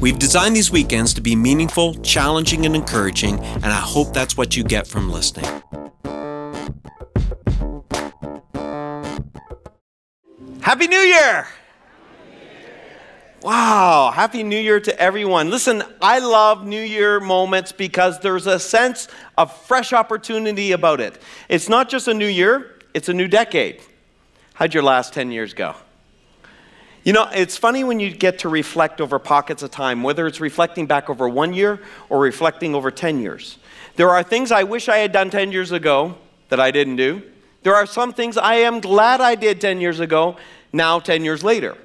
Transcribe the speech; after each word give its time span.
We've 0.00 0.18
designed 0.18 0.56
these 0.56 0.70
weekends 0.70 1.14
to 1.14 1.20
be 1.20 1.34
meaningful, 1.36 1.94
challenging, 1.96 2.66
and 2.66 2.74
encouraging, 2.74 3.38
and 3.38 3.66
I 3.66 3.80
hope 3.80 4.12
that's 4.12 4.36
what 4.36 4.56
you 4.56 4.64
get 4.64 4.86
from 4.86 5.10
listening. 5.10 5.46
Happy 10.60 10.86
New 10.88 10.96
Year! 10.96 11.46
Wow, 13.42 14.10
Happy 14.14 14.42
New 14.42 14.58
Year 14.58 14.80
to 14.80 14.98
everyone. 14.98 15.50
Listen, 15.50 15.82
I 16.00 16.18
love 16.18 16.66
New 16.66 16.80
Year 16.80 17.20
moments 17.20 17.72
because 17.72 18.18
there's 18.20 18.46
a 18.46 18.58
sense 18.58 19.06
of 19.36 19.54
fresh 19.54 19.92
opportunity 19.92 20.72
about 20.72 21.02
it. 21.02 21.20
It's 21.50 21.68
not 21.68 21.90
just 21.90 22.08
a 22.08 22.14
new 22.14 22.26
year, 22.26 22.78
it's 22.94 23.10
a 23.10 23.12
new 23.12 23.28
decade. 23.28 23.82
How'd 24.54 24.72
your 24.72 24.82
last 24.82 25.12
10 25.12 25.30
years 25.30 25.52
go? 25.52 25.74
You 27.04 27.12
know, 27.12 27.28
it's 27.34 27.58
funny 27.58 27.84
when 27.84 28.00
you 28.00 28.10
get 28.10 28.38
to 28.40 28.48
reflect 28.48 28.98
over 28.98 29.18
pockets 29.18 29.62
of 29.62 29.70
time, 29.70 30.02
whether 30.02 30.26
it's 30.26 30.40
reflecting 30.40 30.86
back 30.86 31.10
over 31.10 31.28
one 31.28 31.52
year 31.52 31.80
or 32.08 32.18
reflecting 32.18 32.74
over 32.74 32.90
10 32.90 33.20
years. 33.20 33.58
There 33.96 34.08
are 34.08 34.22
things 34.22 34.50
I 34.50 34.62
wish 34.62 34.88
I 34.88 34.98
had 34.98 35.12
done 35.12 35.28
10 35.28 35.52
years 35.52 35.70
ago 35.70 36.16
that 36.48 36.60
I 36.60 36.70
didn't 36.70 36.96
do. 36.96 37.22
There 37.62 37.74
are 37.74 37.84
some 37.84 38.14
things 38.14 38.38
I 38.38 38.54
am 38.56 38.80
glad 38.80 39.20
I 39.20 39.34
did 39.34 39.60
10 39.60 39.82
years 39.82 40.00
ago, 40.00 40.38
now 40.72 40.98
10 40.98 41.24
years 41.24 41.44
later. 41.44 41.76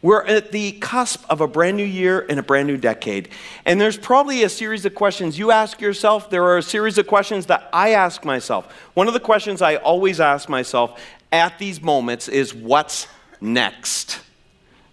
We're 0.00 0.24
at 0.24 0.52
the 0.52 0.72
cusp 0.72 1.24
of 1.28 1.42
a 1.42 1.46
brand 1.46 1.76
new 1.76 1.84
year 1.84 2.24
and 2.26 2.38
a 2.38 2.42
brand 2.42 2.66
new 2.66 2.78
decade. 2.78 3.28
And 3.66 3.78
there's 3.78 3.98
probably 3.98 4.42
a 4.42 4.48
series 4.48 4.86
of 4.86 4.94
questions 4.94 5.38
you 5.38 5.50
ask 5.50 5.82
yourself. 5.82 6.30
There 6.30 6.44
are 6.44 6.56
a 6.56 6.62
series 6.62 6.96
of 6.96 7.06
questions 7.06 7.46
that 7.46 7.68
I 7.74 7.90
ask 7.90 8.24
myself. 8.24 8.72
One 8.94 9.06
of 9.06 9.14
the 9.14 9.20
questions 9.20 9.60
I 9.60 9.76
always 9.76 10.18
ask 10.18 10.48
myself 10.48 10.98
at 11.30 11.58
these 11.58 11.82
moments 11.82 12.28
is 12.28 12.54
what's 12.54 13.06
next? 13.40 14.20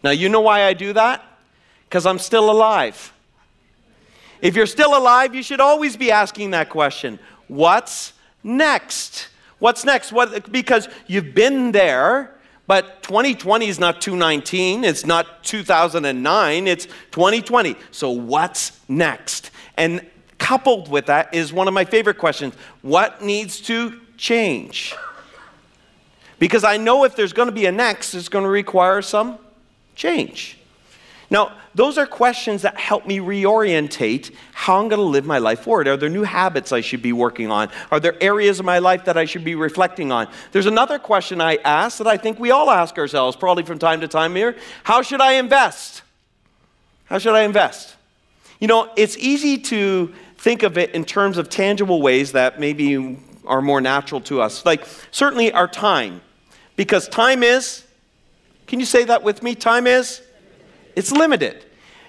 Now, 0.04 0.12
you 0.12 0.30
know 0.30 0.42
why 0.42 0.66
I 0.66 0.74
do 0.74 0.94
that? 0.94 1.24
Because 1.88 2.06
I'm 2.06 2.20
still 2.20 2.52
alive. 2.52 3.14
If 4.42 4.56
you're 4.56 4.66
still 4.66 4.98
alive, 4.98 5.34
you 5.34 5.42
should 5.42 5.62
always 5.62 5.96
be 5.96 6.12
asking 6.12 6.52
that 6.52 6.70
question 6.70 7.20
What's 7.48 8.14
next? 8.44 9.30
What's 9.60 9.86
next? 9.86 10.12
What, 10.12 10.52
because 10.52 10.90
you've 11.08 11.34
been 11.34 11.72
there, 11.72 12.36
but 12.68 13.02
2020 13.04 13.68
is 13.68 13.80
not 13.80 14.02
219, 14.02 14.84
it's 14.84 15.06
not 15.06 15.44
2009, 15.46 16.68
it's 16.68 16.86
2020. 17.12 17.76
So, 17.92 18.10
what's 18.12 18.78
next? 18.90 19.52
And 19.78 20.06
coupled 20.38 20.90
with 20.90 21.06
that 21.06 21.34
is 21.34 21.54
one 21.54 21.70
of 21.70 21.74
my 21.74 21.86
favorite 21.86 22.18
questions 22.18 22.54
What 22.82 23.22
needs 23.22 23.62
to 23.62 24.02
change? 24.18 24.94
Because 26.40 26.66
I 26.66 26.76
know 26.76 27.06
if 27.06 27.16
there's 27.16 27.32
going 27.32 27.48
to 27.48 27.54
be 27.54 27.66
a 27.66 27.72
next, 27.72 28.14
it's 28.14 28.28
going 28.28 28.44
to 28.44 28.50
require 28.50 29.02
some 29.02 29.38
change? 29.96 30.58
Now, 31.30 31.58
those 31.74 31.98
are 31.98 32.06
questions 32.06 32.62
that 32.62 32.78
help 32.78 33.08
me 33.08 33.18
reorientate 33.18 34.32
how 34.54 34.80
I'm 34.80 34.88
going 34.88 35.00
to 35.00 35.04
live 35.04 35.26
my 35.26 35.40
life 35.40 35.62
forward. 35.62 35.88
Are 35.88 35.98
there 35.98 36.08
new 36.10 36.22
habits 36.22 36.72
I 36.72 36.82
should 36.82 37.02
be 37.02 37.12
working 37.12 37.50
on? 37.50 37.70
Are 37.90 38.00
there 38.00 38.16
areas 38.22 38.60
of 38.60 38.66
my 38.66 38.78
life 38.78 39.06
that 39.06 39.18
I 39.18 39.26
should 39.26 39.44
be 39.44 39.56
reflecting 39.56 40.12
on? 40.12 40.28
There's 40.52 40.68
another 40.68 41.00
question 41.00 41.42
I 41.42 41.58
ask 41.66 41.98
that 41.98 42.06
I 42.06 42.18
think 42.18 42.38
we 42.40 42.52
all 42.52 42.70
ask 42.70 43.00
ourselves, 43.00 43.36
probably 43.36 43.64
from 43.64 43.80
time 43.80 44.02
to 44.02 44.08
time 44.08 44.36
here 44.36 44.56
How 44.84 45.02
should 45.02 45.22
I 45.22 45.34
invest? 45.34 46.04
How 47.06 47.18
should 47.18 47.34
I 47.34 47.42
invest? 47.42 47.96
You 48.60 48.68
know, 48.68 48.92
it's 48.96 49.18
easy 49.18 49.58
to 49.58 50.14
think 50.38 50.62
of 50.64 50.78
it 50.78 50.92
in 50.92 51.04
terms 51.04 51.38
of 51.38 51.50
tangible 51.50 52.02
ways 52.02 52.34
that 52.34 52.60
maybe 52.60 53.18
are 53.46 53.62
more 53.62 53.82
natural 53.82 54.22
to 54.22 54.42
us. 54.42 54.66
Like, 54.66 54.86
certainly 55.10 55.52
our 55.52 55.68
time, 55.68 56.22
because 56.76 57.08
time 57.08 57.44
is 57.44 57.83
can 58.68 58.80
you 58.80 58.86
say 58.86 59.04
that 59.06 59.24
with 59.24 59.44
me? 59.44 59.56
Time 59.56 59.88
is? 59.88 60.22
It's 60.96 61.12
limited. 61.12 61.66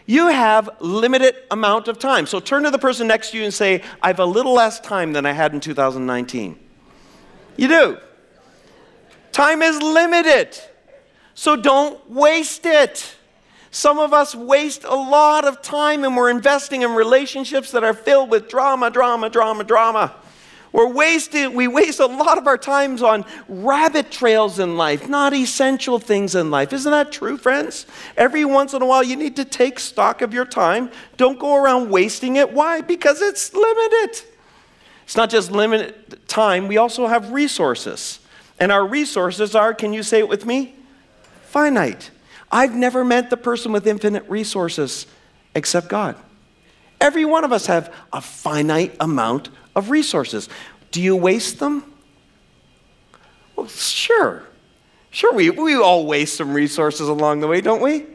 You 0.06 0.28
have 0.28 0.68
limited 0.80 1.36
amount 1.50 1.88
of 1.88 1.98
time. 1.98 2.26
So 2.26 2.38
turn 2.40 2.64
to 2.64 2.70
the 2.70 2.78
person 2.78 3.06
next 3.06 3.30
to 3.30 3.38
you 3.38 3.44
and 3.44 3.54
say, 3.54 3.82
I 4.02 4.08
have 4.08 4.18
a 4.18 4.26
little 4.26 4.52
less 4.52 4.78
time 4.80 5.12
than 5.12 5.24
I 5.24 5.32
had 5.32 5.54
in 5.54 5.60
2019. 5.60 6.58
You 7.56 7.68
do. 7.68 7.98
Time 9.32 9.62
is 9.62 9.80
limited. 9.80 10.58
So 11.34 11.56
don't 11.56 12.08
waste 12.10 12.66
it. 12.66 13.16
Some 13.70 13.98
of 13.98 14.12
us 14.12 14.34
waste 14.34 14.84
a 14.84 14.94
lot 14.94 15.44
of 15.44 15.60
time 15.60 16.04
and 16.04 16.16
we're 16.16 16.30
investing 16.30 16.82
in 16.82 16.92
relationships 16.92 17.72
that 17.72 17.82
are 17.82 17.94
filled 17.94 18.30
with 18.30 18.48
drama, 18.48 18.90
drama, 18.90 19.28
drama, 19.30 19.64
drama. 19.64 20.14
We're 20.74 20.88
wasting, 20.88 21.54
we 21.54 21.68
waste 21.68 22.00
a 22.00 22.06
lot 22.06 22.36
of 22.36 22.48
our 22.48 22.58
times 22.58 23.00
on 23.00 23.24
rabbit 23.46 24.10
trails 24.10 24.58
in 24.58 24.76
life, 24.76 25.08
not 25.08 25.32
essential 25.32 26.00
things 26.00 26.34
in 26.34 26.50
life. 26.50 26.72
Isn't 26.72 26.90
that 26.90 27.12
true, 27.12 27.36
friends? 27.36 27.86
Every 28.16 28.44
once 28.44 28.74
in 28.74 28.82
a 28.82 28.84
while, 28.84 29.04
you 29.04 29.14
need 29.14 29.36
to 29.36 29.44
take 29.44 29.78
stock 29.78 30.20
of 30.20 30.34
your 30.34 30.44
time. 30.44 30.90
Don't 31.16 31.38
go 31.38 31.54
around 31.54 31.90
wasting 31.90 32.34
it. 32.34 32.52
Why? 32.52 32.80
Because 32.80 33.22
it's 33.22 33.54
limited. 33.54 34.24
It's 35.04 35.16
not 35.16 35.30
just 35.30 35.52
limited 35.52 36.26
time, 36.26 36.66
we 36.66 36.76
also 36.76 37.06
have 37.06 37.30
resources. 37.30 38.18
And 38.58 38.72
our 38.72 38.84
resources 38.84 39.54
are, 39.54 39.74
can 39.74 39.92
you 39.92 40.02
say 40.02 40.18
it 40.18 40.28
with 40.28 40.44
me? 40.44 40.74
Finite. 41.44 42.10
I've 42.50 42.74
never 42.74 43.04
met 43.04 43.30
the 43.30 43.36
person 43.36 43.70
with 43.70 43.86
infinite 43.86 44.28
resources 44.28 45.06
except 45.54 45.88
God. 45.88 46.16
Every 47.00 47.24
one 47.24 47.44
of 47.44 47.52
us 47.52 47.66
have 47.66 47.94
a 48.12 48.20
finite 48.20 48.96
amount 48.98 49.50
of 49.74 49.90
resources. 49.90 50.48
Do 50.90 51.02
you 51.02 51.16
waste 51.16 51.58
them? 51.58 51.92
Well, 53.56 53.68
sure. 53.68 54.42
Sure, 55.10 55.32
we, 55.32 55.50
we 55.50 55.76
all 55.76 56.06
waste 56.06 56.36
some 56.36 56.52
resources 56.52 57.08
along 57.08 57.40
the 57.40 57.46
way, 57.46 57.60
don't 57.60 57.82
we? 57.82 58.06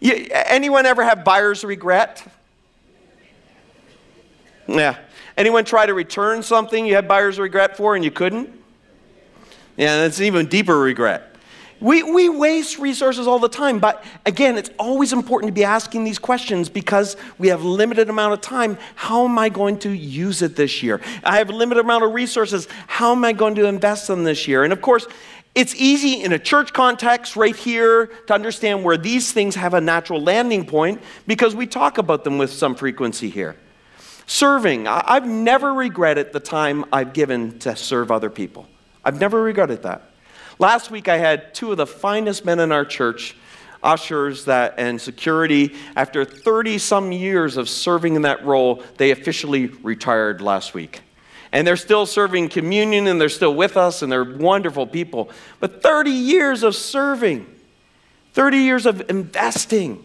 You, 0.00 0.28
anyone 0.30 0.84
ever 0.84 1.02
have 1.02 1.24
buyer's 1.24 1.64
regret? 1.64 2.26
Yeah. 4.66 4.98
Anyone 5.36 5.64
try 5.64 5.86
to 5.86 5.94
return 5.94 6.42
something 6.42 6.86
you 6.86 6.94
had 6.94 7.08
buyer's 7.08 7.38
regret 7.38 7.76
for 7.76 7.94
and 7.94 8.04
you 8.04 8.10
couldn't? 8.10 8.50
Yeah, 9.76 9.98
that's 9.98 10.20
even 10.20 10.46
deeper 10.46 10.78
regret. 10.78 11.35
We, 11.78 12.02
we 12.02 12.30
waste 12.30 12.78
resources 12.78 13.26
all 13.26 13.38
the 13.38 13.50
time, 13.50 13.80
but 13.80 14.02
again, 14.24 14.56
it's 14.56 14.70
always 14.78 15.12
important 15.12 15.50
to 15.50 15.52
be 15.52 15.64
asking 15.64 16.04
these 16.04 16.18
questions 16.18 16.70
because 16.70 17.16
we 17.38 17.48
have 17.48 17.64
limited 17.64 18.08
amount 18.08 18.32
of 18.32 18.40
time. 18.40 18.78
How 18.94 19.26
am 19.26 19.38
I 19.38 19.50
going 19.50 19.78
to 19.80 19.90
use 19.90 20.40
it 20.40 20.56
this 20.56 20.82
year? 20.82 21.02
I 21.22 21.36
have 21.36 21.50
a 21.50 21.52
limited 21.52 21.80
amount 21.80 22.04
of 22.04 22.14
resources. 22.14 22.66
How 22.86 23.12
am 23.12 23.24
I 23.24 23.32
going 23.34 23.56
to 23.56 23.66
invest 23.66 24.06
them 24.06 24.24
this 24.24 24.48
year? 24.48 24.64
And 24.64 24.72
of 24.72 24.80
course, 24.80 25.06
it's 25.54 25.74
easy 25.74 26.22
in 26.22 26.32
a 26.32 26.38
church 26.38 26.72
context 26.72 27.36
right 27.36 27.56
here 27.56 28.06
to 28.26 28.34
understand 28.34 28.82
where 28.82 28.96
these 28.96 29.32
things 29.32 29.54
have 29.54 29.74
a 29.74 29.80
natural 29.80 30.22
landing 30.22 30.64
point 30.64 31.02
because 31.26 31.54
we 31.54 31.66
talk 31.66 31.98
about 31.98 32.24
them 32.24 32.38
with 32.38 32.52
some 32.52 32.74
frequency 32.74 33.28
here. 33.28 33.56
Serving, 34.26 34.88
I've 34.88 35.26
never 35.26 35.72
regretted 35.72 36.32
the 36.32 36.40
time 36.40 36.84
I've 36.92 37.12
given 37.12 37.58
to 37.60 37.76
serve 37.76 38.10
other 38.10 38.30
people. 38.30 38.66
I've 39.04 39.20
never 39.20 39.42
regretted 39.42 39.82
that. 39.84 40.10
Last 40.58 40.90
week, 40.90 41.06
I 41.08 41.18
had 41.18 41.54
two 41.54 41.70
of 41.70 41.76
the 41.76 41.86
finest 41.86 42.44
men 42.46 42.60
in 42.60 42.72
our 42.72 42.84
church, 42.84 43.36
ushers 43.82 44.46
that, 44.46 44.74
and 44.78 44.98
security. 44.98 45.74
After 45.94 46.24
30 46.24 46.78
some 46.78 47.12
years 47.12 47.58
of 47.58 47.68
serving 47.68 48.16
in 48.16 48.22
that 48.22 48.44
role, 48.44 48.82
they 48.96 49.10
officially 49.10 49.66
retired 49.66 50.40
last 50.40 50.72
week. 50.72 51.02
And 51.52 51.66
they're 51.66 51.76
still 51.76 52.06
serving 52.06 52.48
communion 52.48 53.06
and 53.06 53.20
they're 53.20 53.28
still 53.28 53.54
with 53.54 53.76
us 53.76 54.00
and 54.00 54.10
they're 54.10 54.24
wonderful 54.24 54.86
people. 54.86 55.30
But 55.60 55.82
30 55.82 56.10
years 56.10 56.62
of 56.62 56.74
serving, 56.74 57.46
30 58.32 58.56
years 58.56 58.86
of 58.86 59.08
investing 59.10 60.04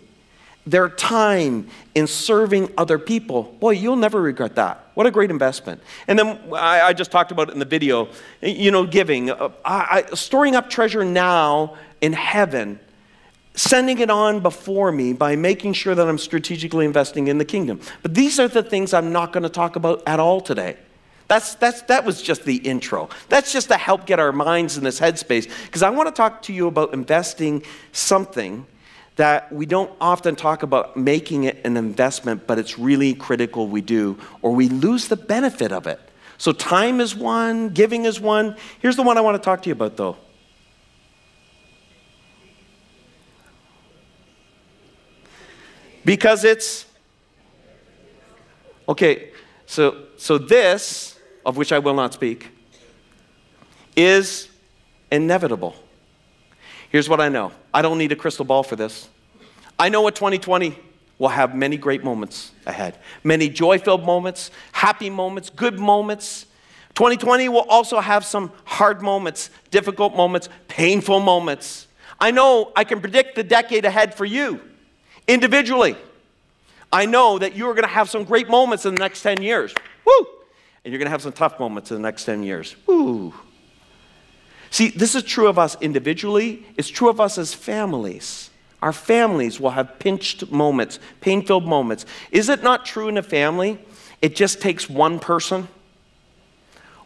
their 0.66 0.90
time 0.90 1.70
in 1.96 2.08
serving 2.08 2.72
other 2.78 3.00
people, 3.00 3.44
boy, 3.44 3.72
you'll 3.72 3.96
never 3.96 4.22
regret 4.22 4.56
that. 4.56 4.81
What 4.94 5.08
a 5.08 5.12
great 5.12 5.32
investment. 5.32 5.82
And 6.08 6.20
then 6.20 6.40
I, 6.54 6.82
I 6.82 6.94
just 6.94 7.12
talked 7.12 7.32
about 7.32 7.50
it 7.50 7.54
in 7.54 7.60
the 7.60 7.66
video, 7.66 8.10
you 8.42 8.72
know, 8.72 8.86
giving, 8.86 9.30
uh, 9.30 9.50
I, 9.64 10.04
storing 10.14 10.56
up 10.56 10.70
treasure 10.70 11.06
now 11.06 11.78
in 12.02 12.14
heaven, 12.14 12.80
sending 13.54 14.00
it 14.00 14.10
on 14.10 14.42
before 14.42 14.92
me 14.92 15.14
by 15.14 15.36
making 15.36 15.74
sure 15.74 15.96
that 15.96 16.08
I'm 16.08 16.18
strategically 16.18 16.86
investing 16.86 17.28
in 17.28 17.38
the 17.38 17.46
kingdom. 17.46 17.80
But 18.02 18.16
these 18.16 18.40
are 18.40 18.48
the 18.48 18.64
things 18.64 18.94
I'm 18.94 19.12
not 19.12 19.32
going 19.32 19.44
to 19.44 19.50
talk 19.50 19.76
about 19.76 20.04
at 20.06 20.20
all 20.20 20.42
today. 20.42 20.78
That's, 21.28 21.56
that's, 21.56 21.82
that 21.84 22.04
was 22.04 22.22
just 22.22 22.44
the 22.44 22.58
intro. 22.58 23.10
That's 23.30 23.54
just 23.54 23.70
to 23.70 23.78
help 23.78 24.06
get 24.06 24.20
our 24.20 24.34
minds 24.34 24.78
in 24.78 24.84
this 24.84 25.00
headspace, 25.00 25.50
because 25.66 25.84
I 25.84 25.90
want 25.90 26.08
to 26.08 26.14
talk 26.14 26.42
to 26.44 26.54
you 26.54 26.68
about 26.68 26.94
investing 26.94 27.64
something 27.94 28.66
that 29.18 29.52
we 29.52 29.66
don't 29.66 29.92
often 30.00 30.36
talk 30.36 30.64
about 30.64 30.96
making 30.96 31.44
it 31.44 31.64
an 31.66 31.78
investment, 31.78 32.48
but 32.48 32.58
it's 32.58 32.80
really 32.80 33.14
critical 33.14 33.68
we 33.68 33.82
do, 33.82 34.18
or 34.42 34.52
we 34.52 34.70
lose 34.70 35.08
the 35.08 35.18
benefit 35.18 35.72
of 35.72 35.86
it. 35.88 36.00
So, 36.38 36.52
time 36.52 37.00
is 37.00 37.16
one, 37.16 37.70
giving 37.70 38.06
is 38.06 38.20
one. 38.20 38.56
Here's 38.80 38.96
the 38.96 39.04
one 39.04 39.18
I 39.18 39.22
want 39.22 39.36
to 39.36 39.46
talk 39.46 39.62
to 39.64 39.70
you 39.70 39.74
about, 39.74 39.98
though. 39.98 40.18
Because 46.04 46.44
it's 46.44 46.88
okay, 48.90 49.32
so 49.68 50.06
so 50.18 50.40
this, 50.40 51.20
of 51.46 51.58
which 51.58 51.72
I 51.72 51.78
will 51.78 51.94
not 51.94 52.14
speak, 52.14 52.50
is 53.96 54.50
inevitable. 55.12 55.76
Here's 56.92 57.08
what 57.08 57.22
I 57.22 57.30
know 57.30 57.54
I 57.74 57.82
don't 57.82 57.98
need 57.98 58.12
a 58.12 58.16
crystal 58.16 58.46
ball 58.46 58.64
for 58.64 58.76
this. 58.76 59.10
I 59.80 59.90
know 59.90 60.02
what 60.02 60.16
2020 60.16 60.78
will 61.18 61.30
have 61.30 61.56
many 61.56 61.78
great 61.78 62.04
moments 62.04 62.52
ahead, 62.66 62.98
many 63.24 63.50
joy 63.50 63.80
filled 63.80 64.06
moments, 64.06 64.52
happy 64.72 65.10
moments, 65.10 65.50
good 65.50 65.80
moments. 65.80 66.46
2020 66.96 67.48
will 67.48 67.62
also 67.70 68.02
have 68.02 68.26
some 68.26 68.52
hard 68.66 69.02
moments, 69.02 69.50
difficult 69.72 70.14
moments, 70.16 70.50
painful 70.68 71.22
moments. 71.22 71.88
I 72.20 72.32
know 72.32 72.72
I 72.76 72.84
can 72.84 73.00
predict 73.00 73.36
the 73.36 73.44
decade 73.44 73.86
ahead 73.86 74.14
for 74.14 74.26
you 74.26 74.60
individually. 75.28 75.96
I 76.92 77.06
know 77.06 77.40
that 77.40 77.56
you 77.56 77.70
are 77.70 77.74
going 77.74 77.88
to 77.88 77.94
have 77.94 78.10
some 78.10 78.26
great 78.26 78.50
moments 78.50 78.86
in 78.86 78.94
the 78.94 79.00
next 79.00 79.22
10 79.22 79.42
years. 79.42 79.74
Woo! 80.06 80.28
And 80.84 80.92
you're 80.92 81.00
going 81.00 81.06
to 81.06 81.12
have 81.12 81.22
some 81.22 81.32
tough 81.32 81.60
moments 81.60 81.92
in 81.92 81.98
the 81.98 82.04
next 82.04 82.26
10 82.26 82.44
years. 82.44 82.76
Woo! 82.86 83.34
See, 84.72 84.90
this 84.90 85.16
is 85.16 85.24
true 85.24 85.48
of 85.48 85.60
us 85.60 85.78
individually, 85.82 86.66
it's 86.78 86.90
true 86.90 87.10
of 87.10 87.22
us 87.22 87.38
as 87.38 87.54
families. 87.54 88.50
Our 88.82 88.94
families 88.94 89.60
will 89.60 89.70
have 89.72 90.00
pinched 90.00 90.50
moments, 90.50 90.98
pain 91.20 91.46
filled 91.46 91.68
moments. 91.68 92.06
Is 92.32 92.50
it 92.50 92.64
not 92.64 92.86
true 92.86 93.08
in 93.08 93.18
a 93.18 93.22
family? 93.22 93.78
It 94.22 94.36
just 94.36 94.60
takes 94.60 94.90
one 94.90 95.20
person. 95.20 95.68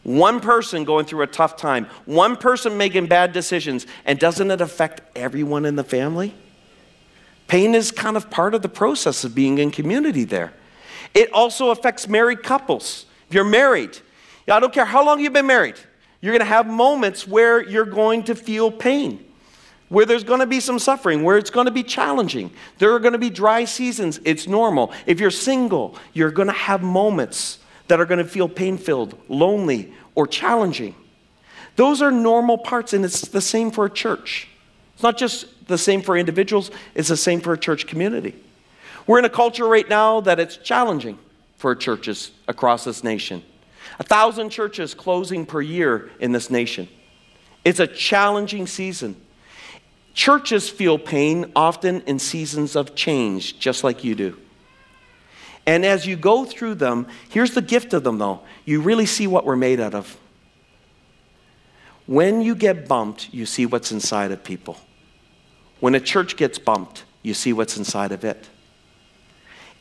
One 0.04 0.40
person 0.40 0.84
going 0.84 1.06
through 1.06 1.24
a 1.24 1.28
tough 1.28 1.58
time, 1.58 1.88
one 2.06 2.38
person 2.38 2.78
making 2.78 3.08
bad 3.08 3.34
decisions, 3.34 3.88
and 4.06 4.20
doesn't 4.20 4.52
it 4.52 4.62
affect 4.62 5.02
everyone 5.18 5.66
in 5.66 5.76
the 5.76 5.84
family? 5.84 6.36
Pain 7.48 7.74
is 7.74 7.92
kind 7.92 8.16
of 8.16 8.30
part 8.30 8.54
of 8.54 8.62
the 8.62 8.70
process 8.70 9.24
of 9.24 9.34
being 9.34 9.58
in 9.58 9.72
community 9.72 10.24
there. 10.24 10.54
It 11.16 11.34
also 11.34 11.72
affects 11.72 12.08
married 12.08 12.44
couples. 12.44 13.08
If 13.28 13.34
you're 13.34 13.44
married, 13.44 13.98
I 14.48 14.60
don't 14.60 14.74
care 14.74 14.86
how 14.86 15.04
long 15.04 15.20
you've 15.20 15.34
been 15.34 15.48
married, 15.48 15.80
you're 16.26 16.34
going 16.34 16.40
to 16.40 16.46
have 16.46 16.66
moments 16.66 17.28
where 17.28 17.64
you're 17.64 17.86
going 17.86 18.24
to 18.24 18.34
feel 18.34 18.72
pain, 18.72 19.24
where 19.90 20.08
there's 20.08 20.24
going 20.24 20.40
to 20.40 20.48
be 20.48 20.60
some 20.60 20.80
suffering, 20.80 21.22
where 21.22 21.38
it's 21.38 21.52
going 21.52 21.68
to 21.68 21.72
be 21.72 21.84
challenging. 21.84 22.50
There 22.80 22.94
are 22.96 23.00
going 23.00 23.14
to 23.14 23.20
be 23.20 23.30
dry 23.30 23.66
seasons. 23.66 24.20
It's 24.26 24.48
normal. 24.48 24.92
If 25.06 25.20
you're 25.20 25.30
single, 25.30 25.96
you're 26.14 26.32
going 26.32 26.48
to 26.48 26.54
have 26.54 26.82
moments 26.82 27.60
that 27.90 28.00
are 28.00 28.06
going 28.06 28.18
to 28.18 28.26
feel 28.26 28.50
pain 28.50 28.80
filled, 28.80 29.16
lonely, 29.30 29.94
or 30.16 30.26
challenging. 30.26 30.96
Those 31.76 32.02
are 32.02 32.10
normal 32.10 32.58
parts, 32.58 32.94
and 32.94 33.06
it's 33.06 33.22
the 33.28 33.40
same 33.40 33.70
for 33.70 33.86
a 33.86 33.90
church. 33.92 34.48
It's 34.96 35.04
not 35.04 35.20
just 35.20 35.68
the 35.68 35.78
same 35.78 36.02
for 36.02 36.18
individuals, 36.18 36.72
it's 36.96 37.10
the 37.10 37.18
same 37.18 37.40
for 37.40 37.54
a 37.54 37.58
church 37.58 37.86
community. 37.86 38.34
We're 39.06 39.20
in 39.20 39.26
a 39.26 39.30
culture 39.30 39.68
right 39.68 39.88
now 39.88 40.22
that 40.22 40.40
it's 40.40 40.58
challenging 40.58 41.20
for 41.58 41.76
churches 41.76 42.32
across 42.48 42.84
this 42.84 43.04
nation. 43.04 43.44
A 44.00 44.04
thousand 44.04 44.50
churches 44.50 44.94
closing 44.94 45.46
per 45.46 45.62
year 45.62 46.12
in 46.20 46.32
this 46.32 46.50
nation. 46.50 46.88
It's 47.64 47.80
a 47.80 47.88
challenging 47.88 48.68
season. 48.68 49.16
Churches 50.14 50.70
feel 50.70 50.98
pain 50.98 51.52
often 51.56 52.02
in 52.02 52.20
seasons 52.20 52.76
of 52.76 52.96
change, 52.96 53.60
just 53.60 53.84
like 53.84 54.04
you 54.04 54.16
do. 54.16 54.38
And 55.66 55.86
as 55.86 56.06
you 56.06 56.16
go 56.16 56.46
through 56.46 56.76
them, 56.76 57.08
here's 57.30 57.54
the 57.54 57.62
gift 57.62 57.94
of 57.94 58.04
them 58.04 58.18
though 58.18 58.42
you 58.66 58.82
really 58.82 59.06
see 59.06 59.28
what 59.28 59.46
we're 59.46 59.56
made 59.56 59.80
out 59.80 59.94
of. 59.94 60.18
When 62.06 62.42
you 62.42 62.54
get 62.56 62.88
bumped, 62.88 63.34
you 63.34 63.46
see 63.46 63.66
what's 63.66 63.92
inside 63.92 64.32
of 64.32 64.44
people. 64.44 64.78
When 65.80 65.96
a 65.96 66.00
church 66.00 66.38
gets 66.38 66.60
bumped, 66.60 67.04
you 67.24 67.34
see 67.34 67.52
what's 67.52 67.78
inside 67.78 68.12
of 68.12 68.24
it. 68.24 68.48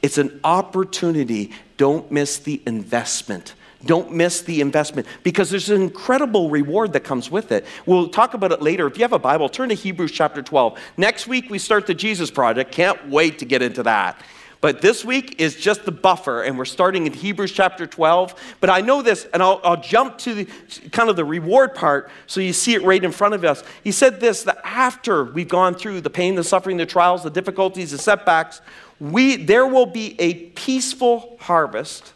It's 0.03 0.19
an 0.19 0.41
opportunity. 0.43 1.53
Don't 1.77 2.11
miss 2.11 2.39
the 2.39 2.63
investment. 2.67 3.55
Don't 3.85 4.13
miss 4.13 4.43
the 4.43 4.61
investment 4.61 5.07
because 5.23 5.51
there's 5.51 5.71
an 5.71 5.83
incredible 5.83 6.51
reward 6.51 6.93
that 6.95 7.01
comes 7.01 7.31
with 7.31 7.53
it. 7.53 7.67
We'll 7.87 8.09
talk 8.09 8.35
about 8.35 8.53
it 8.53 8.63
later. 8.63 8.87
If 8.87 8.97
you 8.97 9.03
have 9.03 9.13
a 9.13 9.19
Bible, 9.19 9.49
turn 9.49 9.69
to 9.69 9.75
Hebrews 9.75 10.13
chapter 10.13 10.43
12. 10.43 10.79
Next 10.97 11.27
week, 11.27 11.51
we 11.51 11.59
start 11.59 11.87
the 11.87 11.95
Jesus 11.95 12.31
Project. 12.31 12.73
Can't 12.73 13.09
wait 13.09 13.39
to 13.41 13.45
get 13.45 13.63
into 13.63 13.83
that. 13.83 14.21
But 14.65 14.81
this 14.81 15.05
week 15.05 15.43
is 15.43 15.57
just 15.57 15.85
the 15.85 15.93
buffer, 15.93 16.43
and 16.43 16.57
we're 16.57 16.65
starting 16.65 17.07
in 17.07 17.13
Hebrews 17.13 17.53
chapter 17.53 17.87
12. 17.87 18.35
But 18.61 18.71
I 18.71 18.81
know 18.81 19.03
this, 19.03 19.27
and 19.35 19.43
I'll, 19.43 19.61
I'll 19.63 19.81
jump 19.81 20.17
to 20.21 20.33
the 20.33 20.45
kind 20.91 21.11
of 21.11 21.17
the 21.17 21.25
reward 21.27 21.75
part 21.75 22.11
so 22.27 22.41
you 22.41 22.55
see 22.55 22.73
it 22.73 22.83
right 22.83 23.05
in 23.05 23.13
front 23.13 23.35
of 23.35 23.45
us. 23.45 23.63
He 23.83 23.93
said 23.93 24.21
this 24.21 24.43
that 24.45 24.59
after 24.65 25.25
we've 25.25 25.47
gone 25.47 25.75
through 25.75 26.01
the 26.01 26.09
pain, 26.09 26.35
the 26.35 26.43
suffering, 26.43 26.79
the 26.79 26.87
trials, 26.87 27.23
the 27.23 27.29
difficulties, 27.29 27.91
the 27.91 27.99
setbacks, 27.99 28.63
we, 28.99 29.37
there 29.37 29.67
will 29.67 29.85
be 29.85 30.19
a 30.19 30.47
peaceful 30.53 31.37
harvest 31.41 32.15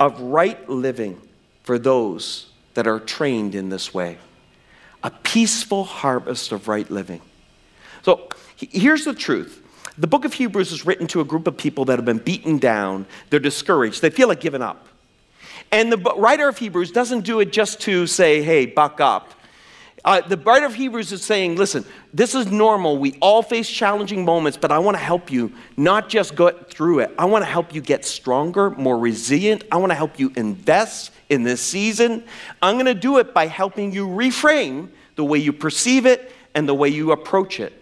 of 0.00 0.20
right 0.20 0.68
living 0.68 1.20
for 1.62 1.78
those 1.78 2.50
that 2.74 2.86
are 2.86 2.98
trained 2.98 3.54
in 3.54 3.68
this 3.68 3.94
way. 3.94 4.18
A 5.04 5.10
peaceful 5.10 5.84
harvest 5.84 6.52
of 6.52 6.66
right 6.66 6.90
living. 6.90 7.20
So 8.02 8.28
here's 8.56 9.04
the 9.04 9.14
truth. 9.14 9.62
The 9.98 10.06
book 10.06 10.24
of 10.24 10.32
Hebrews 10.32 10.72
is 10.72 10.86
written 10.86 11.06
to 11.08 11.20
a 11.20 11.24
group 11.24 11.46
of 11.46 11.56
people 11.56 11.84
that 11.84 11.98
have 11.98 12.06
been 12.06 12.18
beaten 12.18 12.58
down, 12.58 13.06
they're 13.28 13.38
discouraged, 13.38 14.00
they 14.00 14.10
feel 14.10 14.28
like 14.28 14.40
giving 14.40 14.62
up. 14.62 14.88
And 15.70 15.92
the 15.92 15.98
writer 16.16 16.48
of 16.48 16.58
Hebrews 16.58 16.90
doesn't 16.90 17.20
do 17.20 17.40
it 17.40 17.52
just 17.52 17.80
to 17.82 18.06
say, 18.06 18.42
hey, 18.42 18.66
buck 18.66 19.00
up. 19.00 19.34
Uh, 20.04 20.20
the 20.22 20.36
writer 20.38 20.64
of 20.64 20.74
Hebrews 20.74 21.12
is 21.12 21.22
saying, 21.22 21.56
listen, 21.56 21.84
this 22.14 22.34
is 22.34 22.46
normal. 22.46 22.96
We 22.96 23.18
all 23.20 23.42
face 23.42 23.68
challenging 23.68 24.24
moments, 24.24 24.56
but 24.56 24.72
I 24.72 24.78
want 24.78 24.96
to 24.96 25.02
help 25.02 25.30
you 25.30 25.52
not 25.76 26.08
just 26.08 26.34
go 26.34 26.50
through 26.50 27.00
it. 27.00 27.14
I 27.18 27.26
want 27.26 27.42
to 27.44 27.50
help 27.50 27.74
you 27.74 27.82
get 27.82 28.04
stronger, 28.06 28.70
more 28.70 28.98
resilient. 28.98 29.64
I 29.70 29.76
want 29.76 29.90
to 29.90 29.94
help 29.94 30.18
you 30.18 30.32
invest 30.36 31.12
in 31.28 31.42
this 31.42 31.60
season. 31.60 32.24
I'm 32.62 32.76
going 32.76 32.86
to 32.86 32.94
do 32.94 33.18
it 33.18 33.34
by 33.34 33.46
helping 33.46 33.92
you 33.92 34.06
reframe 34.06 34.88
the 35.16 35.24
way 35.24 35.38
you 35.38 35.52
perceive 35.52 36.06
it 36.06 36.32
and 36.54 36.66
the 36.66 36.74
way 36.74 36.88
you 36.88 37.12
approach 37.12 37.60
it. 37.60 37.74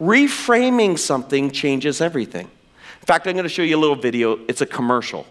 Reframing 0.00 0.98
something 0.98 1.50
changes 1.50 2.00
everything. 2.00 2.46
In 2.46 3.06
fact, 3.06 3.26
I'm 3.26 3.34
going 3.34 3.42
to 3.44 3.50
show 3.50 3.62
you 3.62 3.76
a 3.76 3.78
little 3.78 3.96
video. 3.96 4.38
It's 4.48 4.62
a 4.62 4.66
commercial. 4.66 5.26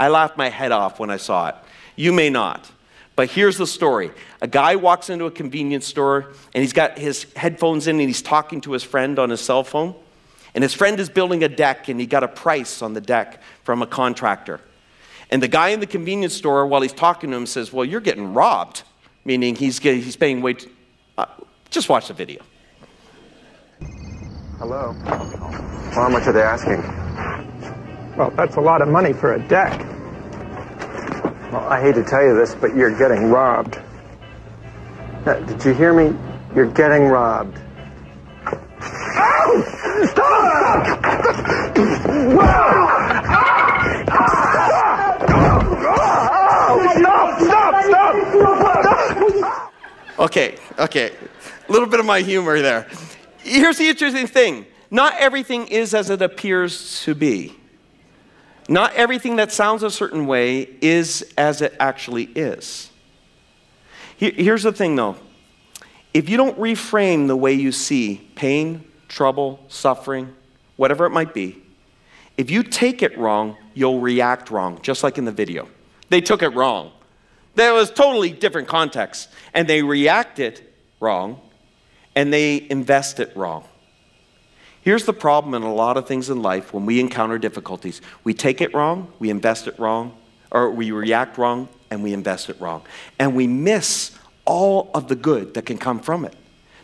I 0.00 0.08
laughed 0.08 0.36
my 0.36 0.48
head 0.48 0.72
off 0.72 0.98
when 0.98 1.10
I 1.10 1.16
saw 1.16 1.48
it. 1.48 1.54
You 1.94 2.12
may 2.12 2.28
not. 2.28 2.68
But 3.20 3.30
here's 3.30 3.58
the 3.58 3.66
story 3.66 4.12
a 4.40 4.48
guy 4.48 4.76
walks 4.76 5.10
into 5.10 5.26
a 5.26 5.30
convenience 5.30 5.86
store 5.86 6.32
and 6.54 6.62
he's 6.62 6.72
got 6.72 6.96
his 6.96 7.26
headphones 7.36 7.86
in 7.86 8.00
and 8.00 8.08
he's 8.08 8.22
talking 8.22 8.62
to 8.62 8.72
his 8.72 8.82
friend 8.82 9.18
on 9.18 9.28
his 9.28 9.42
cell 9.42 9.62
phone. 9.62 9.94
And 10.54 10.64
his 10.64 10.72
friend 10.72 10.98
is 10.98 11.10
building 11.10 11.44
a 11.44 11.48
deck 11.50 11.90
and 11.90 12.00
he 12.00 12.06
got 12.06 12.24
a 12.24 12.28
price 12.28 12.80
on 12.80 12.94
the 12.94 13.00
deck 13.02 13.42
from 13.62 13.82
a 13.82 13.86
contractor. 13.86 14.58
And 15.28 15.42
the 15.42 15.48
guy 15.48 15.68
in 15.68 15.80
the 15.80 15.86
convenience 15.86 16.32
store, 16.32 16.66
while 16.66 16.80
he's 16.80 16.94
talking 16.94 17.30
to 17.32 17.36
him, 17.36 17.44
says, 17.44 17.74
Well, 17.74 17.84
you're 17.84 18.00
getting 18.00 18.32
robbed, 18.32 18.84
meaning 19.26 19.54
he's, 19.54 19.80
getting, 19.80 20.00
he's 20.00 20.16
paying 20.16 20.40
way 20.40 20.54
too. 20.54 20.70
Uh, 21.18 21.26
just 21.68 21.90
watch 21.90 22.08
the 22.08 22.14
video. 22.14 22.42
Hello. 24.56 24.94
How 25.92 26.08
much 26.08 26.26
are 26.26 26.32
they 26.32 26.40
asking? 26.40 26.80
Well, 28.16 28.30
that's 28.30 28.56
a 28.56 28.62
lot 28.62 28.80
of 28.80 28.88
money 28.88 29.12
for 29.12 29.34
a 29.34 29.46
deck. 29.46 29.78
Well, 31.50 31.66
I 31.68 31.80
hate 31.80 31.96
to 31.96 32.04
tell 32.04 32.22
you 32.22 32.36
this, 32.36 32.54
but 32.54 32.76
you're 32.76 32.96
getting 32.96 33.24
robbed. 33.24 33.80
Did 35.24 35.64
you 35.64 35.74
hear 35.74 35.92
me? 35.92 36.16
You're 36.54 36.70
getting 36.70 37.06
robbed. 37.06 37.58
Oh! 38.46 40.06
Stop! 40.10 40.86
Stop! 46.96 47.40
Stop! 47.40 47.74
Stop! 47.84 48.10
Okay, 50.20 50.56
okay. 50.78 51.12
A 51.68 51.72
little 51.72 51.88
bit 51.88 51.98
of 51.98 52.06
my 52.06 52.20
humor 52.20 52.60
there. 52.60 52.86
Here's 53.38 53.78
the 53.78 53.88
interesting 53.88 54.26
thing 54.28 54.66
not 54.90 55.14
everything 55.18 55.66
is 55.66 55.94
as 55.94 56.10
it 56.10 56.22
appears 56.22 57.02
to 57.04 57.14
be. 57.14 57.59
Not 58.68 58.94
everything 58.94 59.36
that 59.36 59.52
sounds 59.52 59.82
a 59.82 59.90
certain 59.90 60.26
way 60.26 60.68
is 60.80 61.32
as 61.36 61.60
it 61.62 61.74
actually 61.80 62.24
is. 62.34 62.90
Here's 64.16 64.62
the 64.62 64.72
thing 64.72 64.96
though 64.96 65.16
if 66.12 66.28
you 66.28 66.36
don't 66.36 66.58
reframe 66.58 67.26
the 67.28 67.36
way 67.36 67.54
you 67.54 67.72
see 67.72 68.28
pain, 68.34 68.84
trouble, 69.08 69.60
suffering, 69.68 70.34
whatever 70.76 71.06
it 71.06 71.10
might 71.10 71.32
be, 71.32 71.62
if 72.36 72.50
you 72.50 72.62
take 72.62 73.02
it 73.02 73.16
wrong, 73.18 73.56
you'll 73.74 74.00
react 74.00 74.50
wrong, 74.50 74.80
just 74.82 75.02
like 75.02 75.18
in 75.18 75.24
the 75.24 75.32
video. 75.32 75.68
They 76.08 76.20
took 76.20 76.42
it 76.42 76.48
wrong. 76.54 76.92
There 77.54 77.74
was 77.74 77.90
totally 77.90 78.30
different 78.30 78.68
context, 78.68 79.28
and 79.54 79.68
they 79.68 79.82
reacted 79.82 80.66
wrong, 81.00 81.40
and 82.16 82.32
they 82.32 82.66
invest 82.70 83.20
it 83.20 83.36
wrong. 83.36 83.64
Here's 84.82 85.04
the 85.04 85.12
problem 85.12 85.54
in 85.54 85.62
a 85.62 85.72
lot 85.72 85.96
of 85.96 86.08
things 86.08 86.30
in 86.30 86.42
life 86.42 86.72
when 86.72 86.86
we 86.86 87.00
encounter 87.00 87.38
difficulties 87.38 88.00
we 88.24 88.34
take 88.34 88.60
it 88.60 88.74
wrong, 88.74 89.12
we 89.18 89.30
invest 89.30 89.66
it 89.66 89.78
wrong, 89.78 90.16
or 90.50 90.70
we 90.70 90.90
react 90.90 91.38
wrong, 91.38 91.68
and 91.90 92.02
we 92.02 92.12
invest 92.12 92.48
it 92.48 92.60
wrong. 92.60 92.82
And 93.18 93.34
we 93.34 93.46
miss 93.46 94.16
all 94.44 94.90
of 94.94 95.08
the 95.08 95.16
good 95.16 95.54
that 95.54 95.66
can 95.66 95.78
come 95.78 96.00
from 96.00 96.24
it. 96.24 96.34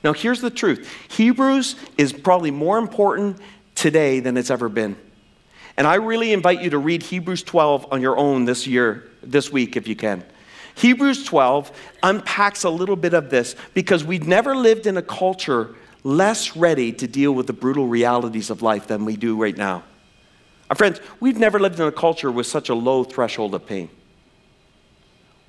Now, 0.05 0.13
here's 0.13 0.41
the 0.41 0.51
truth 0.51 0.89
Hebrews 1.09 1.77
is 1.97 2.13
probably 2.13 2.51
more 2.51 2.79
important 2.79 3.39
today 3.75 4.21
than 4.21 4.37
it's 4.37 4.51
ever 4.51 4.69
been. 4.69 4.97
And 5.77 5.87
I 5.87 5.97
really 5.97 6.33
invite 6.33 6.63
you 6.63 6.71
to 6.71 6.79
read 6.79 7.03
Hebrews 7.03 7.43
12 7.43 7.93
on 7.93 8.01
your 8.01 8.17
own 8.17 8.45
this 8.45 8.67
year, 8.67 9.11
this 9.23 9.53
week, 9.53 9.77
if 9.77 9.87
you 9.87 9.97
can. 9.97 10.25
Hebrews 10.75 11.25
12 11.25 11.73
unpacks 12.03 12.65
a 12.65 12.71
little 12.71 12.97
bit 12.97 13.15
of 13.15 13.31
this 13.31 13.57
because 13.75 14.05
we've 14.05 14.27
never 14.27 14.55
lived 14.55 14.87
in 14.87 14.97
a 14.97 15.03
culture 15.03 15.75
less 16.07 16.57
ready 16.57 16.93
to 16.93 17.09
deal 17.09 17.33
with 17.33 17.49
the 17.49 17.53
brutal 17.53 17.89
realities 17.89 18.49
of 18.49 18.63
life 18.63 18.87
than 18.87 19.05
we 19.05 19.17
do 19.17 19.37
right 19.37 19.57
now. 19.57 19.83
Our 20.71 20.77
friends, 20.77 21.01
we've 21.19 21.39
never 21.39 21.59
lived 21.59 21.81
in 21.81 21.87
a 21.87 21.93
culture 21.93 22.31
with 22.31 22.47
such 22.47 22.69
a 22.69 22.75
low 22.75 23.03
threshold 23.03 23.55
of 23.57 23.67
pain. 23.67 23.91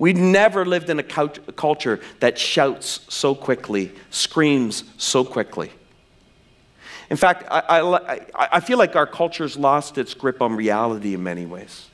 We've 0.00 0.16
never 0.16 0.66
lived 0.66 0.90
in 0.90 0.98
a 0.98 1.02
culture 1.04 2.00
that 2.18 2.38
shouts 2.38 3.00
so 3.08 3.36
quickly, 3.36 3.92
screams 4.10 4.82
so 4.96 5.24
quickly. 5.24 5.70
In 7.08 7.16
fact, 7.16 7.44
I, 7.50 7.80
I, 7.80 8.48
I, 8.56 8.60
feel 8.60 8.78
like 8.78 8.94
our 8.94 9.06
culture's 9.06 9.56
lost 9.56 9.96
its 9.96 10.12
grip 10.12 10.42
on 10.42 10.54
reality 10.54 11.14
in 11.14 11.22
many 11.22 11.46
ways. 11.46 11.88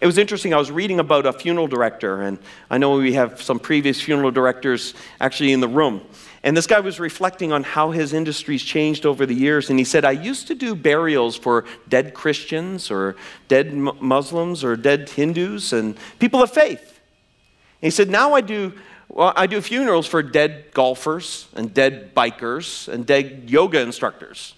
It 0.00 0.06
was 0.06 0.18
interesting. 0.18 0.52
I 0.54 0.58
was 0.58 0.70
reading 0.70 1.00
about 1.00 1.26
a 1.26 1.32
funeral 1.32 1.68
director, 1.68 2.22
and 2.22 2.38
I 2.70 2.78
know 2.78 2.96
we 2.96 3.14
have 3.14 3.42
some 3.42 3.58
previous 3.58 4.00
funeral 4.00 4.30
directors 4.30 4.94
actually 5.20 5.52
in 5.52 5.60
the 5.60 5.68
room. 5.68 6.02
And 6.44 6.56
this 6.56 6.66
guy 6.66 6.80
was 6.80 6.98
reflecting 6.98 7.52
on 7.52 7.62
how 7.62 7.92
his 7.92 8.12
industry's 8.12 8.62
changed 8.62 9.06
over 9.06 9.26
the 9.26 9.34
years. 9.34 9.70
And 9.70 9.78
he 9.78 9.84
said, 9.84 10.04
I 10.04 10.10
used 10.10 10.48
to 10.48 10.54
do 10.54 10.74
burials 10.74 11.36
for 11.36 11.64
dead 11.88 12.14
Christians 12.14 12.90
or 12.90 13.14
dead 13.46 13.72
Muslims 13.72 14.64
or 14.64 14.76
dead 14.76 15.08
Hindus 15.08 15.72
and 15.72 15.96
people 16.18 16.42
of 16.42 16.50
faith. 16.50 16.80
And 16.80 17.86
he 17.86 17.90
said, 17.90 18.10
Now 18.10 18.34
I 18.34 18.40
do, 18.40 18.72
well, 19.08 19.32
I 19.36 19.46
do 19.46 19.60
funerals 19.60 20.06
for 20.06 20.22
dead 20.22 20.66
golfers 20.72 21.48
and 21.54 21.72
dead 21.72 22.12
bikers 22.14 22.88
and 22.88 23.06
dead 23.06 23.44
yoga 23.48 23.80
instructors. 23.80 24.54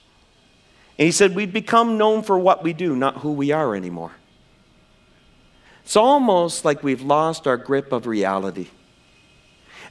And 0.99 1.05
he 1.05 1.13
said, 1.13 1.35
We've 1.35 1.53
become 1.53 1.99
known 1.99 2.23
for 2.23 2.39
what 2.39 2.63
we 2.63 2.73
do, 2.73 2.97
not 2.97 3.19
who 3.19 3.33
we 3.33 3.53
are 3.53 3.75
anymore. 3.75 4.13
It's 5.85 5.97
almost 5.97 6.65
like 6.65 6.83
we've 6.83 7.03
lost 7.03 7.47
our 7.47 7.57
grip 7.57 7.93
of 7.93 8.07
reality. 8.07 8.69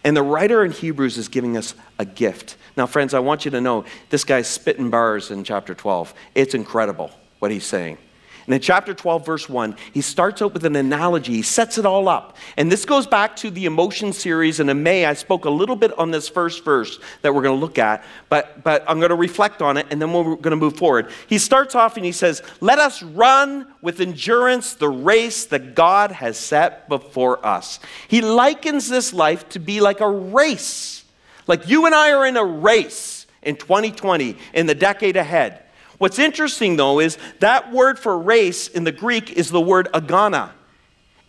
And 0.03 0.17
the 0.17 0.23
writer 0.23 0.65
in 0.65 0.71
Hebrews 0.71 1.17
is 1.17 1.27
giving 1.27 1.55
us 1.55 1.75
a 1.97 2.05
gift. 2.05 2.57
Now, 2.75 2.87
friends, 2.87 3.13
I 3.13 3.19
want 3.19 3.45
you 3.45 3.51
to 3.51 3.61
know 3.61 3.85
this 4.09 4.23
guy's 4.23 4.47
spitting 4.47 4.89
bars 4.89 5.31
in 5.31 5.43
chapter 5.43 5.73
12. 5.73 6.13
It's 6.35 6.55
incredible 6.55 7.11
what 7.39 7.51
he's 7.51 7.65
saying. 7.65 7.97
And 8.45 8.53
in 8.53 8.61
chapter 8.61 8.93
12, 8.93 9.25
verse 9.25 9.47
1, 9.47 9.75
he 9.93 10.01
starts 10.01 10.41
out 10.41 10.53
with 10.53 10.65
an 10.65 10.75
analogy. 10.75 11.33
He 11.33 11.41
sets 11.41 11.77
it 11.77 11.85
all 11.85 12.09
up. 12.09 12.35
And 12.57 12.71
this 12.71 12.83
goes 12.83 13.07
back 13.07 13.35
to 13.37 13.49
the 13.49 13.65
emotion 13.65 14.11
series. 14.11 14.59
And 14.59 14.69
in 14.69 14.83
May, 14.83 15.05
I 15.05 15.13
spoke 15.13 15.45
a 15.45 15.49
little 15.49 15.75
bit 15.75 15.97
on 15.97 16.11
this 16.11 16.27
first 16.27 16.65
verse 16.65 16.99
that 17.21 17.33
we're 17.33 17.41
going 17.41 17.57
to 17.57 17.61
look 17.61 17.77
at, 17.77 18.03
but, 18.29 18.63
but 18.63 18.83
I'm 18.87 18.99
going 18.99 19.09
to 19.09 19.15
reflect 19.15 19.61
on 19.61 19.77
it 19.77 19.87
and 19.89 20.01
then 20.01 20.11
we're 20.11 20.35
going 20.35 20.51
to 20.51 20.55
move 20.57 20.75
forward. 20.75 21.09
He 21.27 21.37
starts 21.37 21.75
off 21.75 21.95
and 21.95 22.05
he 22.05 22.11
says, 22.11 22.41
Let 22.59 22.79
us 22.79 23.01
run 23.01 23.67
with 23.81 24.01
endurance 24.01 24.73
the 24.73 24.89
race 24.89 25.45
that 25.45 25.75
God 25.75 26.11
has 26.11 26.37
set 26.37 26.89
before 26.89 27.45
us. 27.45 27.79
He 28.07 28.21
likens 28.21 28.89
this 28.89 29.13
life 29.13 29.47
to 29.49 29.59
be 29.59 29.79
like 29.79 30.01
a 30.01 30.09
race. 30.09 31.03
Like 31.47 31.67
you 31.67 31.85
and 31.85 31.95
I 31.95 32.11
are 32.11 32.25
in 32.25 32.37
a 32.37 32.45
race 32.45 33.25
in 33.41 33.55
2020, 33.55 34.37
in 34.53 34.65
the 34.65 34.75
decade 34.75 35.17
ahead. 35.17 35.63
What's 35.97 36.19
interesting, 36.19 36.75
though, 36.75 36.99
is 36.99 37.17
that 37.39 37.71
word 37.71 37.99
for 37.99 38.17
race 38.17 38.67
in 38.67 38.83
the 38.83 38.91
Greek 38.91 39.31
is 39.31 39.49
the 39.49 39.61
word 39.61 39.87
agana. 39.93 40.51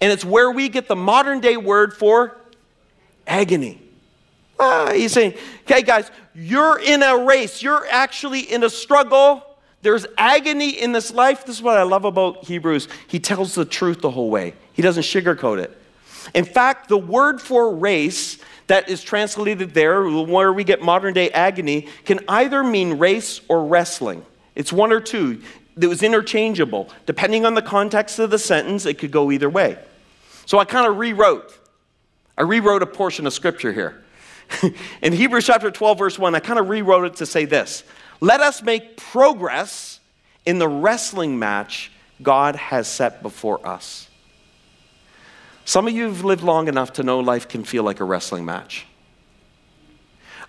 And 0.00 0.12
it's 0.12 0.25
where 0.25 0.50
we 0.50 0.68
get 0.68 0.88
the 0.88 0.97
modern 0.97 1.40
day 1.40 1.56
word 1.56 1.94
for 1.94 2.37
agony. 3.26 3.80
Ah, 4.59 4.92
he's 4.92 5.12
saying, 5.12 5.35
okay, 5.62 5.83
guys, 5.83 6.11
you're 6.35 6.78
in 6.78 7.02
a 7.02 7.25
race. 7.25 7.62
You're 7.62 7.87
actually 7.88 8.40
in 8.40 8.62
a 8.64 8.71
struggle. 8.71 9.44
There's 9.83 10.06
agony 10.16 10.71
in 10.71 10.92
this 10.92 11.12
life. 11.12 11.44
This 11.44 11.56
is 11.56 11.62
what 11.62 11.76
I 11.76 11.83
love 11.83 12.04
about 12.04 12.44
Hebrews. 12.44 12.88
He 13.06 13.21
tells 13.21 13.54
the 13.54 13.64
truth 13.64 14.00
the 14.00 14.11
whole 14.11 14.30
way, 14.30 14.54
he 14.73 14.83
doesn't 14.83 15.02
sugarcoat 15.02 15.62
it. 15.62 15.78
In 16.35 16.44
fact, 16.44 16.88
the 16.88 16.97
word 16.97 17.40
for 17.40 17.75
race 17.75 18.38
that 18.66 18.88
is 18.88 19.02
translated 19.02 19.75
there, 19.75 20.09
where 20.09 20.52
we 20.52 20.64
get 20.64 20.80
modern 20.80 21.12
day 21.12 21.30
agony, 21.30 21.88
can 22.06 22.21
either 22.28 22.64
mean 22.64 22.94
race 22.94 23.42
or 23.49 23.66
wrestling. 23.66 24.25
It's 24.54 24.73
one 24.73 24.92
or 24.92 25.00
two. 25.00 25.42
It 25.80 25.87
was 25.87 26.02
interchangeable. 26.02 26.88
Depending 27.06 27.44
on 27.44 27.54
the 27.54 27.62
context 27.62 28.18
of 28.18 28.30
the 28.30 28.38
sentence, 28.38 28.87
it 28.87 28.99
could 28.99 29.11
go 29.11 29.30
either 29.32 29.50
way. 29.50 29.78
So 30.46 30.58
I 30.58 30.64
kind 30.64 30.87
of 30.87 30.99
rewrote. 30.99 31.58
I 32.37 32.42
rewrote 32.42 32.82
a 32.82 32.87
portion 32.87 33.26
of 33.26 33.32
scripture 33.32 33.73
here. 33.73 34.02
in 35.02 35.12
Hebrews 35.12 35.46
chapter 35.46 35.70
12, 35.70 35.99
verse 35.99 36.18
1, 36.18 36.34
I 36.34 36.40
kind 36.40 36.58
of 36.58 36.68
rewrote 36.68 37.06
it 37.06 37.16
to 37.16 37.26
say 37.26 37.44
this 37.44 37.82
Let 38.20 38.40
us 38.40 38.62
make 38.62 38.96
progress 38.96 40.00
in 40.44 40.58
the 40.58 40.68
wrestling 40.68 41.38
match 41.38 41.90
God 42.23 42.56
has 42.56 42.87
set 42.87 43.23
before 43.23 43.66
us. 43.66 44.08
Some 45.64 45.88
of 45.88 45.94
you 45.94 46.04
have 46.04 46.25
lived 46.25 46.42
long 46.42 46.68
enough 46.68 46.92
to 46.94 47.02
know 47.02 47.20
life 47.20 47.49
can 47.49 47.64
feel 47.64 47.82
like 47.82 48.00
a 48.00 48.04
wrestling 48.04 48.44
match. 48.44 48.87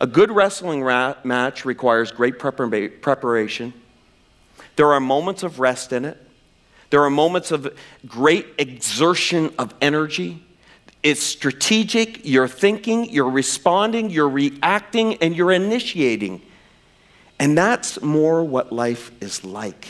A 0.01 0.07
good 0.07 0.29
wrestling 0.29 0.83
ra- 0.83 1.15
match 1.23 1.63
requires 1.63 2.11
great 2.11 2.37
prepar- 2.37 3.01
preparation 3.01 3.73
there 4.75 4.91
are 4.93 4.99
moments 4.99 5.43
of 5.43 5.59
rest 5.59 5.93
in 5.93 6.05
it. 6.05 6.21
There 6.89 7.03
are 7.03 7.09
moments 7.09 7.51
of 7.51 7.75
great 8.07 8.47
exertion 8.57 9.53
of 9.57 9.73
energy. 9.81 10.43
It's 11.03 11.21
strategic. 11.21 12.25
You're 12.25 12.47
thinking, 12.47 13.09
you're 13.09 13.29
responding, 13.29 14.09
you're 14.09 14.29
reacting, 14.29 15.15
and 15.15 15.35
you're 15.35 15.51
initiating. 15.51 16.41
And 17.39 17.57
that's 17.57 18.01
more 18.01 18.43
what 18.43 18.71
life 18.71 19.11
is 19.21 19.43
like. 19.43 19.87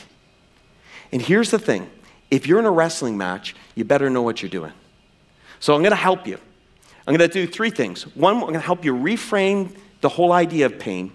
And 1.11 1.21
here's 1.21 1.51
the 1.51 1.59
thing 1.59 1.89
if 2.31 2.47
you're 2.47 2.59
in 2.59 2.65
a 2.65 2.71
wrestling 2.71 3.17
match, 3.17 3.55
you 3.75 3.83
better 3.85 4.09
know 4.09 4.21
what 4.21 4.41
you're 4.41 4.49
doing. 4.49 4.73
So 5.59 5.73
I'm 5.73 5.81
going 5.81 5.91
to 5.91 5.95
help 5.95 6.27
you. 6.27 6.39
I'm 7.07 7.15
going 7.15 7.29
to 7.29 7.33
do 7.33 7.47
three 7.47 7.69
things. 7.69 8.03
One, 8.15 8.35
I'm 8.35 8.41
going 8.41 8.53
to 8.53 8.59
help 8.59 8.83
you 8.83 8.93
reframe 8.93 9.75
the 10.01 10.09
whole 10.09 10.31
idea 10.31 10.65
of 10.65 10.79
pain. 10.79 11.11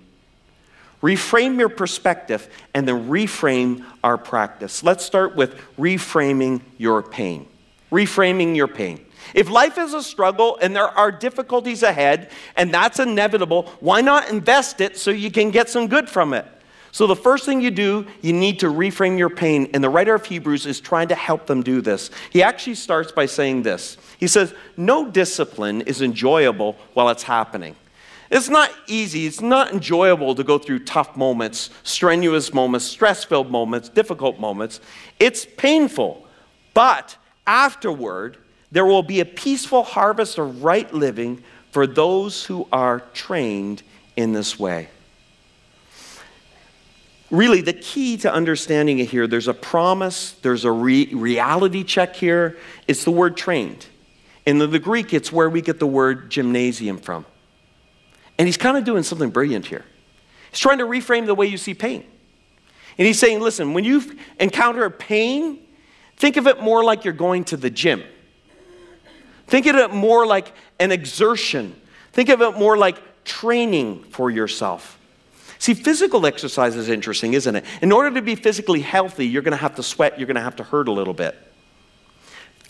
Reframe 1.02 1.58
your 1.58 1.70
perspective 1.70 2.48
and 2.74 2.86
then 2.86 3.08
reframe 3.08 3.84
our 4.04 4.18
practice. 4.18 4.84
Let's 4.84 5.04
start 5.04 5.34
with 5.34 5.58
reframing 5.78 6.60
your 6.76 7.02
pain. 7.02 7.46
Reframing 7.90 8.54
your 8.54 8.68
pain. 8.68 9.04
If 9.34 9.48
life 9.48 9.78
is 9.78 9.94
a 9.94 10.02
struggle 10.02 10.58
and 10.60 10.74
there 10.74 10.88
are 10.88 11.10
difficulties 11.10 11.82
ahead, 11.82 12.30
and 12.56 12.72
that's 12.72 12.98
inevitable, 12.98 13.70
why 13.80 14.00
not 14.00 14.28
invest 14.30 14.80
it 14.80 14.96
so 14.98 15.10
you 15.10 15.30
can 15.30 15.50
get 15.50 15.68
some 15.68 15.88
good 15.88 16.08
from 16.08 16.34
it? 16.34 16.46
So, 16.92 17.06
the 17.06 17.16
first 17.16 17.44
thing 17.44 17.60
you 17.60 17.70
do, 17.70 18.04
you 18.20 18.32
need 18.32 18.58
to 18.60 18.66
reframe 18.66 19.16
your 19.16 19.30
pain. 19.30 19.70
And 19.72 19.84
the 19.84 19.88
writer 19.88 20.12
of 20.12 20.26
Hebrews 20.26 20.66
is 20.66 20.80
trying 20.80 21.08
to 21.08 21.14
help 21.14 21.46
them 21.46 21.62
do 21.62 21.80
this. 21.80 22.10
He 22.30 22.42
actually 22.42 22.74
starts 22.74 23.12
by 23.12 23.26
saying 23.26 23.62
this 23.62 23.96
He 24.18 24.26
says, 24.26 24.54
No 24.76 25.08
discipline 25.08 25.82
is 25.82 26.02
enjoyable 26.02 26.76
while 26.94 27.08
it's 27.08 27.22
happening. 27.22 27.76
It's 28.30 28.48
not 28.48 28.70
easy, 28.86 29.26
it's 29.26 29.40
not 29.40 29.72
enjoyable 29.72 30.36
to 30.36 30.44
go 30.44 30.56
through 30.56 30.84
tough 30.84 31.16
moments, 31.16 31.70
strenuous 31.82 32.54
moments, 32.54 32.84
stress 32.84 33.24
filled 33.24 33.50
moments, 33.50 33.88
difficult 33.88 34.38
moments. 34.38 34.80
It's 35.18 35.44
painful. 35.44 36.26
But 36.72 37.16
afterward, 37.46 38.36
there 38.70 38.86
will 38.86 39.02
be 39.02 39.18
a 39.18 39.24
peaceful 39.24 39.82
harvest 39.82 40.38
of 40.38 40.62
right 40.62 40.92
living 40.94 41.42
for 41.72 41.88
those 41.88 42.44
who 42.44 42.68
are 42.70 43.00
trained 43.14 43.82
in 44.16 44.32
this 44.32 44.58
way. 44.58 44.88
Really, 47.32 47.60
the 47.60 47.72
key 47.72 48.16
to 48.18 48.32
understanding 48.32 49.00
it 49.00 49.08
here, 49.08 49.26
there's 49.26 49.48
a 49.48 49.54
promise, 49.54 50.32
there's 50.42 50.64
a 50.64 50.72
re- 50.72 51.12
reality 51.12 51.84
check 51.84 52.16
here. 52.16 52.58
It's 52.88 53.04
the 53.04 53.12
word 53.12 53.36
trained. 53.36 53.86
In 54.46 54.58
the, 54.58 54.66
the 54.66 54.80
Greek, 54.80 55.12
it's 55.12 55.32
where 55.32 55.48
we 55.48 55.62
get 55.62 55.78
the 55.78 55.86
word 55.86 56.30
gymnasium 56.30 56.98
from. 56.98 57.24
And 58.40 58.48
he's 58.48 58.56
kind 58.56 58.78
of 58.78 58.84
doing 58.84 59.02
something 59.02 59.28
brilliant 59.28 59.66
here. 59.66 59.84
He's 60.48 60.60
trying 60.60 60.78
to 60.78 60.86
reframe 60.86 61.26
the 61.26 61.34
way 61.34 61.46
you 61.46 61.58
see 61.58 61.74
pain. 61.74 62.06
And 62.96 63.06
he's 63.06 63.18
saying, 63.18 63.40
listen, 63.40 63.74
when 63.74 63.84
you 63.84 64.02
encounter 64.38 64.88
pain, 64.88 65.58
think 66.16 66.38
of 66.38 66.46
it 66.46 66.58
more 66.58 66.82
like 66.82 67.04
you're 67.04 67.12
going 67.12 67.44
to 67.44 67.58
the 67.58 67.68
gym. 67.68 68.02
Think 69.46 69.66
of 69.66 69.76
it 69.76 69.92
more 69.92 70.24
like 70.24 70.54
an 70.78 70.90
exertion. 70.90 71.78
Think 72.14 72.30
of 72.30 72.40
it 72.40 72.56
more 72.56 72.78
like 72.78 73.24
training 73.24 74.04
for 74.04 74.30
yourself. 74.30 74.98
See, 75.58 75.74
physical 75.74 76.24
exercise 76.24 76.76
is 76.76 76.88
interesting, 76.88 77.34
isn't 77.34 77.54
it? 77.54 77.66
In 77.82 77.92
order 77.92 78.14
to 78.14 78.22
be 78.22 78.36
physically 78.36 78.80
healthy, 78.80 79.26
you're 79.26 79.42
going 79.42 79.52
to 79.52 79.58
have 79.58 79.74
to 79.74 79.82
sweat, 79.82 80.18
you're 80.18 80.26
going 80.26 80.36
to 80.36 80.40
have 80.40 80.56
to 80.56 80.64
hurt 80.64 80.88
a 80.88 80.92
little 80.92 81.12
bit. 81.12 81.36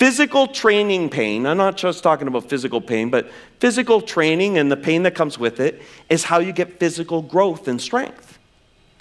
Physical 0.01 0.47
training 0.47 1.11
pain, 1.11 1.45
I'm 1.45 1.59
not 1.59 1.77
just 1.77 2.03
talking 2.03 2.27
about 2.27 2.49
physical 2.49 2.81
pain, 2.81 3.11
but 3.11 3.31
physical 3.59 4.01
training 4.01 4.57
and 4.57 4.73
the 4.73 4.77
pain 4.79 5.03
that 5.03 5.15
comes 5.15 5.39
with 5.39 5.61
it 5.61 5.83
is 6.09 6.25
how 6.25 6.39
you 6.39 6.55
get 6.55 6.81
physical 6.81 7.21
growth 7.21 7.69
and 7.69 7.79
strength. 7.79 8.39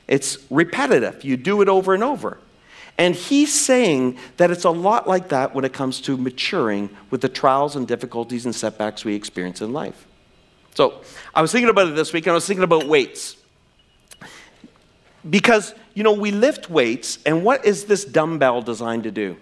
It's 0.10 0.38
repetitive. 0.50 1.24
You 1.24 1.38
do 1.38 1.62
it 1.62 1.70
over 1.70 1.94
and 1.94 2.04
over. 2.04 2.38
And 2.98 3.16
he's 3.16 3.58
saying 3.58 4.18
that 4.36 4.52
it's 4.52 4.66
a 4.66 4.70
lot 4.70 5.08
like 5.08 5.30
that 5.30 5.56
when 5.56 5.64
it 5.64 5.72
comes 5.72 6.02
to 6.02 6.18
maturing 6.18 6.90
with 7.12 7.22
the 7.22 7.30
trials 7.30 7.78
and 7.78 7.88
difficulties 7.88 8.44
and 8.44 8.54
setbacks 8.54 9.06
we 9.06 9.16
experience 9.16 9.62
in 9.62 9.72
life. 9.72 10.06
So 10.76 11.00
I 11.34 11.42
was 11.42 11.54
thinking 11.54 11.70
about 11.70 11.88
it 11.88 11.96
this 11.96 12.12
week, 12.12 12.26
and 12.26 12.32
I 12.32 12.36
was 12.36 12.46
thinking 12.46 12.66
about 12.66 12.88
weights. 12.88 13.38
Because, 15.30 15.74
you 15.94 16.04
know, 16.04 16.12
we 16.12 16.32
lift 16.32 16.70
weights, 16.70 17.20
and 17.26 17.46
what 17.46 17.64
is 17.64 17.86
this 17.86 18.04
dumbbell 18.04 18.62
designed 18.62 19.04
to 19.04 19.12
do? 19.12 19.38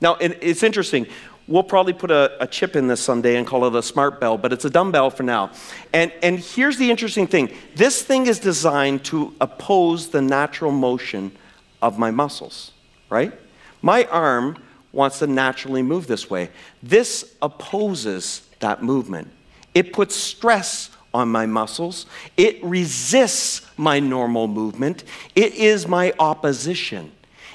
Now, 0.00 0.16
it's 0.20 0.62
interesting. 0.62 1.06
We'll 1.48 1.62
probably 1.62 1.94
put 1.94 2.10
a, 2.10 2.42
a, 2.42 2.46
chip 2.46 2.76
in 2.76 2.88
this 2.88 3.00
someday 3.00 3.36
and 3.36 3.46
call 3.46 3.64
it 3.64 3.74
a 3.74 3.82
smart 3.82 4.20
bell, 4.20 4.36
but 4.36 4.52
it's 4.52 4.66
a 4.66 4.70
dumbbell 4.70 5.08
for 5.08 5.22
now. 5.22 5.50
And, 5.94 6.12
and 6.22 6.38
here's 6.38 6.76
the 6.76 6.90
interesting 6.90 7.26
thing 7.26 7.50
this 7.74 8.02
thing 8.02 8.26
is 8.26 8.38
designed 8.38 9.04
to 9.06 9.34
oppose 9.40 10.08
the 10.10 10.20
natural 10.20 10.70
motion 10.70 11.32
of 11.80 11.98
my 11.98 12.10
muscles, 12.10 12.72
right? 13.08 13.32
My 13.80 14.04
arm 14.04 14.62
wants 14.92 15.20
to 15.20 15.26
naturally 15.26 15.82
move 15.82 16.06
this 16.06 16.28
way. 16.28 16.50
This 16.82 17.34
opposes 17.40 18.42
that 18.60 18.82
movement. 18.82 19.28
It 19.74 19.92
puts 19.92 20.14
stress 20.14 20.90
on 21.14 21.28
my 21.30 21.46
muscles, 21.46 22.04
it 22.36 22.62
resists 22.62 23.66
my 23.78 23.98
normal 23.98 24.46
movement, 24.46 25.04
it 25.34 25.54
is 25.54 25.88
my 25.88 26.12
opposition. 26.18 27.10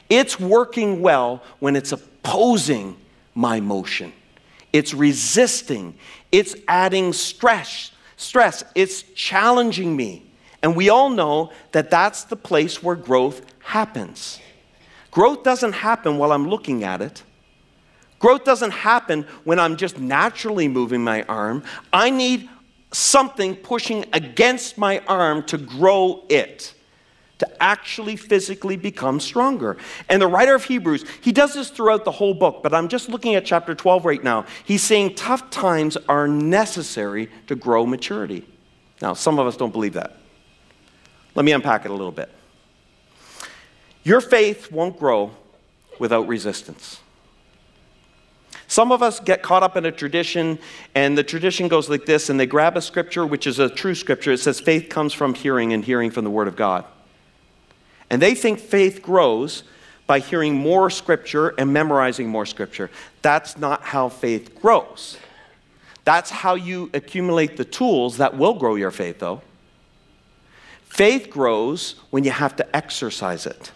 It's 0.10 0.40
working 0.40 1.02
well 1.02 1.44
when 1.60 1.76
it's 1.76 1.94
opposing 2.24 2.98
my 3.36 3.60
motion. 3.60 4.14
It's 4.72 4.94
resisting. 4.94 5.96
It's 6.32 6.56
adding 6.68 7.14
stress. 7.14 7.92
Stress. 8.18 8.64
It's 8.76 9.04
challenging 9.16 9.96
me. 9.96 10.26
And 10.62 10.76
we 10.76 10.90
all 10.90 11.10
know 11.10 11.52
that 11.74 11.90
that's 11.90 12.24
the 12.24 12.36
place 12.36 12.82
where 12.82 12.96
growth 12.96 13.42
happens. 13.60 14.40
Growth 15.12 15.44
doesn't 15.44 15.74
happen 15.74 16.18
while 16.18 16.32
I'm 16.32 16.48
looking 16.48 16.84
at 16.84 17.02
it. 17.02 17.24
Growth 18.20 18.46
doesn't 18.46 18.72
happen 18.72 19.28
when 19.44 19.60
I'm 19.60 19.76
just 19.76 20.00
naturally 20.00 20.70
moving 20.70 21.04
my 21.04 21.24
arm. 21.24 21.64
I 21.92 22.10
need 22.10 22.50
something 22.94 23.56
pushing 23.56 24.06
against 24.14 24.78
my 24.78 25.00
arm 25.08 25.44
to 25.44 25.58
grow 25.58 26.24
it 26.30 26.74
to 27.44 27.64
actually 27.64 28.16
physically 28.16 28.78
become 28.78 29.20
stronger. 29.20 29.76
And 30.08 30.22
the 30.22 30.28
writer 30.28 30.56
of 30.56 30.64
Hebrews, 30.64 31.04
he 31.20 31.34
does 31.34 31.54
this 31.54 31.70
throughout 31.70 32.06
the 32.06 32.12
whole 32.12 32.34
book, 32.34 32.64
but 32.64 32.74
I'm 32.74 32.88
just 32.88 33.10
looking 33.10 33.36
at 33.36 33.46
chapter 33.46 33.76
12 33.76 34.06
right 34.06 34.24
now. 34.24 34.46
He's 34.64 34.82
saying 34.82 35.16
tough 35.16 35.50
times 35.50 35.98
are 36.08 36.28
necessary 36.28 37.30
to 37.48 37.56
grow 37.56 37.86
maturity. 37.86 38.46
Now, 39.02 39.14
some 39.14 39.40
of 39.40 39.48
us 39.48 39.58
don't 39.58 39.74
believe 39.74 39.94
that. 39.94 40.16
Let 41.36 41.44
me 41.44 41.52
unpack 41.52 41.84
it 41.84 41.92
a 41.92 41.94
little 41.94 42.12
bit. 42.12 42.30
Your 44.04 44.22
faith 44.22 44.72
won't 44.72 44.98
grow 44.98 45.32
without 46.00 46.28
resistance. 46.28 47.02
Some 48.68 48.94
of 48.94 49.04
us 49.04 49.20
get 49.20 49.44
caught 49.44 49.64
up 49.64 49.76
in 49.76 49.86
a 49.86 49.92
tradition, 49.92 50.60
and 50.96 51.18
the 51.18 51.24
tradition 51.24 51.68
goes 51.68 51.90
like 51.90 52.06
this, 52.06 52.30
and 52.30 52.40
they 52.40 52.46
grab 52.46 52.78
a 52.78 52.82
scripture, 52.82 53.26
which 53.26 53.46
is 53.46 53.60
a 53.60 53.70
true 53.70 53.96
scripture. 53.96 54.32
It 54.32 54.40
says, 54.40 54.62
faith 54.62 54.90
comes 54.90 55.12
from 55.14 55.34
hearing, 55.34 55.74
and 55.74 55.84
hearing 55.84 56.10
from 56.10 56.24
the 56.24 56.32
Word 56.32 56.48
of 56.48 56.56
God. 56.56 56.86
And 58.10 58.22
they 58.22 58.36
think 58.36 58.60
faith 58.60 59.02
grows 59.02 59.64
by 60.06 60.20
hearing 60.20 60.56
more 60.56 60.90
scripture 60.90 61.50
and 61.58 61.72
memorizing 61.72 62.28
more 62.28 62.46
scripture. 62.46 62.90
That's 63.22 63.58
not 63.58 63.82
how 63.82 64.10
faith 64.10 64.60
grows. 64.62 65.18
That's 66.06 66.30
how 66.30 66.56
you 66.56 66.90
accumulate 66.94 67.56
the 67.58 67.66
tools 67.66 68.18
that 68.18 68.38
will 68.38 68.56
grow 68.56 68.76
your 68.76 68.92
faith, 68.92 69.20
though. 69.20 69.42
Faith 70.84 71.30
grows 71.30 71.96
when 72.12 72.24
you 72.24 72.32
have 72.32 72.56
to 72.58 72.76
exercise 72.76 73.46
it, 73.46 73.72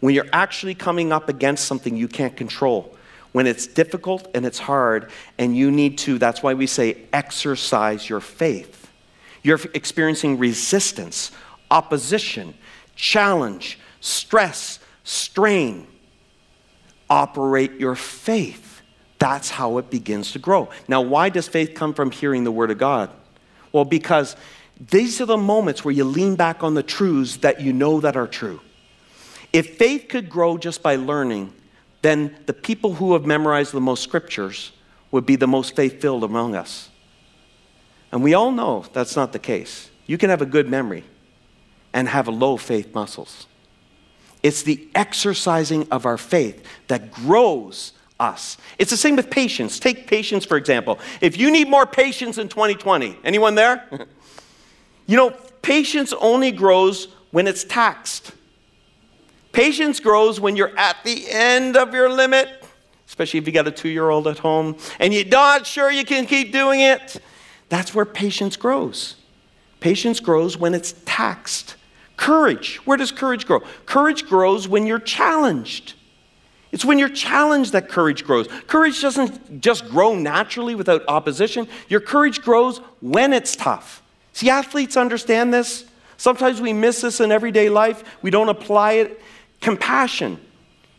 when 0.00 0.14
you're 0.14 0.26
actually 0.32 0.74
coming 0.74 1.12
up 1.12 1.28
against 1.28 1.64
something 1.64 1.96
you 1.96 2.08
can't 2.08 2.36
control, 2.36 2.94
when 3.32 3.46
it's 3.46 3.66
difficult 3.66 4.28
and 4.34 4.44
it's 4.44 4.58
hard, 4.58 5.10
and 5.38 5.56
you 5.56 5.70
need 5.70 5.96
to, 5.98 6.18
that's 6.18 6.42
why 6.42 6.52
we 6.52 6.66
say, 6.66 6.98
exercise 7.12 8.08
your 8.08 8.20
faith. 8.20 8.90
You're 9.42 9.60
experiencing 9.72 10.38
resistance, 10.38 11.30
opposition, 11.70 12.54
challenge, 12.96 13.78
stress, 14.00 14.80
strain. 15.04 15.86
Operate 17.08 17.74
your 17.74 17.94
faith. 17.94 18.82
That's 19.18 19.48
how 19.48 19.78
it 19.78 19.90
begins 19.90 20.32
to 20.32 20.38
grow. 20.38 20.68
Now, 20.88 21.00
why 21.00 21.28
does 21.28 21.46
faith 21.46 21.74
come 21.74 21.94
from 21.94 22.10
hearing 22.10 22.44
the 22.44 22.50
Word 22.50 22.70
of 22.70 22.78
God? 22.78 23.10
Well, 23.72 23.84
because 23.84 24.34
these 24.90 25.20
are 25.20 25.26
the 25.26 25.36
moments 25.36 25.84
where 25.84 25.92
you 25.92 26.04
lean 26.04 26.34
back 26.34 26.62
on 26.62 26.74
the 26.74 26.82
truths 26.82 27.38
that 27.38 27.60
you 27.60 27.72
know 27.72 28.00
that 28.00 28.16
are 28.16 28.26
true. 28.26 28.60
If 29.52 29.76
faith 29.76 30.06
could 30.08 30.28
grow 30.28 30.58
just 30.58 30.82
by 30.82 30.96
learning, 30.96 31.52
then 32.02 32.36
the 32.46 32.52
people 32.52 32.94
who 32.94 33.14
have 33.14 33.24
memorized 33.24 33.72
the 33.72 33.80
most 33.80 34.02
scriptures 34.02 34.72
would 35.10 35.24
be 35.24 35.36
the 35.36 35.46
most 35.46 35.74
faith 35.74 36.00
filled 36.00 36.24
among 36.24 36.54
us. 36.54 36.90
And 38.12 38.22
we 38.22 38.34
all 38.34 38.50
know 38.50 38.84
that's 38.92 39.16
not 39.16 39.32
the 39.32 39.38
case. 39.38 39.90
You 40.06 40.18
can 40.18 40.30
have 40.30 40.42
a 40.42 40.46
good 40.46 40.68
memory, 40.68 41.04
and 41.96 42.08
have 42.08 42.28
low 42.28 42.58
faith 42.58 42.94
muscles. 42.94 43.46
It's 44.42 44.62
the 44.62 44.86
exercising 44.94 45.88
of 45.90 46.04
our 46.04 46.18
faith 46.18 46.62
that 46.88 47.10
grows 47.10 47.94
us. 48.20 48.58
It's 48.78 48.90
the 48.90 48.98
same 48.98 49.16
with 49.16 49.30
patience. 49.30 49.80
Take 49.80 50.06
patience, 50.06 50.44
for 50.44 50.58
example. 50.58 50.98
If 51.22 51.38
you 51.38 51.50
need 51.50 51.70
more 51.70 51.86
patience 51.86 52.36
in 52.36 52.50
2020, 52.50 53.18
anyone 53.24 53.54
there? 53.54 53.88
you 55.06 55.16
know, 55.16 55.30
patience 55.62 56.12
only 56.20 56.52
grows 56.52 57.08
when 57.30 57.46
it's 57.46 57.64
taxed. 57.64 58.32
Patience 59.52 59.98
grows 59.98 60.38
when 60.38 60.54
you're 60.54 60.78
at 60.78 60.98
the 61.02 61.24
end 61.30 61.78
of 61.78 61.94
your 61.94 62.10
limit, 62.10 62.62
especially 63.08 63.38
if 63.38 63.46
you 63.46 63.54
got 63.54 63.66
a 63.66 63.70
two 63.70 63.88
year 63.88 64.10
old 64.10 64.28
at 64.28 64.38
home 64.38 64.76
and 65.00 65.14
you're 65.14 65.24
not 65.24 65.66
sure 65.66 65.90
you 65.90 66.04
can 66.04 66.26
keep 66.26 66.52
doing 66.52 66.80
it. 66.80 67.22
That's 67.70 67.94
where 67.94 68.04
patience 68.04 68.54
grows. 68.54 69.16
Patience 69.80 70.20
grows 70.20 70.58
when 70.58 70.74
it's 70.74 70.94
taxed. 71.06 71.76
Courage. 72.16 72.76
Where 72.86 72.96
does 72.96 73.12
courage 73.12 73.46
grow? 73.46 73.60
Courage 73.84 74.26
grows 74.26 74.68
when 74.68 74.86
you're 74.86 74.98
challenged. 74.98 75.94
It's 76.72 76.84
when 76.84 76.98
you're 76.98 77.08
challenged 77.08 77.72
that 77.72 77.88
courage 77.88 78.24
grows. 78.24 78.48
Courage 78.66 79.00
doesn't 79.00 79.60
just 79.60 79.88
grow 79.88 80.14
naturally 80.14 80.74
without 80.74 81.02
opposition. 81.08 81.68
Your 81.88 82.00
courage 82.00 82.42
grows 82.42 82.78
when 83.00 83.32
it's 83.32 83.56
tough. 83.56 84.02
See, 84.32 84.50
athletes 84.50 84.96
understand 84.96 85.54
this. 85.54 85.84
Sometimes 86.16 86.60
we 86.60 86.72
miss 86.72 87.02
this 87.02 87.20
in 87.20 87.30
everyday 87.30 87.68
life, 87.68 88.02
we 88.22 88.30
don't 88.30 88.48
apply 88.48 88.92
it. 88.92 89.20
Compassion. 89.60 90.40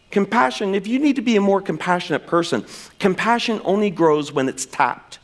Compassion, 0.10 0.74
if 0.74 0.88
you 0.88 1.00
need 1.00 1.18
to 1.18 1.22
be 1.22 1.36
a 1.36 1.42
more 1.42 1.62
compassionate 1.62 2.28
person, 2.28 2.66
compassion 3.00 3.60
only 3.66 3.90
grows 3.90 4.32
when 4.32 4.48
it's 4.48 4.66
tapped. 4.66 5.20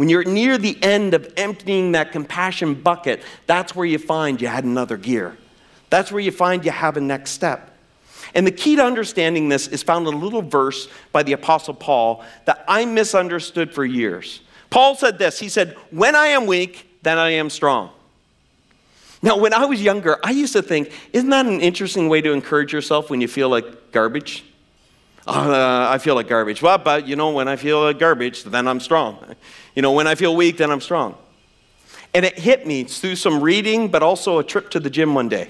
When 0.00 0.08
you're 0.08 0.24
near 0.24 0.56
the 0.56 0.82
end 0.82 1.12
of 1.12 1.30
emptying 1.36 1.92
that 1.92 2.10
compassion 2.10 2.72
bucket, 2.72 3.22
that's 3.46 3.76
where 3.76 3.84
you 3.84 3.98
find 3.98 4.40
you 4.40 4.48
had 4.48 4.64
another 4.64 4.96
gear. 4.96 5.36
That's 5.90 6.10
where 6.10 6.22
you 6.22 6.30
find 6.30 6.64
you 6.64 6.70
have 6.70 6.96
a 6.96 7.02
next 7.02 7.32
step. 7.32 7.76
And 8.32 8.46
the 8.46 8.50
key 8.50 8.76
to 8.76 8.82
understanding 8.82 9.50
this 9.50 9.68
is 9.68 9.82
found 9.82 10.08
in 10.08 10.14
a 10.14 10.16
little 10.16 10.40
verse 10.40 10.88
by 11.12 11.22
the 11.22 11.34
Apostle 11.34 11.74
Paul 11.74 12.24
that 12.46 12.64
I 12.66 12.86
misunderstood 12.86 13.74
for 13.74 13.84
years. 13.84 14.40
Paul 14.70 14.94
said 14.94 15.18
this 15.18 15.38
He 15.38 15.50
said, 15.50 15.76
When 15.90 16.16
I 16.16 16.28
am 16.28 16.46
weak, 16.46 16.88
then 17.02 17.18
I 17.18 17.32
am 17.32 17.50
strong. 17.50 17.90
Now, 19.20 19.36
when 19.36 19.52
I 19.52 19.66
was 19.66 19.82
younger, 19.82 20.16
I 20.24 20.30
used 20.30 20.54
to 20.54 20.62
think, 20.62 20.92
isn't 21.12 21.28
that 21.28 21.44
an 21.44 21.60
interesting 21.60 22.08
way 22.08 22.22
to 22.22 22.32
encourage 22.32 22.72
yourself 22.72 23.10
when 23.10 23.20
you 23.20 23.28
feel 23.28 23.50
like 23.50 23.92
garbage? 23.92 24.44
uh, 25.26 25.88
I 25.90 25.98
feel 25.98 26.14
like 26.14 26.28
garbage. 26.28 26.62
Well, 26.62 26.78
but 26.78 27.06
you 27.06 27.16
know, 27.16 27.30
when 27.30 27.48
I 27.48 27.56
feel 27.56 27.82
like 27.82 27.98
garbage, 27.98 28.44
then 28.44 28.66
I'm 28.68 28.80
strong. 28.80 29.18
You 29.76 29.82
know, 29.82 29.92
when 29.92 30.08
I 30.08 30.16
feel 30.16 30.34
weak, 30.34 30.56
then 30.56 30.72
I'm 30.72 30.80
strong. 30.80 31.16
And 32.12 32.24
it 32.26 32.36
hit 32.36 32.66
me 32.66 32.82
through 32.82 33.14
some 33.14 33.40
reading, 33.40 33.86
but 33.86 34.02
also 34.02 34.40
a 34.40 34.44
trip 34.44 34.68
to 34.70 34.80
the 34.80 34.90
gym 34.90 35.14
one 35.14 35.28
day. 35.28 35.48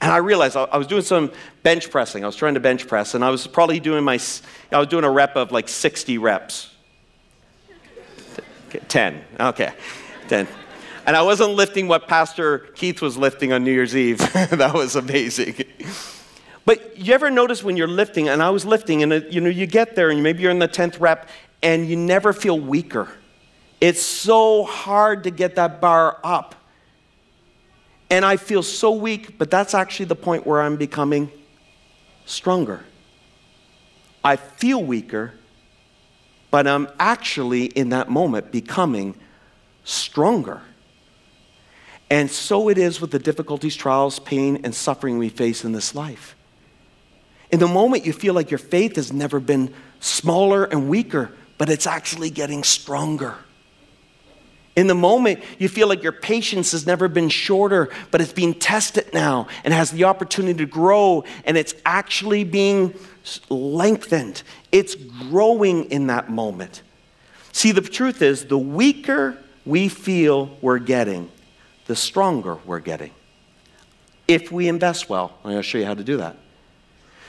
And 0.00 0.10
I 0.10 0.16
realized 0.16 0.56
I 0.56 0.76
was 0.76 0.88
doing 0.88 1.02
some 1.02 1.30
bench 1.62 1.92
pressing. 1.92 2.24
I 2.24 2.26
was 2.26 2.34
trying 2.34 2.54
to 2.54 2.60
bench 2.60 2.88
press, 2.88 3.14
and 3.14 3.24
I 3.24 3.30
was 3.30 3.46
probably 3.46 3.78
doing 3.78 4.02
my, 4.02 4.18
I 4.72 4.78
was 4.78 4.88
doing 4.88 5.04
a 5.04 5.10
rep 5.10 5.36
of 5.36 5.52
like 5.52 5.68
60 5.68 6.18
reps. 6.18 6.70
10, 8.88 9.24
okay, 9.38 9.72
10. 10.26 10.48
And 11.06 11.16
I 11.16 11.22
wasn't 11.22 11.50
lifting 11.50 11.86
what 11.86 12.08
Pastor 12.08 12.58
Keith 12.74 13.00
was 13.00 13.16
lifting 13.16 13.52
on 13.52 13.62
New 13.62 13.72
Year's 13.72 13.96
Eve. 13.96 14.18
that 14.32 14.72
was 14.74 14.96
amazing. 14.96 15.54
But 16.64 16.98
you 16.98 17.12
ever 17.12 17.30
notice 17.30 17.62
when 17.62 17.76
you're 17.76 17.86
lifting, 17.86 18.28
and 18.28 18.42
I 18.42 18.50
was 18.50 18.64
lifting, 18.64 19.02
and 19.02 19.12
uh, 19.12 19.20
you 19.28 19.40
know, 19.40 19.50
you 19.50 19.66
get 19.66 19.94
there, 19.94 20.10
and 20.10 20.22
maybe 20.22 20.42
you're 20.42 20.50
in 20.50 20.58
the 20.58 20.68
10th 20.68 21.00
rep, 21.00 21.28
and 21.62 21.86
you 21.86 21.96
never 21.96 22.32
feel 22.32 22.58
weaker. 22.58 23.08
It's 23.80 24.02
so 24.02 24.64
hard 24.64 25.24
to 25.24 25.30
get 25.30 25.56
that 25.56 25.80
bar 25.80 26.18
up. 26.24 26.54
And 28.10 28.24
I 28.24 28.36
feel 28.36 28.62
so 28.62 28.92
weak, 28.92 29.38
but 29.38 29.50
that's 29.50 29.74
actually 29.74 30.06
the 30.06 30.16
point 30.16 30.46
where 30.46 30.62
I'm 30.62 30.76
becoming 30.76 31.30
stronger. 32.26 32.84
I 34.22 34.36
feel 34.36 34.82
weaker, 34.82 35.34
but 36.50 36.66
I'm 36.66 36.88
actually 36.98 37.66
in 37.66 37.90
that 37.90 38.08
moment 38.08 38.52
becoming 38.52 39.16
stronger. 39.84 40.62
And 42.08 42.30
so 42.30 42.68
it 42.68 42.78
is 42.78 43.00
with 43.00 43.10
the 43.10 43.18
difficulties, 43.18 43.74
trials, 43.76 44.18
pain, 44.18 44.60
and 44.64 44.74
suffering 44.74 45.18
we 45.18 45.28
face 45.28 45.64
in 45.64 45.72
this 45.72 45.94
life. 45.94 46.36
In 47.54 47.60
the 47.60 47.68
moment, 47.68 48.04
you 48.04 48.12
feel 48.12 48.34
like 48.34 48.50
your 48.50 48.58
faith 48.58 48.96
has 48.96 49.12
never 49.12 49.38
been 49.38 49.72
smaller 50.00 50.64
and 50.64 50.88
weaker, 50.88 51.30
but 51.56 51.70
it's 51.70 51.86
actually 51.86 52.28
getting 52.28 52.64
stronger. 52.64 53.36
In 54.74 54.88
the 54.88 54.94
moment, 54.96 55.40
you 55.60 55.68
feel 55.68 55.86
like 55.86 56.02
your 56.02 56.10
patience 56.10 56.72
has 56.72 56.84
never 56.84 57.06
been 57.06 57.28
shorter, 57.28 57.90
but 58.10 58.20
it's 58.20 58.32
being 58.32 58.54
tested 58.54 59.14
now 59.14 59.46
and 59.62 59.72
has 59.72 59.92
the 59.92 60.02
opportunity 60.02 60.58
to 60.58 60.66
grow, 60.66 61.22
and 61.44 61.56
it's 61.56 61.76
actually 61.86 62.42
being 62.42 62.92
lengthened. 63.48 64.42
It's 64.72 64.96
growing 64.96 65.84
in 65.92 66.08
that 66.08 66.28
moment. 66.28 66.82
See, 67.52 67.70
the 67.70 67.82
truth 67.82 68.20
is, 68.20 68.46
the 68.46 68.58
weaker 68.58 69.38
we 69.64 69.86
feel 69.86 70.58
we're 70.60 70.80
getting, 70.80 71.30
the 71.86 71.94
stronger 71.94 72.56
we're 72.66 72.80
getting. 72.80 73.12
If 74.26 74.50
we 74.50 74.66
invest 74.66 75.08
well, 75.08 75.38
I'm 75.44 75.52
going 75.52 75.56
to 75.58 75.62
show 75.62 75.78
you 75.78 75.84
how 75.84 75.94
to 75.94 76.02
do 76.02 76.16
that. 76.16 76.38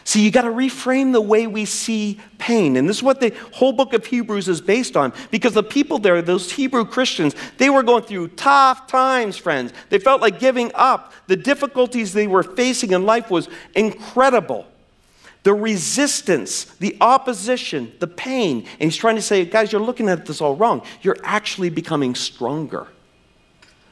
See, 0.08 0.24
you 0.24 0.30
got 0.30 0.44
to 0.44 0.50
reframe 0.50 1.14
the 1.14 1.20
way 1.20 1.48
we 1.48 1.66
see 1.66 2.20
pain. 2.38 2.78
And 2.78 2.88
this 2.88 2.98
is 2.98 3.04
what 3.04 3.20
the 3.20 3.34
whole 3.52 3.74
book 3.74 3.92
of 3.94 4.06
Hebrews 4.06 4.48
is 4.48 4.62
based 4.62 4.96
on. 4.96 5.12
Because 5.32 5.54
the 5.54 5.64
people 5.64 5.98
there, 5.98 6.22
those 6.22 6.52
Hebrew 6.52 6.86
Christians, 6.86 7.36
they 7.58 7.72
were 7.72 7.82
going 7.82 8.04
through 8.04 8.28
tough 8.30 8.86
times, 8.86 9.36
friends. 9.36 9.74
They 9.90 9.98
felt 9.98 10.22
like 10.22 10.40
giving 10.40 10.72
up. 10.76 11.12
The 11.26 11.36
difficulties 11.36 12.14
they 12.14 12.28
were 12.28 12.44
facing 12.44 12.92
in 12.92 13.04
life 13.04 13.32
was 13.32 13.50
incredible. 13.76 14.68
The 15.42 15.56
resistance, 15.56 16.66
the 16.66 16.96
opposition, 17.02 17.92
the 18.00 18.08
pain. 18.08 18.68
And 18.80 18.92
he's 18.92 18.98
trying 18.98 19.16
to 19.16 19.24
say, 19.24 19.44
guys, 19.44 19.72
you're 19.72 19.82
looking 19.82 20.08
at 20.08 20.28
this 20.28 20.40
all 20.40 20.56
wrong. 20.56 20.84
You're 21.02 21.18
actually 21.24 21.72
becoming 21.72 22.14
stronger. 22.14 22.88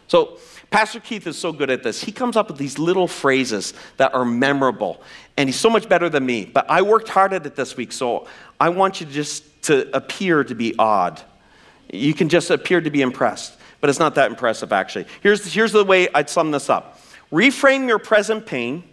So, 0.08 0.38
Pastor 0.73 0.99
Keith 0.99 1.27
is 1.27 1.38
so 1.38 1.51
good 1.51 1.69
at 1.69 1.83
this. 1.83 2.03
He 2.03 2.12
comes 2.12 2.36
up 2.36 2.47
with 2.47 2.57
these 2.57 2.79
little 2.79 3.07
phrases 3.07 3.75
that 3.97 4.15
are 4.15 4.25
memorable, 4.25 5.03
and 5.38 5.47
he's 5.47 5.59
so 5.59 5.69
much 5.69 5.88
better 5.88 6.09
than 6.09 6.25
me. 6.25 6.45
But 6.45 6.67
I 6.67 6.81
worked 6.81 7.09
hard 7.09 7.31
at 7.31 7.45
it 7.45 7.55
this 7.55 7.77
week, 7.77 7.91
so 7.91 8.25
I 8.59 8.69
want 8.69 8.99
you 8.99 9.05
just 9.05 9.62
to 9.65 9.95
appear 9.95 10.43
to 10.43 10.55
be 10.55 10.73
odd. 10.79 11.21
You 11.91 12.15
can 12.15 12.27
just 12.27 12.49
appear 12.49 12.81
to 12.81 12.89
be 12.89 13.03
impressed, 13.03 13.55
but 13.81 13.91
it's 13.91 13.99
not 13.99 14.15
that 14.15 14.31
impressive 14.31 14.73
actually. 14.73 15.05
Here's, 15.21 15.45
here's 15.53 15.73
the 15.73 15.86
way 15.86 16.07
I'd 16.12 16.27
sum 16.27 16.49
this 16.49 16.71
up 16.71 16.99
reframe 17.31 17.88
your 17.88 17.99
present 17.99 18.47
pain, 18.47 18.83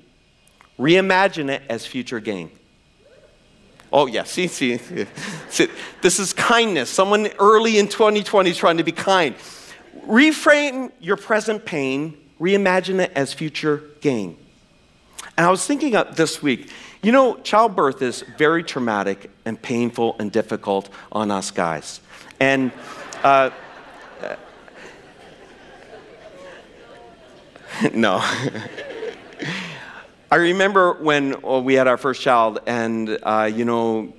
reimagine 0.79 1.49
it 1.49 1.63
as 1.71 1.87
future 1.87 2.21
gain. 2.21 2.51
Oh, 3.91 4.07
yeah, 4.07 4.25
see, 4.25 4.49
see, 4.49 4.79
see, 5.49 5.69
this 6.03 6.19
is 6.19 6.35
kindness. 6.35 6.91
Someone 6.91 7.29
early 7.39 7.79
in 7.79 7.89
2020 7.89 8.51
is 8.51 8.59
trying 8.59 8.77
to 8.77 8.85
be 8.85 8.93
kind. 8.93 9.35
Reframe 10.07 10.93
your 11.01 11.17
present 11.17 11.65
pain, 11.65 12.17
reimagine 12.41 13.01
it 13.01 13.13
as 13.15 13.33
future 13.33 13.83
gain. 14.01 14.37
And 15.37 15.47
I 15.47 15.51
was 15.51 15.67
thinking 15.67 15.95
of 15.97 16.17
this 16.17 16.43
week, 16.43 16.71
you 17.03 17.13
know, 17.13 17.37
childbirth 17.37 18.03
is 18.03 18.23
very 18.37 18.63
traumatic 18.63 19.31
and 19.45 19.61
painful 19.61 20.17
and 20.19 20.31
difficult 20.31 20.89
on 21.13 21.31
us 21.31 21.51
guys. 21.51 22.01
And 22.39 22.73
uh, 23.23 23.51
no. 27.95 28.23
I 30.31 30.37
remember 30.37 30.93
when 30.95 31.41
well, 31.41 31.63
we 31.63 31.75
had 31.75 31.89
our 31.89 31.97
first 31.97 32.23
child, 32.23 32.61
and 32.67 33.19
uh, 33.23 33.51
you 33.53 33.65
know, 33.65 34.13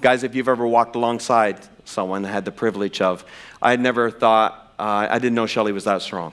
guys, 0.00 0.22
if 0.22 0.34
you've 0.34 0.48
ever 0.48 0.66
walked 0.66 0.96
alongside 0.96 1.58
someone, 1.84 2.24
had 2.24 2.44
the 2.44 2.52
privilege 2.52 3.02
of, 3.02 3.24
I 3.60 3.72
had 3.72 3.80
never 3.80 4.10
thought 4.10 4.67
uh, 4.78 5.08
I 5.10 5.18
didn't 5.18 5.34
know 5.34 5.46
Shelly 5.46 5.72
was 5.72 5.84
that 5.84 6.02
strong. 6.02 6.32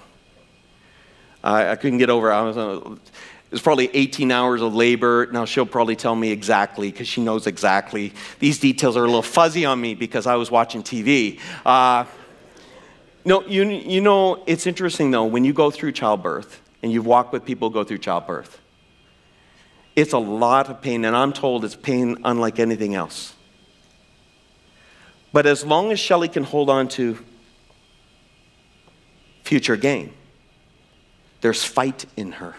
I 1.43 1.75
couldn't 1.75 1.99
get 1.99 2.09
over 2.09 2.31
it. 2.31 2.43
Was, 2.43 2.57
uh, 2.57 2.79
it 2.83 3.51
was 3.51 3.61
probably 3.61 3.89
18 3.93 4.31
hours 4.31 4.61
of 4.61 4.73
labor. 4.73 5.27
Now 5.31 5.45
she'll 5.45 5.67
probably 5.67 5.95
tell 5.95 6.15
me 6.15 6.31
exactly 6.31 6.91
because 6.91 7.07
she 7.07 7.21
knows 7.21 7.45
exactly. 7.45 8.13
These 8.39 8.59
details 8.59 8.97
are 8.97 9.03
a 9.03 9.05
little 9.05 9.21
fuzzy 9.21 9.63
on 9.63 9.79
me 9.79 9.93
because 9.93 10.25
I 10.25 10.35
was 10.35 10.49
watching 10.49 10.81
TV. 10.81 11.39
Uh, 11.63 12.05
no, 13.23 13.43
you, 13.45 13.63
you 13.69 14.01
know, 14.01 14.43
it's 14.47 14.65
interesting 14.65 15.11
though, 15.11 15.25
when 15.25 15.45
you 15.45 15.53
go 15.53 15.69
through 15.69 15.91
childbirth 15.91 16.61
and 16.81 16.91
you've 16.91 17.05
walked 17.05 17.31
with 17.31 17.45
people 17.45 17.69
who 17.69 17.73
go 17.73 17.83
through 17.83 17.99
childbirth, 17.99 18.59
it's 19.95 20.13
a 20.13 20.17
lot 20.17 20.69
of 20.69 20.81
pain, 20.81 21.05
and 21.05 21.15
I'm 21.15 21.31
told 21.31 21.63
it's 21.63 21.75
pain 21.75 22.17
unlike 22.25 22.59
anything 22.59 22.95
else. 22.95 23.33
But 25.31 25.45
as 25.45 25.63
long 25.63 25.91
as 25.91 25.99
Shelly 25.99 26.27
can 26.27 26.43
hold 26.43 26.69
on 26.69 26.87
to 26.89 27.23
future 29.45 29.77
gain. 29.77 30.11
There's 31.41 31.63
fight 31.63 32.05
in 32.17 32.33
her. 32.33 32.55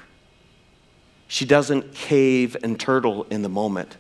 She 1.29 1.45
doesn't 1.45 1.93
cave 1.93 2.57
and 2.63 2.79
turtle 2.79 3.27
in 3.31 3.43
the 3.43 3.49
moment. 3.49 3.97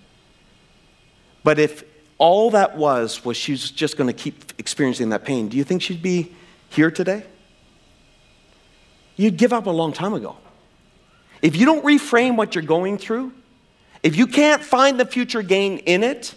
But 1.42 1.58
if 1.58 1.84
all 2.18 2.50
that 2.52 2.76
was 2.76 3.24
was 3.24 3.36
she's 3.36 3.70
just 3.70 3.96
going 3.96 4.06
to 4.06 4.12
keep 4.12 4.52
experiencing 4.58 5.10
that 5.10 5.24
pain, 5.24 5.48
do 5.48 5.56
you 5.56 5.64
think 5.64 5.82
she'd 5.82 6.02
be 6.02 6.32
here 6.70 6.90
today? 6.90 7.24
You'd 9.16 9.36
give 9.36 9.52
up 9.52 9.66
a 9.66 9.70
long 9.70 9.92
time 9.92 10.14
ago. 10.14 10.36
If 11.42 11.56
you 11.56 11.66
don't 11.66 11.84
reframe 11.84 12.36
what 12.36 12.54
you're 12.54 12.64
going 12.64 12.98
through, 12.98 13.32
if 14.02 14.16
you 14.16 14.26
can't 14.26 14.62
find 14.62 15.00
the 15.00 15.06
future 15.06 15.42
gain 15.42 15.78
in 15.78 16.04
it, 16.04 16.34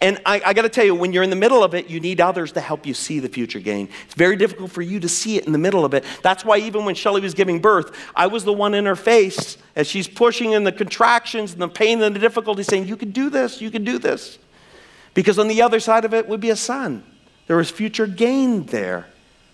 and 0.00 0.20
I, 0.24 0.40
I 0.44 0.52
got 0.52 0.62
to 0.62 0.68
tell 0.68 0.84
you, 0.84 0.94
when 0.94 1.12
you're 1.12 1.22
in 1.22 1.30
the 1.30 1.36
middle 1.36 1.62
of 1.62 1.74
it, 1.74 1.88
you 1.88 2.00
need 2.00 2.20
others 2.20 2.52
to 2.52 2.60
help 2.60 2.86
you 2.86 2.94
see 2.94 3.18
the 3.18 3.28
future 3.28 3.60
gain. 3.60 3.88
It's 4.04 4.14
very 4.14 4.36
difficult 4.36 4.70
for 4.70 4.82
you 4.82 5.00
to 5.00 5.08
see 5.08 5.36
it 5.36 5.46
in 5.46 5.52
the 5.52 5.58
middle 5.58 5.84
of 5.84 5.94
it. 5.94 6.04
That's 6.22 6.44
why, 6.44 6.58
even 6.58 6.84
when 6.84 6.94
Shelly 6.94 7.20
was 7.20 7.34
giving 7.34 7.60
birth, 7.60 7.96
I 8.14 8.26
was 8.26 8.44
the 8.44 8.52
one 8.52 8.74
in 8.74 8.86
her 8.86 8.96
face 8.96 9.58
as 9.76 9.86
she's 9.86 10.08
pushing 10.08 10.52
in 10.52 10.64
the 10.64 10.72
contractions 10.72 11.52
and 11.52 11.60
the 11.60 11.68
pain 11.68 12.00
and 12.02 12.14
the 12.14 12.20
difficulty, 12.20 12.62
saying, 12.62 12.86
You 12.86 12.96
can 12.96 13.10
do 13.10 13.30
this, 13.30 13.60
you 13.60 13.70
can 13.70 13.84
do 13.84 13.98
this. 13.98 14.38
Because 15.14 15.38
on 15.38 15.48
the 15.48 15.62
other 15.62 15.80
side 15.80 16.04
of 16.04 16.14
it 16.14 16.28
would 16.28 16.40
be 16.40 16.50
a 16.50 16.56
son. 16.56 17.04
There 17.46 17.56
was 17.56 17.70
future 17.70 18.06
gain 18.06 18.66
there 18.66 19.06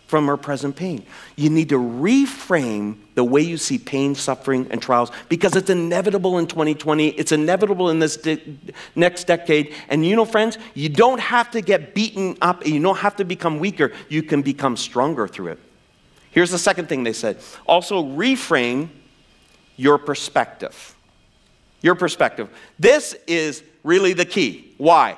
from 0.07 0.29
our 0.29 0.37
present 0.37 0.77
pain. 0.77 1.05
You 1.35 1.51
need 1.51 1.69
to 1.71 1.79
reframe 1.79 2.97
the 3.14 3.25
way 3.25 3.40
you 3.40 3.57
see 3.57 3.79
pain, 3.79 4.14
suffering, 4.14 4.69
and 4.71 4.81
trials 4.81 5.11
because 5.29 5.57
it's 5.57 5.69
inevitable 5.69 6.38
in 6.38 6.47
2020. 6.47 7.09
It's 7.09 7.33
inevitable 7.33 7.90
in 7.90 7.99
this 7.99 8.16
de- 8.16 8.59
next 8.95 9.25
decade. 9.25 9.75
And 9.88 10.07
you 10.07 10.14
know, 10.14 10.25
friends, 10.25 10.59
you 10.75 10.88
don't 10.88 11.21
have 11.21 11.51
to 11.53 11.61
get 11.61 11.95
beaten 11.95 12.37
up, 12.40 12.64
you 12.66 12.81
don't 12.81 12.99
have 12.99 13.16
to 13.16 13.25
become 13.25 13.59
weaker. 13.59 13.92
You 14.09 14.23
can 14.23 14.42
become 14.42 14.77
stronger 14.77 15.27
through 15.27 15.49
it. 15.49 15.59
Here's 16.31 16.51
the 16.51 16.59
second 16.59 16.88
thing 16.88 17.03
they 17.03 17.12
said 17.12 17.38
also 17.66 18.05
reframe 18.05 18.90
your 19.77 19.99
perspective. 19.99 20.95
Your 21.83 21.95
perspective. 21.95 22.49
This 22.79 23.14
is 23.27 23.62
really 23.83 24.12
the 24.12 24.25
key. 24.25 24.75
Why? 24.79 25.16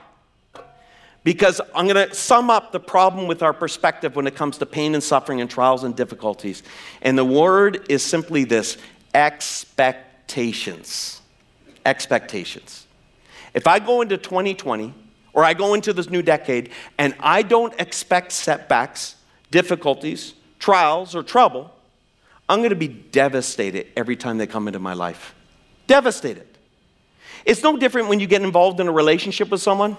Because 1.25 1.61
I'm 1.75 1.89
going 1.89 2.09
to 2.09 2.15
sum 2.15 2.49
up 2.49 2.73
the 2.73 2.81
problem 2.81 3.27
with 3.27 3.43
our 3.43 3.53
perspective 3.53 4.17
when 4.17 4.27
it 4.27 4.35
comes 4.35 4.59
to 4.59 4.67
pain 4.67 4.95
and 4.95 5.03
suffering 5.03 5.41
and 5.41 5.51
trials 5.51 5.85
and 5.85 5.95
difficulties. 5.95 6.63
And 7.03 7.19
the 7.19 7.25
word 7.25 7.87
is 7.89 8.03
simply 8.03 8.45
this 8.45 8.79
expectations. 9.15 11.21
Expectations. 11.85 12.87
If 13.55 13.67
I 13.67 13.79
go 13.79 14.03
into 14.03 14.17
2020 14.17 14.95
or 15.33 15.45
I 15.45 15.55
go 15.55 15.75
into 15.75 15.93
this 15.93 16.09
new 16.09 16.23
decade 16.23 16.71
and 16.99 17.15
I 17.21 17.43
don't 17.43 17.79
expect 17.81 18.33
setbacks, 18.33 19.17
difficulties, 19.51 20.35
trials, 20.59 21.15
or 21.15 21.23
trouble, 21.23 21.73
I'm 22.49 22.61
going 22.61 22.71
to 22.71 22.77
be 22.77 22.89
devastated 22.89 23.89
every 23.97 24.17
time 24.17 24.39
they 24.39 24.47
come 24.47 24.69
into 24.69 24.79
my 24.79 24.95
life. 24.95 25.35
Devastated. 25.87 26.47
It's 27.45 27.63
no 27.63 27.77
different 27.77 28.09
when 28.09 28.21
you 28.21 28.27
get 28.27 28.43
involved 28.43 28.81
in 28.81 28.89
a 28.89 28.93
relationship 28.93 29.51
with 29.51 29.61
someone 29.61 29.97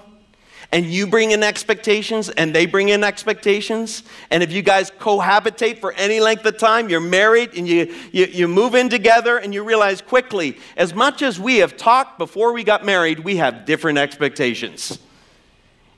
and 0.72 0.86
you 0.86 1.06
bring 1.06 1.32
in 1.32 1.42
expectations 1.42 2.28
and 2.28 2.54
they 2.54 2.66
bring 2.66 2.90
in 2.90 3.02
expectations, 3.02 4.04
and 4.30 4.42
if 4.42 4.52
you 4.52 4.62
guys 4.62 4.90
cohabitate 4.90 5.80
for 5.80 5.92
any 5.94 6.20
length 6.20 6.46
of 6.46 6.58
time, 6.58 6.88
you're 6.88 7.00
married 7.00 7.54
and 7.56 7.66
you, 7.66 7.92
you, 8.12 8.26
you 8.26 8.48
move 8.48 8.74
in 8.74 8.88
together 8.88 9.38
and 9.38 9.52
you 9.52 9.64
realize 9.64 10.00
quickly, 10.00 10.58
as 10.76 10.94
much 10.94 11.22
as 11.22 11.40
we 11.40 11.56
have 11.56 11.76
talked 11.76 12.18
before 12.18 12.52
we 12.52 12.62
got 12.62 12.84
married, 12.84 13.18
we 13.20 13.36
have 13.36 13.66
different 13.66 13.98
expectations. 13.98 14.98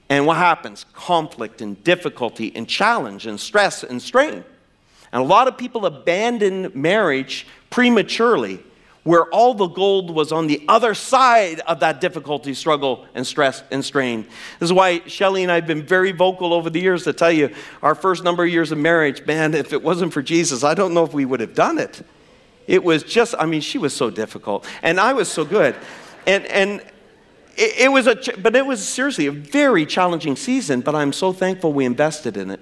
And 0.09 0.27
what 0.27 0.39
happens? 0.39 0.85
Conflict 0.93 1.61
and 1.61 1.83
difficulty 1.85 2.53
and 2.55 2.69
challenge 2.69 3.27
and 3.27 3.39
stress 3.39 3.83
and 3.83 4.01
strain. 4.01 4.45
And 5.13 5.23
a 5.23 5.27
lot 5.27 5.49
of 5.49 5.59
people 5.59 5.85
abandon 5.85 6.71
marriage 6.75 7.47
prematurely 7.69 8.63
where 9.05 9.25
all 9.27 9.53
the 9.55 9.67
gold 9.67 10.11
was 10.11 10.31
on 10.31 10.47
the 10.47 10.65
other 10.69 10.95
side 10.95 11.59
of 11.61 11.81
that 11.81 12.01
difficulty, 12.01 12.55
struggle, 12.55 13.05
and 13.15 13.27
stress 13.27 13.65
and 13.73 13.85
strain. 13.85 14.23
This 14.61 14.69
is 14.69 14.73
why 14.73 15.01
Shelly 15.07 15.43
and 15.43 15.51
I 15.51 15.57
have 15.57 15.67
been 15.67 15.83
very 15.83 16.13
vocal 16.13 16.53
over 16.53 16.71
the 16.71 16.81
years 16.81 17.03
to 17.05 17.13
tell 17.13 17.33
you 17.33 17.53
our 17.83 17.97
first 17.97 18.23
number 18.23 18.45
of 18.45 18.51
years 18.51 18.71
of 18.71 18.79
marriage, 18.79 19.27
man, 19.27 19.55
if 19.55 19.73
it 19.73 19.83
wasn't 19.83 20.13
for 20.13 20.23
Jesus, 20.23 20.63
I 20.63 20.75
don't 20.75 20.95
know 20.95 21.05
if 21.05 21.13
we 21.13 21.25
would 21.25 21.41
have 21.41 21.55
done 21.55 21.79
it. 21.79 22.07
It 22.69 22.85
was 22.85 23.03
just, 23.03 23.35
I 23.39 23.47
mean, 23.47 23.61
she 23.61 23.77
was 23.77 23.93
so 23.93 24.09
difficult, 24.09 24.67
and 24.83 25.01
I 25.01 25.15
was 25.15 25.29
so 25.29 25.45
good. 25.45 25.75
And, 26.29 26.47
and 26.47 26.81
it, 27.57 27.79
it 27.79 27.93
was 27.93 28.07
a, 28.07 28.15
but 28.39 28.55
it 28.55 28.65
was 28.65 28.87
seriously 28.87 29.27
a 29.27 29.33
very 29.33 29.85
challenging 29.85 30.37
season, 30.37 30.81
but 30.81 30.95
I'm 30.95 31.13
so 31.13 31.33
thankful 31.33 31.73
we 31.73 31.85
invested 31.85 32.37
in 32.37 32.51
it. 32.51 32.61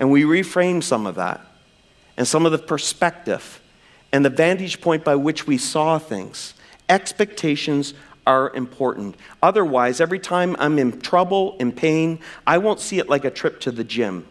And 0.00 0.10
we 0.10 0.24
reframed 0.24 0.82
some 0.82 1.06
of 1.06 1.14
that. 1.14 1.40
and 2.16 2.26
some 2.26 2.46
of 2.46 2.52
the 2.52 2.58
perspective 2.58 3.60
and 4.14 4.24
the 4.24 4.30
vantage 4.30 4.80
point 4.80 5.02
by 5.02 5.16
which 5.16 5.44
we 5.44 5.58
saw 5.58 5.98
things. 5.98 6.54
Expectations 6.88 7.94
are 8.24 8.54
important. 8.54 9.16
Otherwise, 9.42 10.00
every 10.00 10.20
time 10.20 10.54
I'm 10.60 10.78
in 10.78 11.00
trouble, 11.00 11.56
in 11.58 11.72
pain, 11.72 12.20
I 12.46 12.58
won't 12.58 12.78
see 12.78 13.00
it 13.00 13.08
like 13.08 13.24
a 13.24 13.30
trip 13.30 13.58
to 13.62 13.72
the 13.72 13.82
gym. 13.82 14.24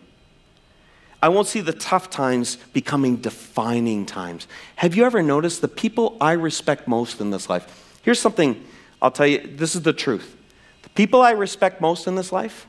I 1.21 1.27
won't 1.27 1.47
see 1.47 1.59
the 1.59 1.73
tough 1.73 2.09
times 2.09 2.55
becoming 2.71 3.17
defining 3.17 4.05
times. 4.05 4.47
Have 4.77 4.95
you 4.95 5.03
ever 5.03 5.21
noticed 5.21 5.59
the 5.59 5.67
people 5.67 6.15
I 6.21 6.31
respect 6.31 6.87
most 6.87 7.19
in 7.19 7.31
this 7.31 7.49
life? 7.49 7.99
Here's 8.03 8.21
something 8.21 8.63
I'll 9.01 9.11
tell 9.11 9.27
you 9.27 9.39
this 9.45 9.75
is 9.75 9.81
the 9.81 9.91
truth. 9.91 10.37
The 10.83 10.89
people 10.91 11.21
I 11.21 11.31
respect 11.31 11.81
most 11.81 12.07
in 12.07 12.15
this 12.15 12.31
life 12.31 12.67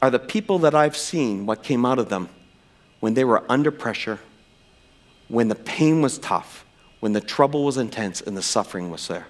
are 0.00 0.10
the 0.10 0.20
people 0.20 0.60
that 0.60 0.76
I've 0.76 0.96
seen 0.96 1.46
what 1.46 1.64
came 1.64 1.84
out 1.84 1.98
of 1.98 2.10
them 2.10 2.28
when 3.00 3.14
they 3.14 3.24
were 3.24 3.42
under 3.48 3.72
pressure, 3.72 4.20
when 5.28 5.48
the 5.48 5.54
pain 5.54 6.02
was 6.02 6.18
tough, 6.18 6.64
when 7.00 7.12
the 7.12 7.20
trouble 7.20 7.64
was 7.64 7.76
intense, 7.76 8.20
and 8.20 8.36
the 8.36 8.42
suffering 8.42 8.90
was 8.90 9.08
there. 9.08 9.26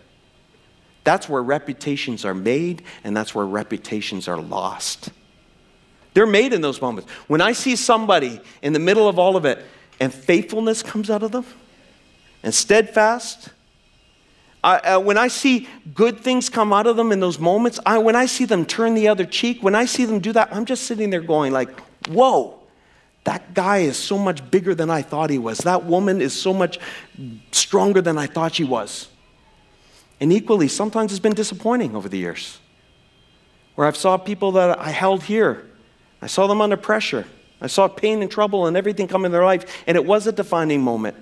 That's 1.05 1.29
where 1.29 1.43
reputations 1.43 2.25
are 2.25 2.35
made, 2.35 2.83
and 3.05 3.17
that's 3.17 3.35
where 3.35 3.47
reputations 3.47 4.27
are 4.27 4.39
lost. 4.39 5.11
They're 6.15 6.27
made 6.27 6.53
in 6.53 6.61
those 6.61 6.81
moments. 6.81 7.11
When 7.27 7.41
I 7.41 7.53
see 7.53 7.77
somebody 7.77 8.41
in 8.63 8.73
the 8.73 8.79
middle 8.79 9.09
of 9.09 9.19
all 9.19 9.37
of 9.37 9.45
it, 9.45 9.65
and 10.01 10.13
faithfulness 10.13 10.83
comes 10.83 11.11
out 11.11 11.23
of 11.23 11.33
them, 11.33 11.45
and 12.43 12.55
steadfast, 12.55 13.51
I, 14.63 14.79
uh, 14.79 15.01
when 15.01 15.19
I 15.19 15.29
see 15.29 15.69
good 15.93 16.21
things 16.21 16.49
come 16.49 16.73
out 16.73 16.87
of 16.87 16.97
them 16.97 17.13
in 17.13 17.21
those 17.21 17.39
moments, 17.39 17.79
I, 17.85 17.99
when 17.99 18.17
I 18.17 18.25
see 18.25 18.47
them 18.47 18.65
turn 18.65 18.95
the 18.95 19.09
other 19.09 19.27
cheek, 19.27 19.63
when 19.63 19.75
I 19.75 19.85
see 19.85 20.07
them 20.07 20.21
do 20.21 20.33
that, 20.33 20.55
I'm 20.55 20.65
just 20.65 20.85
sitting 20.85 21.11
there 21.11 21.21
going 21.21 21.53
like, 21.53 21.69
whoa, 22.09 22.61
that 23.25 23.55
guy 23.55 23.79
is 23.79 23.97
so 23.97 24.19
much 24.19 24.51
bigger 24.51 24.75
than 24.75 24.91
I 24.91 25.03
thought 25.03 25.31
he 25.31 25.39
was. 25.39 25.59
That 25.59 25.85
woman 25.85 26.21
is 26.21 26.39
so 26.39 26.53
much 26.53 26.79
stronger 27.53 28.03
than 28.03 28.19
I 28.19 28.27
thought 28.27 28.55
she 28.55 28.65
was. 28.65 29.09
And 30.21 30.33
equally, 30.33 30.69
sometimes 30.69 31.11
it's 31.11 31.21
been 31.21 31.35
disappointing 31.35 31.97
over 31.97 32.09
the 32.09 32.19
years. 32.19 32.61
Where 33.75 33.87
I've 33.87 33.97
saw 33.97 34.17
people 34.19 34.53
that 34.53 34.79
I 34.79 34.91
held 34.91 35.25
here. 35.25 35.67
I 36.23 36.27
saw 36.27 36.47
them 36.47 36.61
under 36.61 36.77
pressure. 36.77 37.27
I 37.61 37.67
saw 37.67 37.89
pain 37.89 38.21
and 38.21 38.31
trouble 38.31 38.67
and 38.67 38.77
everything 38.77 39.09
come 39.09 39.25
in 39.25 39.33
their 39.33 39.45
life, 39.45 39.83
and 39.87 39.97
it 39.97 40.05
was 40.05 40.27
a 40.27 40.33
defining 40.33 40.83
moment. 40.83 41.17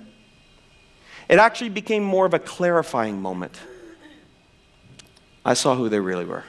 It 1.28 1.38
actually 1.38 1.70
became 1.70 2.02
more 2.02 2.26
of 2.26 2.34
a 2.34 2.38
clarifying 2.38 3.22
moment. 3.22 3.58
I 5.44 5.54
saw 5.54 5.76
who 5.76 5.88
they 5.88 6.00
really 6.00 6.24
were. 6.24 6.44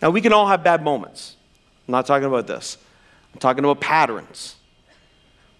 Now, 0.00 0.10
we 0.10 0.20
can 0.20 0.32
all 0.32 0.46
have 0.46 0.64
bad 0.64 0.82
moments. 0.82 1.36
I'm 1.86 1.92
not 1.92 2.06
talking 2.06 2.26
about 2.26 2.46
this. 2.46 2.78
I'm 3.32 3.40
talking 3.40 3.64
about 3.64 3.80
patterns. 3.80 4.56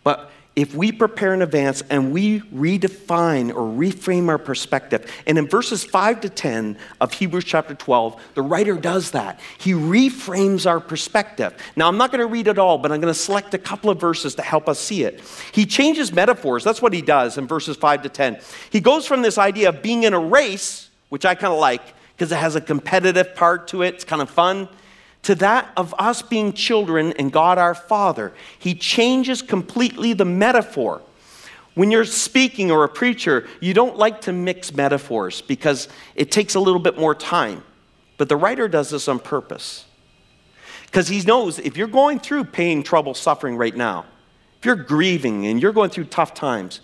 But 0.03 0.31
if 0.57 0.75
we 0.75 0.91
prepare 0.91 1.33
in 1.33 1.43
advance 1.43 1.81
and 1.91 2.13
we 2.13 2.41
redefine 2.41 3.51
or 3.51 3.63
reframe 3.63 4.29
our 4.29 4.39
perspective, 4.39 5.11
and 5.27 5.39
in 5.39 5.47
verses 5.47 5.85
5 5.85 6.23
to 6.23 6.29
10 6.29 6.77
of 7.01 7.13
Hebrews 7.13 7.45
chapter 7.45 7.75
12, 7.75 8.21
the 8.35 8.43
writer 8.43 8.75
does 8.75 9.13
that. 9.13 9.39
He 9.59 9.73
reframes 9.73 10.69
our 10.69 10.81
perspective. 10.81 11.55
Now, 11.77 11.89
I'm 11.89 11.97
not 11.97 12.11
going 12.11 12.21
to 12.21 12.27
read 12.27 12.49
it 12.49 12.59
all, 12.59 12.79
but 12.79 12.91
I'm 12.91 13.01
going 13.01 13.15
to 13.15 13.19
select 13.19 13.55
a 13.55 13.59
couple 13.59 13.91
of 13.91 14.01
verses 14.01 14.35
to 14.35 14.43
help 14.43 14.69
us 14.69 14.81
see 14.81 15.05
it. 15.05 15.23
He 15.53 15.65
changes 15.65 16.13
metaphors. 16.13 16.65
That's 16.65 16.83
what 16.83 16.93
he 16.93 17.03
does 17.03 17.39
in 17.39 17.47
verses 17.47 17.77
5 17.77 18.03
to 18.03 18.09
10. 18.09 18.41
He 18.71 18.81
goes 18.81 19.07
from 19.07 19.23
this 19.23 19.39
idea 19.39 19.69
of 19.69 19.83
being 19.83 20.03
in 20.03 20.15
a 20.15 20.21
race, 20.21 20.91
which 21.11 21.25
I 21.25 21.37
kind 21.37 21.53
of 21.53 21.61
like 21.61 21.95
because 22.21 22.33
it 22.33 22.37
has 22.37 22.55
a 22.55 22.61
competitive 22.61 23.35
part 23.35 23.69
to 23.69 23.81
it, 23.81 23.95
it's 23.95 24.05
kind 24.05 24.21
of 24.21 24.29
fun 24.29 24.69
to 25.23 25.35
that 25.37 25.71
of 25.77 25.95
us 25.99 26.23
being 26.23 26.53
children 26.53 27.13
and 27.19 27.31
God 27.33 27.59
our 27.59 27.75
Father. 27.75 28.33
He 28.59 28.75
changes 28.75 29.43
completely 29.43 30.13
the 30.13 30.25
metaphor. 30.25 31.03
When 31.75 31.91
you're 31.91 32.05
speaking 32.05 32.71
or 32.71 32.85
a 32.85 32.89
preacher, 32.89 33.47
you 33.61 33.75
don't 33.75 33.97
like 33.97 34.23
to 34.23 34.33
mix 34.33 34.73
metaphors 34.73 35.41
because 35.41 35.89
it 36.15 36.31
takes 36.31 36.55
a 36.55 36.61
little 36.61 36.81
bit 36.81 36.99
more 36.99 37.15
time. 37.15 37.63
But 38.17 38.29
the 38.29 38.37
writer 38.37 38.69
does 38.69 38.91
this 38.91 39.09
on 39.09 39.19
purpose. 39.19 39.87
Because 40.87 41.07
he 41.07 41.21
knows 41.23 41.59
if 41.59 41.77
you're 41.77 41.87
going 41.87 42.19
through 42.19 42.45
pain, 42.45 42.83
trouble, 42.83 43.15
suffering 43.15 43.57
right 43.57 43.77
now, 43.77 44.07
if 44.59 44.67
you're 44.67 44.75
grieving 44.75 45.47
and 45.47 45.63
you're 45.63 45.73
going 45.73 45.91
through 45.91 46.05
tough 46.05 46.35
times, 46.35 46.81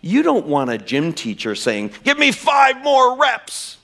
you 0.00 0.22
don't 0.22 0.46
want 0.46 0.70
a 0.70 0.78
gym 0.78 1.12
teacher 1.12 1.54
saying, 1.54 1.92
Give 2.02 2.18
me 2.18 2.32
five 2.32 2.82
more 2.82 3.16
reps. 3.16 3.76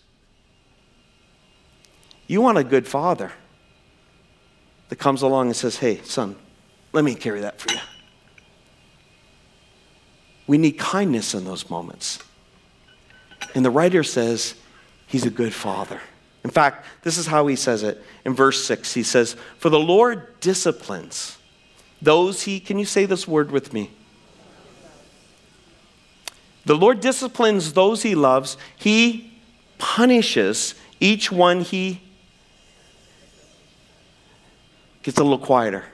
You 2.27 2.41
want 2.41 2.59
a 2.59 2.65
good 2.65 2.89
father 2.89 3.33
that 4.89 4.97
comes 4.97 5.23
along 5.23 5.47
and 5.47 5.57
says, 5.57 5.77
Hey, 5.77 6.01
son, 6.03 6.37
let 6.93 7.05
me 7.05 7.15
carry 7.15 7.41
that 7.41 7.61
for 7.61 7.73
you. 7.73 7.81
We 10.47 10.59
need 10.59 10.79
kindness 10.79 11.35
in 11.35 11.45
those 11.45 11.69
moments. 11.69 12.21
And 13.55 13.65
the 13.65 13.71
writer 13.71 14.03
says, 14.03 14.55
He's 15.07 15.25
a 15.25 15.31
good 15.31 15.55
father. 15.55 16.01
In 16.45 16.51
fact, 16.51 16.85
this 17.03 17.19
is 17.19 17.27
how 17.27 17.47
he 17.49 17.57
says 17.57 17.83
it 17.83 18.03
in 18.25 18.33
verse 18.33 18.65
6. 18.65 18.95
He 18.95 19.03
says, 19.03 19.35
For 19.59 19.69
the 19.69 19.81
Lord 19.81 20.39
disciplines 20.41 21.39
those 22.01 22.43
he, 22.43 22.61
can 22.61 22.79
you 22.79 22.85
say 22.85 23.05
this 23.05 23.27
word 23.27 23.51
with 23.51 23.73
me? 23.73 23.91
The 26.67 26.77
Lord 26.77 27.01
disciplines 27.01 27.73
those 27.73 28.03
he 28.03 28.15
loves, 28.15 28.57
he 28.77 29.33
punishes 29.79 30.75
each 31.01 31.31
one 31.33 31.61
he 31.63 32.01
gets 35.07 35.19
a 35.19 35.23
little 35.23 35.39
quieter. 35.39 35.85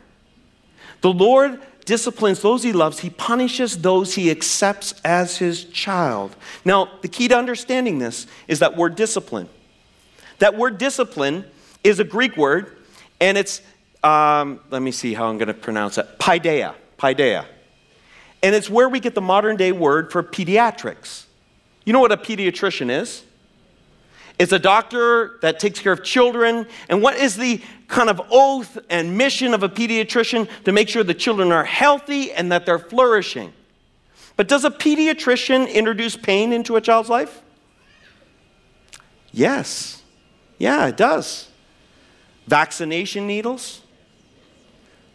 The 1.03 1.13
Lord 1.13 1.61
disciplines 1.85 2.41
those 2.41 2.63
he 2.63 2.73
loves, 2.73 3.01
he 3.01 3.11
punishes 3.11 3.79
those 3.79 4.15
he 4.15 4.31
accepts 4.31 4.95
as 5.05 5.37
his 5.37 5.65
child. 5.67 6.35
Now, 6.65 6.89
the 7.03 7.09
key 7.09 7.29
to 7.29 7.37
understanding 7.37 7.99
this 7.99 8.27
is 8.49 8.61
that 8.61 8.77
word 8.77 8.97
discipline. 8.97 9.49
That 10.39 10.57
word 10.57 10.79
discipline 10.79 11.45
is 11.85 12.01
a 12.01 12.05
Greek 12.05 12.37
word, 12.37 12.77
and 13.21 13.37
it's, 13.37 13.61
um, 14.03 14.61
let 14.71 14.81
me 14.81 14.93
see 14.93 15.13
how 15.13 15.27
I'm 15.27 15.39
going 15.39 15.49
to 15.49 15.55
pronounce 15.55 15.99
it, 15.99 16.19
paideia, 16.19 16.75
paideia. 16.99 17.45
And 18.43 18.55
it's 18.55 18.71
where 18.71 18.89
we 18.89 18.99
get 18.99 19.15
the 19.15 19.21
modern 19.21 19.57
day 19.57 19.73
word 19.73 20.11
for 20.11 20.23
pediatrics. 20.23 21.27
You 21.85 21.93
know 21.93 22.01
what 22.01 22.13
a 22.13 22.17
pediatrician 22.17 22.91
is? 22.91 23.25
It's 24.39 24.53
a 24.53 24.59
doctor 24.59 25.39
that 25.43 25.61
takes 25.61 25.79
care 25.79 25.93
of 25.93 26.03
children. 26.03 26.67
And 26.89 27.03
what 27.03 27.17
is 27.17 27.37
the 27.37 27.61
kind 27.89 28.09
of 28.09 28.21
oath 28.31 28.79
and 28.91 29.17
mission 29.17 29.55
of 29.55 29.63
a 29.63 29.69
pediatrician? 29.69 30.49
To 30.65 30.73
make 30.73 30.89
sure 30.89 31.05
the 31.05 31.15
children 31.15 31.53
are 31.53 31.65
healthy 31.65 32.33
and 32.33 32.51
that 32.51 32.67
they're 32.67 32.79
flourishing. 32.79 33.53
But 34.37 34.49
does 34.49 34.65
a 34.65 34.71
pediatrician 34.71 35.73
introduce 35.73 36.17
pain 36.17 36.53
into 36.53 36.77
a 36.77 36.81
child's 36.81 37.09
life? 37.09 37.43
Yes. 39.31 40.03
Yeah, 40.59 40.87
it 40.87 40.97
does. 40.97 41.49
Vaccination 42.47 43.27
needles. 43.27 43.83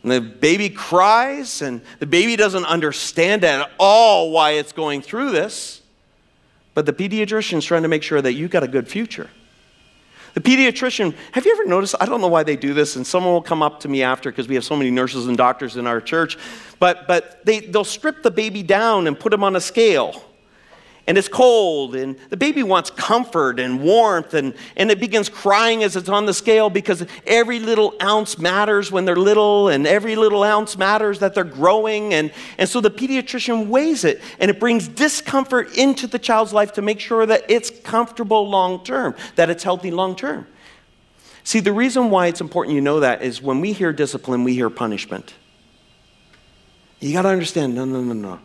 And 0.03 0.12
the 0.12 0.21
baby 0.21 0.69
cries, 0.69 1.62
and 1.62 1.82
the 1.99 2.06
baby 2.06 2.36
doesn't 2.36 2.65
understand 2.65 3.43
at 3.43 3.71
all 3.77 4.32
why 4.32 4.51
it's 4.51 4.71
going 4.71 5.01
through 5.01 5.32
this. 5.32 5.82
But 6.77 6.85
the 6.85 6.93
pediatrician's 6.93 7.65
trying 7.65 7.81
to 7.81 7.87
make 7.87 8.03
sure 8.03 8.21
that 8.21 8.33
you 8.33 8.47
got 8.47 8.61
a 8.61 8.67
good 8.67 8.87
future. 8.87 9.31
The 10.35 10.41
pediatrician, 10.41 11.15
have 11.31 11.43
you 11.43 11.51
ever 11.53 11.65
noticed? 11.65 11.95
I 11.99 12.05
don't 12.05 12.21
know 12.21 12.27
why 12.27 12.43
they 12.43 12.55
do 12.55 12.75
this, 12.75 12.95
and 12.95 13.07
someone 13.07 13.33
will 13.33 13.41
come 13.41 13.63
up 13.63 13.79
to 13.79 13.87
me 13.87 14.03
after 14.03 14.29
because 14.29 14.47
we 14.47 14.53
have 14.53 14.63
so 14.63 14.75
many 14.75 14.91
nurses 14.91 15.25
and 15.25 15.35
doctors 15.35 15.75
in 15.75 15.87
our 15.87 15.99
church. 15.99 16.37
But, 16.77 17.07
but 17.07 17.43
they, 17.43 17.61
they'll 17.61 17.83
strip 17.83 18.21
the 18.21 18.29
baby 18.29 18.61
down 18.61 19.07
and 19.07 19.19
put 19.19 19.33
him 19.33 19.43
on 19.43 19.55
a 19.55 19.59
scale 19.59 20.23
and 21.08 21.17
it's 21.17 21.30
cold 21.30 21.96
and 21.96 22.17
the 22.30 22.38
baby 22.38 22.62
wants 22.63 22.89
comfort 22.89 23.60
and 23.60 23.82
warmth 23.82 24.34
and, 24.34 24.54
and 24.76 24.91
it 24.91 25.00
begins 25.00 25.30
crying 25.30 25.82
as 25.84 25.96
it's 25.96 26.10
on 26.10 26.26
the 26.26 26.34
scale 26.34 26.70
because 26.70 27.06
every 27.26 27.60
little 27.60 27.96
ounce 28.02 28.38
matters 28.38 28.91
when 28.91 29.06
they're 29.06 29.15
little 29.15 29.70
and 29.70 29.88
every 29.88 30.17
little 30.17 30.43
ounce 30.43 30.78
matters 30.78 31.20
that 31.20 31.34
they're 31.34 31.46
growing 31.46 32.13
and, 32.13 32.32
and 32.58 32.67
so 32.67 32.82
the 32.82 32.91
pediatrician 32.91 33.67
weighs 33.67 34.04
it 34.04 34.22
and 34.39 34.52
it 34.52 34.60
brings 34.60 34.88
discomfort 34.89 35.78
into 35.78 36.08
the 36.08 36.20
child's 36.20 36.52
life 36.52 36.74
to 36.74 36.82
make 36.82 37.00
sure 37.00 37.26
that 37.26 37.43
it's 37.50 37.70
comfortable 37.70 38.50
long 38.50 38.84
term 38.84 39.15
that 39.36 39.50
it's 39.50 39.63
healthy 39.63 39.91
long 39.91 40.15
term 40.15 40.46
see 41.43 41.62
the 41.62 41.72
reason 41.72 42.10
why 42.10 42.28
it's 42.28 42.41
important 42.41 42.76
you 42.76 42.82
know 42.82 43.00
that 43.00 43.22
is 43.22 43.41
when 43.41 43.62
we 43.62 43.72
hear 43.72 43.93
discipline 43.93 44.43
we 44.43 44.54
hear 44.54 44.70
punishment. 44.70 45.34
You 47.00 47.13
got 47.13 47.22
to 47.22 47.30
understand 47.30 47.76
no 47.76 47.86
no 47.86 48.02
no 48.02 48.13
no. 48.13 48.39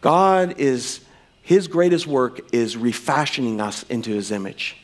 God 0.00 0.58
is, 0.58 1.00
His 1.44 1.68
greatest 1.68 2.06
work 2.06 2.40
is 2.54 2.74
refashioning 2.74 3.60
us 3.60 3.82
into 3.84 4.10
His 4.10 4.30
image, 4.30 4.78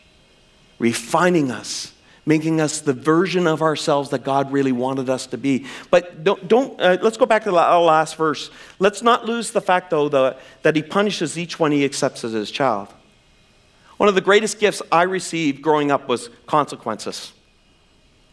refining 0.78 1.50
us, 1.50 1.94
making 2.26 2.60
us 2.60 2.82
the 2.82 2.92
version 2.92 3.46
of 3.46 3.62
ourselves 3.62 4.10
that 4.10 4.24
God 4.24 4.52
really 4.52 4.70
wanted 4.70 5.08
us 5.08 5.26
to 5.28 5.38
be. 5.38 5.64
But 5.90 6.22
don't, 6.22 6.46
don't 6.46 6.78
uh, 6.78 6.98
let's 7.00 7.16
go 7.16 7.24
back 7.24 7.44
to 7.44 7.50
the 7.50 7.56
last 7.56 8.16
verse. 8.16 8.50
Let's 8.78 9.00
not 9.00 9.24
lose 9.24 9.52
the 9.52 9.62
fact, 9.62 9.88
though, 9.88 10.10
the, 10.10 10.36
that 10.60 10.76
He 10.76 10.82
punishes 10.82 11.38
each 11.38 11.58
one 11.58 11.72
He 11.72 11.82
accepts 11.82 12.24
as 12.24 12.32
His 12.32 12.50
child. 12.50 12.88
One 13.96 14.10
of 14.10 14.14
the 14.14 14.20
greatest 14.20 14.60
gifts 14.60 14.82
I 14.92 15.04
received 15.04 15.62
growing 15.62 15.90
up 15.90 16.08
was 16.08 16.28
consequences. 16.46 17.32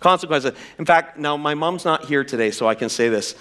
Consequences. 0.02 0.52
In 0.78 0.86
fact, 0.86 1.18
now 1.18 1.38
my 1.38 1.54
mom's 1.54 1.86
not 1.86 2.06
here 2.06 2.26
today, 2.26 2.52
so 2.52 2.68
I 2.68 2.76
can 2.76 2.90
say 2.90 3.08
this. 3.08 3.36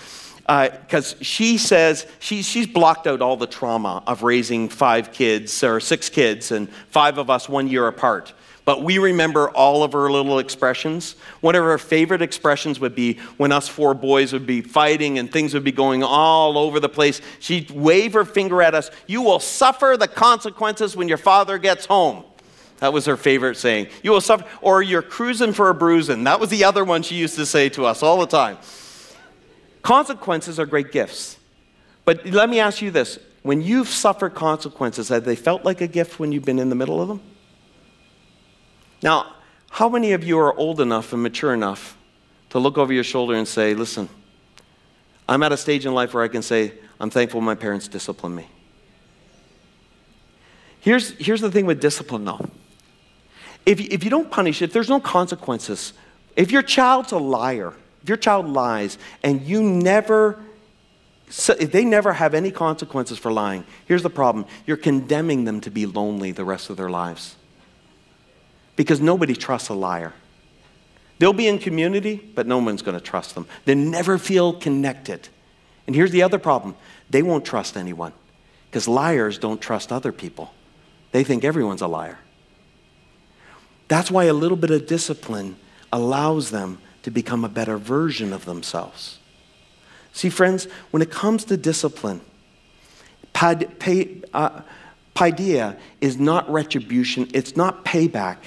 Because 0.46 1.14
uh, 1.14 1.16
she 1.22 1.58
says 1.58 2.06
she, 2.20 2.42
she's 2.42 2.68
blocked 2.68 3.08
out 3.08 3.20
all 3.20 3.36
the 3.36 3.48
trauma 3.48 4.02
of 4.06 4.22
raising 4.22 4.68
five 4.68 5.12
kids 5.12 5.64
or 5.64 5.80
six 5.80 6.08
kids 6.08 6.52
and 6.52 6.68
five 6.90 7.18
of 7.18 7.30
us 7.30 7.48
one 7.48 7.66
year 7.66 7.88
apart. 7.88 8.32
But 8.64 8.82
we 8.82 8.98
remember 8.98 9.48
all 9.50 9.82
of 9.82 9.92
her 9.92 10.10
little 10.10 10.38
expressions. 10.38 11.14
One 11.40 11.54
of 11.54 11.64
her 11.64 11.78
favorite 11.78 12.22
expressions 12.22 12.80
would 12.80 12.94
be 12.94 13.14
when 13.36 13.50
us 13.52 13.68
four 13.68 13.94
boys 13.94 14.32
would 14.32 14.46
be 14.46 14.60
fighting 14.60 15.18
and 15.18 15.30
things 15.30 15.54
would 15.54 15.64
be 15.64 15.72
going 15.72 16.02
all 16.02 16.58
over 16.58 16.80
the 16.80 16.88
place. 16.88 17.20
She'd 17.38 17.70
wave 17.70 18.12
her 18.14 18.24
finger 18.24 18.62
at 18.62 18.74
us. 18.74 18.90
You 19.06 19.22
will 19.22 19.40
suffer 19.40 19.96
the 19.98 20.08
consequences 20.08 20.96
when 20.96 21.08
your 21.08 21.18
father 21.18 21.58
gets 21.58 21.86
home. 21.86 22.24
That 22.78 22.92
was 22.92 23.06
her 23.06 23.16
favorite 23.16 23.56
saying. 23.56 23.86
You 24.02 24.10
will 24.10 24.20
suffer, 24.20 24.44
or 24.60 24.82
you're 24.82 25.00
cruising 25.00 25.52
for 25.52 25.70
a 25.70 25.74
bruising. 25.74 26.24
That 26.24 26.40
was 26.40 26.50
the 26.50 26.64
other 26.64 26.84
one 26.84 27.02
she 27.02 27.14
used 27.14 27.36
to 27.36 27.46
say 27.46 27.68
to 27.70 27.86
us 27.86 28.02
all 28.02 28.18
the 28.18 28.26
time. 28.26 28.58
Consequences 29.86 30.58
are 30.58 30.66
great 30.66 30.90
gifts. 30.90 31.38
But 32.04 32.26
let 32.26 32.50
me 32.50 32.58
ask 32.58 32.82
you 32.82 32.90
this 32.90 33.20
when 33.44 33.62
you've 33.62 33.86
suffered 33.86 34.34
consequences, 34.34 35.10
have 35.10 35.24
they 35.24 35.36
felt 35.36 35.64
like 35.64 35.80
a 35.80 35.86
gift 35.86 36.18
when 36.18 36.32
you've 36.32 36.44
been 36.44 36.58
in 36.58 36.70
the 36.70 36.74
middle 36.74 37.00
of 37.00 37.06
them? 37.06 37.20
Now, 39.00 39.36
how 39.70 39.88
many 39.88 40.10
of 40.10 40.24
you 40.24 40.40
are 40.40 40.52
old 40.58 40.80
enough 40.80 41.12
and 41.12 41.22
mature 41.22 41.54
enough 41.54 41.96
to 42.50 42.58
look 42.58 42.78
over 42.78 42.92
your 42.92 43.04
shoulder 43.04 43.36
and 43.36 43.46
say, 43.46 43.74
listen, 43.74 44.08
I'm 45.28 45.44
at 45.44 45.52
a 45.52 45.56
stage 45.56 45.86
in 45.86 45.94
life 45.94 46.14
where 46.14 46.24
I 46.24 46.28
can 46.28 46.42
say, 46.42 46.72
I'm 46.98 47.08
thankful 47.08 47.40
my 47.40 47.54
parents 47.54 47.86
disciplined 47.86 48.34
me. 48.34 48.48
Here's, 50.80 51.10
here's 51.10 51.40
the 51.40 51.50
thing 51.52 51.64
with 51.64 51.80
discipline, 51.80 52.24
though. 52.24 52.50
If, 53.64 53.78
if 53.78 54.02
you 54.02 54.10
don't 54.10 54.32
punish 54.32 54.62
it, 54.62 54.72
there's 54.72 54.88
no 54.88 54.98
consequences. 54.98 55.92
If 56.34 56.50
your 56.50 56.62
child's 56.62 57.12
a 57.12 57.18
liar, 57.18 57.72
if 58.06 58.08
your 58.08 58.18
child 58.18 58.48
lies 58.48 58.98
and 59.24 59.42
you 59.42 59.60
never, 59.60 60.38
if 61.26 61.72
they 61.72 61.84
never 61.84 62.12
have 62.12 62.34
any 62.34 62.52
consequences 62.52 63.18
for 63.18 63.32
lying, 63.32 63.64
here's 63.86 64.04
the 64.04 64.10
problem 64.10 64.46
you're 64.64 64.76
condemning 64.76 65.42
them 65.42 65.60
to 65.62 65.72
be 65.72 65.86
lonely 65.86 66.30
the 66.30 66.44
rest 66.44 66.70
of 66.70 66.76
their 66.76 66.88
lives. 66.88 67.34
Because 68.76 69.00
nobody 69.00 69.34
trusts 69.34 69.70
a 69.70 69.74
liar. 69.74 70.12
They'll 71.18 71.32
be 71.32 71.48
in 71.48 71.58
community, 71.58 72.14
but 72.32 72.46
no 72.46 72.58
one's 72.58 72.80
going 72.80 72.96
to 72.96 73.02
trust 73.02 73.34
them. 73.34 73.48
They 73.64 73.74
never 73.74 74.18
feel 74.18 74.52
connected. 74.52 75.28
And 75.88 75.96
here's 75.96 76.12
the 76.12 76.22
other 76.22 76.38
problem 76.38 76.76
they 77.10 77.22
won't 77.22 77.44
trust 77.44 77.76
anyone 77.76 78.12
because 78.70 78.86
liars 78.86 79.36
don't 79.36 79.60
trust 79.60 79.90
other 79.90 80.12
people, 80.12 80.52
they 81.10 81.24
think 81.24 81.42
everyone's 81.42 81.82
a 81.82 81.88
liar. 81.88 82.20
That's 83.88 84.12
why 84.12 84.26
a 84.26 84.32
little 84.32 84.56
bit 84.56 84.70
of 84.70 84.86
discipline 84.86 85.56
allows 85.92 86.52
them 86.52 86.78
to 87.06 87.10
become 87.12 87.44
a 87.44 87.48
better 87.48 87.78
version 87.78 88.32
of 88.32 88.46
themselves. 88.46 89.20
See, 90.12 90.28
friends, 90.28 90.66
when 90.90 91.02
it 91.02 91.08
comes 91.08 91.44
to 91.44 91.56
discipline, 91.56 92.20
uh, 93.32 93.54
paideia 95.14 95.78
is 96.00 96.18
not 96.18 96.50
retribution, 96.50 97.28
it's 97.32 97.54
not 97.54 97.84
payback. 97.84 98.38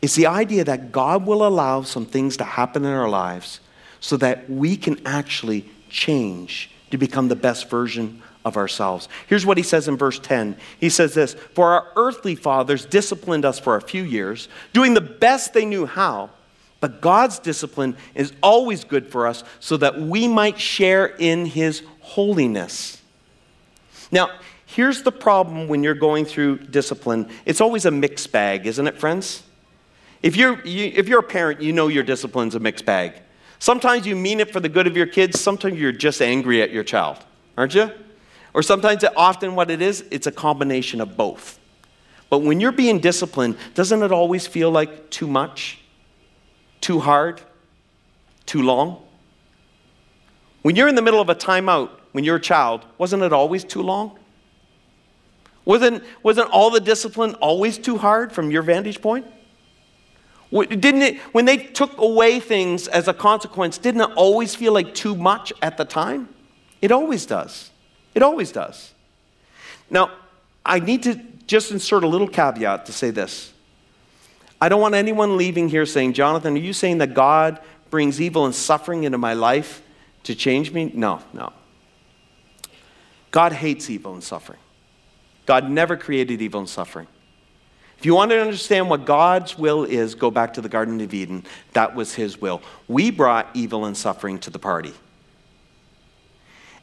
It's 0.00 0.14
the 0.14 0.26
idea 0.26 0.64
that 0.64 0.90
God 0.90 1.26
will 1.26 1.46
allow 1.46 1.82
some 1.82 2.06
things 2.06 2.38
to 2.38 2.44
happen 2.44 2.86
in 2.86 2.90
our 2.90 3.10
lives 3.10 3.60
so 4.00 4.16
that 4.16 4.48
we 4.48 4.74
can 4.74 5.06
actually 5.06 5.68
change 5.90 6.70
to 6.92 6.96
become 6.96 7.28
the 7.28 7.36
best 7.36 7.68
version 7.68 8.22
of 8.42 8.56
ourselves. 8.56 9.06
Here's 9.26 9.44
what 9.44 9.58
he 9.58 9.62
says 9.62 9.86
in 9.86 9.98
verse 9.98 10.18
10. 10.18 10.56
He 10.80 10.88
says 10.88 11.12
this 11.12 11.34
For 11.34 11.72
our 11.72 11.88
earthly 11.94 12.36
fathers 12.36 12.86
disciplined 12.86 13.44
us 13.44 13.58
for 13.58 13.76
a 13.76 13.82
few 13.82 14.02
years, 14.02 14.48
doing 14.72 14.94
the 14.94 15.02
best 15.02 15.52
they 15.52 15.66
knew 15.66 15.84
how. 15.84 16.30
But 16.82 17.00
God's 17.00 17.38
discipline 17.38 17.96
is 18.12 18.32
always 18.42 18.82
good 18.82 19.06
for 19.06 19.28
us 19.28 19.44
so 19.60 19.76
that 19.76 20.00
we 20.00 20.26
might 20.26 20.58
share 20.58 21.06
in 21.06 21.46
his 21.46 21.84
holiness. 22.00 23.00
Now, 24.10 24.32
here's 24.66 25.04
the 25.04 25.12
problem 25.12 25.68
when 25.68 25.84
you're 25.84 25.94
going 25.94 26.24
through 26.24 26.58
discipline 26.58 27.30
it's 27.46 27.60
always 27.60 27.86
a 27.86 27.92
mixed 27.92 28.32
bag, 28.32 28.66
isn't 28.66 28.84
it, 28.84 28.98
friends? 28.98 29.44
If 30.24 30.36
you're, 30.36 30.60
you, 30.66 30.90
if 30.96 31.08
you're 31.08 31.20
a 31.20 31.22
parent, 31.22 31.62
you 31.62 31.72
know 31.72 31.86
your 31.86 32.02
discipline's 32.02 32.56
a 32.56 32.60
mixed 32.60 32.84
bag. 32.84 33.12
Sometimes 33.60 34.04
you 34.04 34.16
mean 34.16 34.40
it 34.40 34.52
for 34.52 34.58
the 34.58 34.68
good 34.68 34.88
of 34.88 34.96
your 34.96 35.06
kids, 35.06 35.40
sometimes 35.40 35.78
you're 35.78 35.92
just 35.92 36.20
angry 36.20 36.62
at 36.62 36.72
your 36.72 36.82
child, 36.82 37.18
aren't 37.56 37.76
you? 37.76 37.92
Or 38.54 38.62
sometimes, 38.64 39.04
often, 39.16 39.54
what 39.54 39.70
it 39.70 39.80
is, 39.80 40.04
it's 40.10 40.26
a 40.26 40.32
combination 40.32 41.00
of 41.00 41.16
both. 41.16 41.60
But 42.28 42.40
when 42.40 42.58
you're 42.58 42.72
being 42.72 42.98
disciplined, 42.98 43.56
doesn't 43.74 44.02
it 44.02 44.10
always 44.10 44.48
feel 44.48 44.72
like 44.72 45.10
too 45.10 45.28
much, 45.28 45.78
too 46.82 47.00
hard, 47.00 47.40
too 48.44 48.60
long? 48.60 49.02
When 50.60 50.76
you're 50.76 50.88
in 50.88 50.94
the 50.94 51.02
middle 51.02 51.20
of 51.20 51.30
a 51.30 51.34
timeout, 51.34 51.88
when 52.12 52.24
you're 52.24 52.36
a 52.36 52.40
child, 52.40 52.84
wasn't 52.98 53.22
it 53.22 53.32
always 53.32 53.64
too 53.64 53.80
long? 53.80 54.18
Wasn't, 55.64 56.04
wasn't 56.22 56.50
all 56.50 56.70
the 56.70 56.80
discipline 56.80 57.34
always 57.34 57.78
too 57.78 57.96
hard 57.96 58.32
from 58.32 58.50
your 58.50 58.62
vantage 58.62 59.00
point? 59.00 59.26
Didn't 60.52 61.02
it, 61.02 61.18
when 61.32 61.46
they 61.46 61.56
took 61.56 61.96
away 61.98 62.38
things 62.38 62.86
as 62.86 63.08
a 63.08 63.14
consequence, 63.14 63.78
didn't 63.78 64.02
it 64.02 64.10
always 64.16 64.54
feel 64.54 64.72
like 64.74 64.94
too 64.94 65.14
much 65.14 65.52
at 65.62 65.78
the 65.78 65.84
time? 65.84 66.28
It 66.82 66.92
always 66.92 67.24
does. 67.24 67.70
It 68.14 68.22
always 68.22 68.52
does. 68.52 68.92
Now, 69.88 70.10
I 70.66 70.78
need 70.78 71.04
to 71.04 71.14
just 71.46 71.70
insert 71.70 72.04
a 72.04 72.06
little 72.06 72.28
caveat 72.28 72.86
to 72.86 72.92
say 72.92 73.10
this. 73.10 73.52
I 74.62 74.68
don't 74.68 74.80
want 74.80 74.94
anyone 74.94 75.36
leaving 75.36 75.68
here 75.68 75.84
saying, 75.84 76.12
Jonathan, 76.12 76.54
are 76.54 76.60
you 76.60 76.72
saying 76.72 76.98
that 76.98 77.14
God 77.14 77.58
brings 77.90 78.20
evil 78.20 78.44
and 78.46 78.54
suffering 78.54 79.02
into 79.02 79.18
my 79.18 79.32
life 79.32 79.82
to 80.22 80.36
change 80.36 80.70
me? 80.70 80.92
No, 80.94 81.20
no. 81.32 81.52
God 83.32 83.52
hates 83.52 83.90
evil 83.90 84.14
and 84.14 84.22
suffering. 84.22 84.60
God 85.46 85.68
never 85.68 85.96
created 85.96 86.40
evil 86.40 86.60
and 86.60 86.68
suffering. 86.68 87.08
If 87.98 88.06
you 88.06 88.14
want 88.14 88.30
to 88.30 88.40
understand 88.40 88.88
what 88.88 89.04
God's 89.04 89.58
will 89.58 89.82
is, 89.82 90.14
go 90.14 90.30
back 90.30 90.54
to 90.54 90.60
the 90.60 90.68
Garden 90.68 91.00
of 91.00 91.12
Eden. 91.12 91.44
That 91.72 91.96
was 91.96 92.14
His 92.14 92.40
will. 92.40 92.62
We 92.86 93.10
brought 93.10 93.48
evil 93.54 93.86
and 93.86 93.96
suffering 93.96 94.38
to 94.38 94.50
the 94.50 94.60
party. 94.60 94.94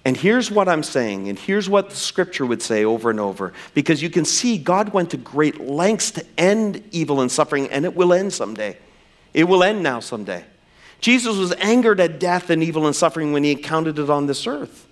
And 0.10 0.18
here's 0.18 0.50
what 0.50 0.68
I'm 0.68 0.82
saying, 0.82 1.30
and 1.30 1.38
here's 1.38 1.70
what 1.70 1.92
the 1.92 1.96
scripture 1.96 2.44
would 2.44 2.64
say 2.64 2.84
over 2.84 3.12
and 3.12 3.20
over, 3.20 3.54
because 3.76 4.02
you 4.02 4.10
can 4.10 4.26
see 4.26 4.58
God 4.58 4.90
went 4.90 5.12
to 5.12 5.18
great 5.18 5.62
lengths 5.62 6.10
to 6.10 6.26
end 6.36 6.84
evil 6.90 7.22
and 7.22 7.32
suffering, 7.32 7.68
and 7.68 7.86
it 7.86 7.96
will 7.96 8.12
end 8.12 8.34
someday. 8.34 8.76
It 9.36 9.44
will 9.44 9.64
end 9.64 9.84
now 9.84 10.00
someday. 10.00 10.46
Jesus 11.00 11.38
was 11.38 11.54
angered 11.60 12.00
at 12.00 12.20
death 12.20 12.50
and 12.50 12.64
evil 12.64 12.88
and 12.88 12.96
suffering 12.96 13.34
when 13.34 13.44
he 13.44 13.52
encountered 13.52 14.00
it 14.00 14.10
on 14.10 14.26
this 14.26 14.48
earth. 14.48 14.88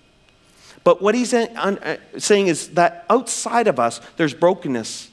But 0.84 1.02
what 1.02 1.16
he's 1.16 1.34
uh, 1.34 1.96
saying 2.16 2.46
is 2.46 2.68
that 2.74 3.04
outside 3.10 3.66
of 3.66 3.80
us, 3.80 4.00
there's 4.18 4.34
brokenness. 4.34 5.10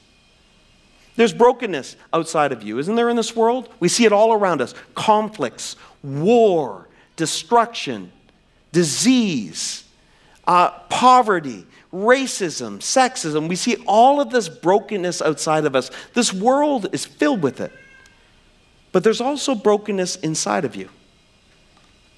There's 1.16 1.32
brokenness 1.32 1.96
outside 2.12 2.52
of 2.52 2.62
you, 2.62 2.78
isn't 2.78 2.94
there, 2.94 3.08
in 3.08 3.16
this 3.16 3.34
world? 3.34 3.70
We 3.80 3.88
see 3.88 4.04
it 4.04 4.12
all 4.12 4.32
around 4.32 4.62
us 4.62 4.72
conflicts, 4.94 5.74
war, 6.04 6.86
destruction, 7.16 8.12
disease 8.70 9.82
uh, 10.46 10.70
poverty, 10.88 11.66
racism, 11.92 12.78
sexism. 12.78 13.48
We 13.48 13.56
see 13.56 13.76
all 13.86 14.20
of 14.20 14.30
this 14.30 14.48
brokenness 14.48 15.20
outside 15.22 15.64
of 15.64 15.74
us. 15.74 15.90
This 16.14 16.32
world 16.32 16.88
is 16.92 17.04
filled 17.04 17.42
with 17.42 17.60
it. 17.60 17.72
But 18.92 19.04
there's 19.04 19.20
also 19.20 19.54
brokenness 19.54 20.16
inside 20.16 20.64
of 20.64 20.76
you. 20.76 20.88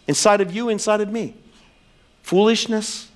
Inside 0.06 0.40
of 0.40 0.54
you, 0.54 0.68
inside 0.68 1.00
of 1.00 1.10
me. 1.10 1.34
Foolishness, 2.22 3.08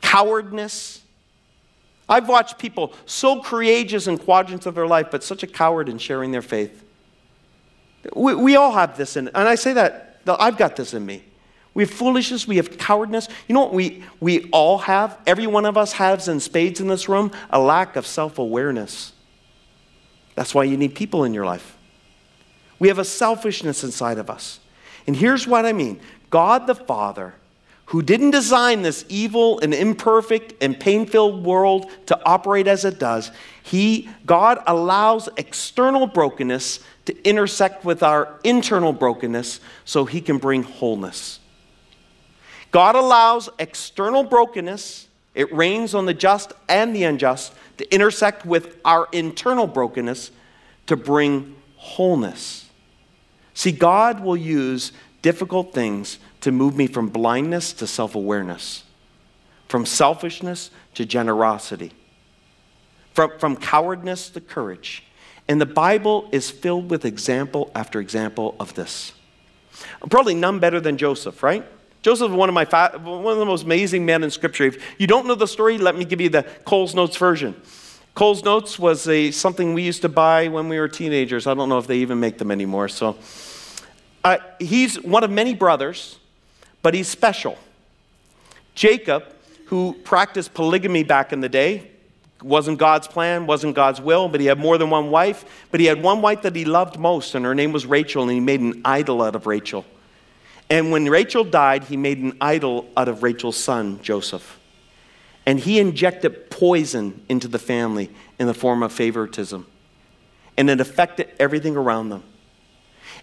cowardness. 0.00 1.02
I've 2.08 2.28
watched 2.28 2.58
people 2.58 2.94
so 3.06 3.42
courageous 3.42 4.06
in 4.06 4.18
quadrants 4.18 4.66
of 4.66 4.74
their 4.74 4.86
life, 4.86 5.08
but 5.10 5.22
such 5.22 5.42
a 5.42 5.46
coward 5.46 5.88
in 5.88 5.98
sharing 5.98 6.32
their 6.32 6.42
faith. 6.42 6.84
We, 8.14 8.34
we 8.34 8.56
all 8.56 8.72
have 8.72 8.96
this 8.96 9.16
in, 9.16 9.28
and 9.28 9.48
I 9.48 9.54
say 9.54 9.74
that, 9.74 10.20
I've 10.26 10.56
got 10.56 10.76
this 10.76 10.94
in 10.94 11.04
me. 11.04 11.24
We 11.74 11.84
have 11.84 11.90
foolishness, 11.90 12.48
we 12.48 12.56
have 12.56 12.78
cowardness. 12.78 13.28
You 13.46 13.54
know 13.54 13.60
what 13.60 13.74
we, 13.74 14.02
we 14.20 14.48
all 14.50 14.78
have? 14.78 15.18
Every 15.26 15.46
one 15.46 15.64
of 15.64 15.76
us 15.76 15.92
has 15.92 16.28
in 16.28 16.40
spades 16.40 16.80
in 16.80 16.88
this 16.88 17.08
room 17.08 17.30
a 17.50 17.60
lack 17.60 17.96
of 17.96 18.06
self 18.06 18.38
awareness. 18.38 19.12
That's 20.34 20.54
why 20.54 20.64
you 20.64 20.76
need 20.76 20.94
people 20.94 21.24
in 21.24 21.34
your 21.34 21.44
life. 21.44 21.76
We 22.78 22.88
have 22.88 22.98
a 22.98 23.04
selfishness 23.04 23.82
inside 23.82 24.18
of 24.18 24.30
us. 24.30 24.60
And 25.06 25.16
here's 25.16 25.46
what 25.46 25.66
I 25.66 25.72
mean 25.72 26.00
God 26.30 26.66
the 26.66 26.74
Father, 26.74 27.34
who 27.86 28.02
didn't 28.02 28.30
design 28.30 28.82
this 28.82 29.04
evil 29.08 29.58
and 29.60 29.72
imperfect 29.72 30.54
and 30.62 30.78
pain 30.78 31.06
filled 31.06 31.44
world 31.44 31.90
to 32.06 32.20
operate 32.24 32.66
as 32.66 32.84
it 32.84 32.98
does, 32.98 33.30
he, 33.62 34.08
God 34.26 34.62
allows 34.66 35.28
external 35.36 36.06
brokenness 36.06 36.80
to 37.06 37.28
intersect 37.28 37.84
with 37.84 38.02
our 38.02 38.38
internal 38.44 38.92
brokenness 38.92 39.60
so 39.84 40.04
he 40.04 40.20
can 40.20 40.38
bring 40.38 40.62
wholeness. 40.62 41.40
God 42.70 42.94
allows 42.94 43.48
external 43.58 44.24
brokenness, 44.24 45.08
it 45.34 45.52
rains 45.52 45.94
on 45.94 46.06
the 46.06 46.14
just 46.14 46.52
and 46.68 46.94
the 46.94 47.04
unjust, 47.04 47.54
to 47.78 47.94
intersect 47.94 48.44
with 48.44 48.76
our 48.84 49.08
internal 49.12 49.66
brokenness 49.66 50.30
to 50.86 50.96
bring 50.96 51.56
wholeness. 51.76 52.66
See, 53.54 53.72
God 53.72 54.20
will 54.20 54.36
use 54.36 54.92
difficult 55.22 55.72
things 55.72 56.18
to 56.40 56.52
move 56.52 56.76
me 56.76 56.86
from 56.86 57.08
blindness 57.08 57.72
to 57.74 57.86
self 57.86 58.14
awareness, 58.14 58.84
from 59.68 59.86
selfishness 59.86 60.70
to 60.94 61.04
generosity, 61.04 61.92
from, 63.14 63.38
from 63.38 63.56
cowardness 63.56 64.28
to 64.30 64.40
courage. 64.40 65.04
And 65.48 65.60
the 65.60 65.66
Bible 65.66 66.28
is 66.30 66.50
filled 66.50 66.90
with 66.90 67.04
example 67.04 67.70
after 67.74 68.00
example 68.00 68.54
of 68.60 68.74
this. 68.74 69.12
Probably 70.10 70.34
none 70.34 70.58
better 70.58 70.80
than 70.80 70.98
Joseph, 70.98 71.42
right? 71.42 71.64
Joseph 72.02 72.30
one 72.30 72.48
of, 72.48 72.54
my 72.54 72.64
one 72.64 73.32
of 73.32 73.38
the 73.38 73.44
most 73.44 73.64
amazing 73.64 74.06
men 74.06 74.22
in 74.22 74.30
Scripture. 74.30 74.64
If 74.64 75.00
you 75.00 75.06
don't 75.06 75.26
know 75.26 75.34
the 75.34 75.48
story, 75.48 75.78
let 75.78 75.96
me 75.96 76.04
give 76.04 76.20
you 76.20 76.28
the 76.28 76.44
Coles 76.64 76.94
Notes 76.94 77.16
version. 77.16 77.60
Coles 78.14 78.44
Notes 78.44 78.78
was 78.78 79.06
a, 79.08 79.30
something 79.30 79.74
we 79.74 79.82
used 79.82 80.02
to 80.02 80.08
buy 80.08 80.48
when 80.48 80.68
we 80.68 80.78
were 80.78 80.88
teenagers. 80.88 81.46
I 81.46 81.54
don't 81.54 81.68
know 81.68 81.78
if 81.78 81.86
they 81.86 81.98
even 81.98 82.20
make 82.20 82.38
them 82.38 82.50
anymore. 82.50 82.88
So 82.88 83.16
uh, 84.24 84.38
he's 84.58 85.00
one 85.00 85.24
of 85.24 85.30
many 85.30 85.54
brothers, 85.54 86.18
but 86.82 86.94
he's 86.94 87.08
special. 87.08 87.58
Jacob, 88.74 89.24
who 89.66 89.92
practiced 90.04 90.54
polygamy 90.54 91.02
back 91.02 91.32
in 91.32 91.40
the 91.40 91.48
day, 91.48 91.90
wasn't 92.42 92.78
God's 92.78 93.08
plan, 93.08 93.46
wasn't 93.46 93.74
God's 93.74 94.00
will, 94.00 94.28
but 94.28 94.40
he 94.40 94.46
had 94.46 94.58
more 94.58 94.78
than 94.78 94.90
one 94.90 95.10
wife. 95.10 95.44
But 95.70 95.80
he 95.80 95.86
had 95.86 96.02
one 96.02 96.22
wife 96.22 96.42
that 96.42 96.54
he 96.54 96.64
loved 96.64 96.98
most, 96.98 97.34
and 97.34 97.44
her 97.44 97.54
name 97.54 97.72
was 97.72 97.86
Rachel, 97.86 98.22
and 98.22 98.30
he 98.30 98.40
made 98.40 98.60
an 98.60 98.82
idol 98.84 99.22
out 99.22 99.34
of 99.34 99.46
Rachel. 99.46 99.84
And 100.70 100.90
when 100.90 101.06
Rachel 101.06 101.44
died, 101.44 101.84
he 101.84 101.96
made 101.96 102.18
an 102.18 102.36
idol 102.40 102.88
out 102.96 103.08
of 103.08 103.22
Rachel's 103.22 103.56
son, 103.56 104.00
Joseph. 104.02 104.58
And 105.46 105.58
he 105.58 105.78
injected 105.78 106.50
poison 106.50 107.24
into 107.28 107.48
the 107.48 107.58
family 107.58 108.10
in 108.38 108.46
the 108.46 108.54
form 108.54 108.82
of 108.82 108.92
favoritism. 108.92 109.66
And 110.58 110.68
it 110.68 110.80
affected 110.80 111.30
everything 111.38 111.76
around 111.76 112.10
them. 112.10 112.22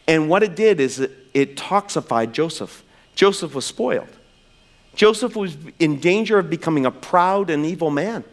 And 0.08 0.30
what 0.30 0.41
it 0.41 0.56
did 0.56 0.80
is 0.80 1.00
it, 1.00 1.12
it 1.34 1.56
toxified 1.56 2.32
Joseph. 2.32 2.84
Joseph 3.14 3.54
was 3.54 3.66
spoiled. 3.66 4.10
Joseph 4.96 5.36
was 5.36 5.58
in 5.78 6.00
danger 6.00 6.39
of 6.39 6.50
becoming 6.50 6.86
a 6.86 6.91
proud 6.91 7.50
and 7.50 7.66
evil 7.66 7.91
man. 7.91 8.24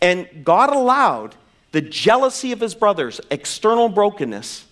And 0.00 0.28
God 0.44 0.70
allowed 0.70 1.34
the 1.72 1.80
jealousy 1.80 2.52
of 2.52 2.60
his 2.60 2.74
brothers, 2.74 3.20
external 3.30 3.88
brokenness, 3.88 4.66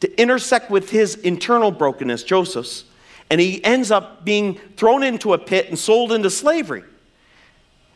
to 0.00 0.20
intersect 0.20 0.70
with 0.70 0.90
his 0.90 1.14
internal 1.16 1.70
brokenness, 1.70 2.24
Joseph's, 2.24 2.84
and 3.30 3.40
he 3.40 3.62
ends 3.64 3.90
up 3.90 4.24
being 4.24 4.54
thrown 4.76 5.02
into 5.02 5.34
a 5.34 5.38
pit 5.38 5.68
and 5.68 5.78
sold 5.78 6.12
into 6.12 6.30
slavery. 6.30 6.82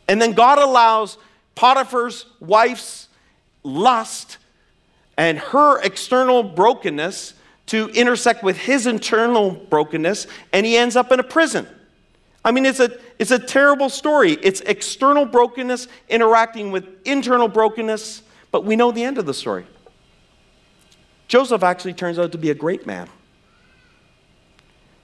And 0.07 0.21
then 0.21 0.33
God 0.33 0.59
allows 0.59 1.17
Potiphar's 1.55 2.25
wife's 2.39 3.09
lust 3.63 4.37
and 5.17 5.39
her 5.39 5.81
external 5.81 6.43
brokenness 6.43 7.33
to 7.67 7.89
intersect 7.89 8.43
with 8.43 8.57
his 8.57 8.85
internal 8.85 9.51
brokenness, 9.51 10.27
and 10.53 10.65
he 10.65 10.77
ends 10.77 10.95
up 10.95 11.11
in 11.11 11.19
a 11.19 11.23
prison. 11.23 11.67
I 12.43 12.51
mean, 12.51 12.65
it's 12.65 12.79
a, 12.79 12.91
it's 13.17 13.31
a 13.31 13.39
terrible 13.39 13.89
story. 13.89 14.33
It's 14.33 14.61
external 14.61 15.25
brokenness 15.25 15.87
interacting 16.09 16.71
with 16.71 16.85
internal 17.05 17.47
brokenness, 17.47 18.21
but 18.51 18.65
we 18.65 18.75
know 18.75 18.91
the 18.91 19.03
end 19.03 19.17
of 19.17 19.25
the 19.25 19.33
story. 19.33 19.65
Joseph 21.27 21.63
actually 21.63 21.93
turns 21.93 22.19
out 22.19 22.31
to 22.31 22.37
be 22.37 22.49
a 22.49 22.55
great 22.55 22.85
man. 22.85 23.09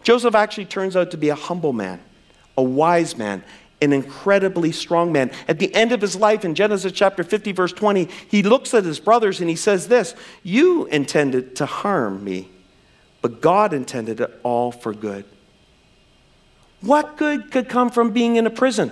Joseph 0.04 0.36
actually 0.36 0.66
turns 0.66 0.96
out 0.96 1.12
to 1.12 1.18
be 1.18 1.30
a 1.30 1.36
humble 1.36 1.74
man, 1.74 2.00
a 2.58 2.64
wise 2.64 3.18
man, 3.18 3.44
an 3.82 3.94
incredibly 3.94 4.72
strong 4.72 5.12
man. 5.12 5.32
At 5.48 5.60
the 5.60 5.74
end 5.74 5.92
of 5.92 6.02
his 6.02 6.16
life, 6.16 6.46
in 6.46 6.56
Genesis 6.56 6.92
chapter 6.92 7.24
50, 7.24 7.52
verse 7.52 7.74
20, 7.74 8.08
he 8.28 8.44
looks 8.44 8.74
at 8.74 8.84
his 8.84 9.00
brothers 9.00 9.42
and 9.42 9.50
he 9.50 9.56
says 9.56 9.88
this 9.88 10.16
You 10.44 10.86
intended 10.88 11.56
to 11.58 11.66
harm 11.66 12.24
me, 12.24 12.50
but 13.22 13.42
God 13.42 13.74
intended 13.74 14.22
it 14.22 14.40
all 14.44 14.72
for 14.72 14.94
good. 14.94 15.26
What 16.82 17.18
good 17.18 17.52
could 17.52 17.70
come 17.70 17.92
from 17.92 18.12
being 18.12 18.36
in 18.38 18.48
a 18.48 18.52
prison? 18.52 18.92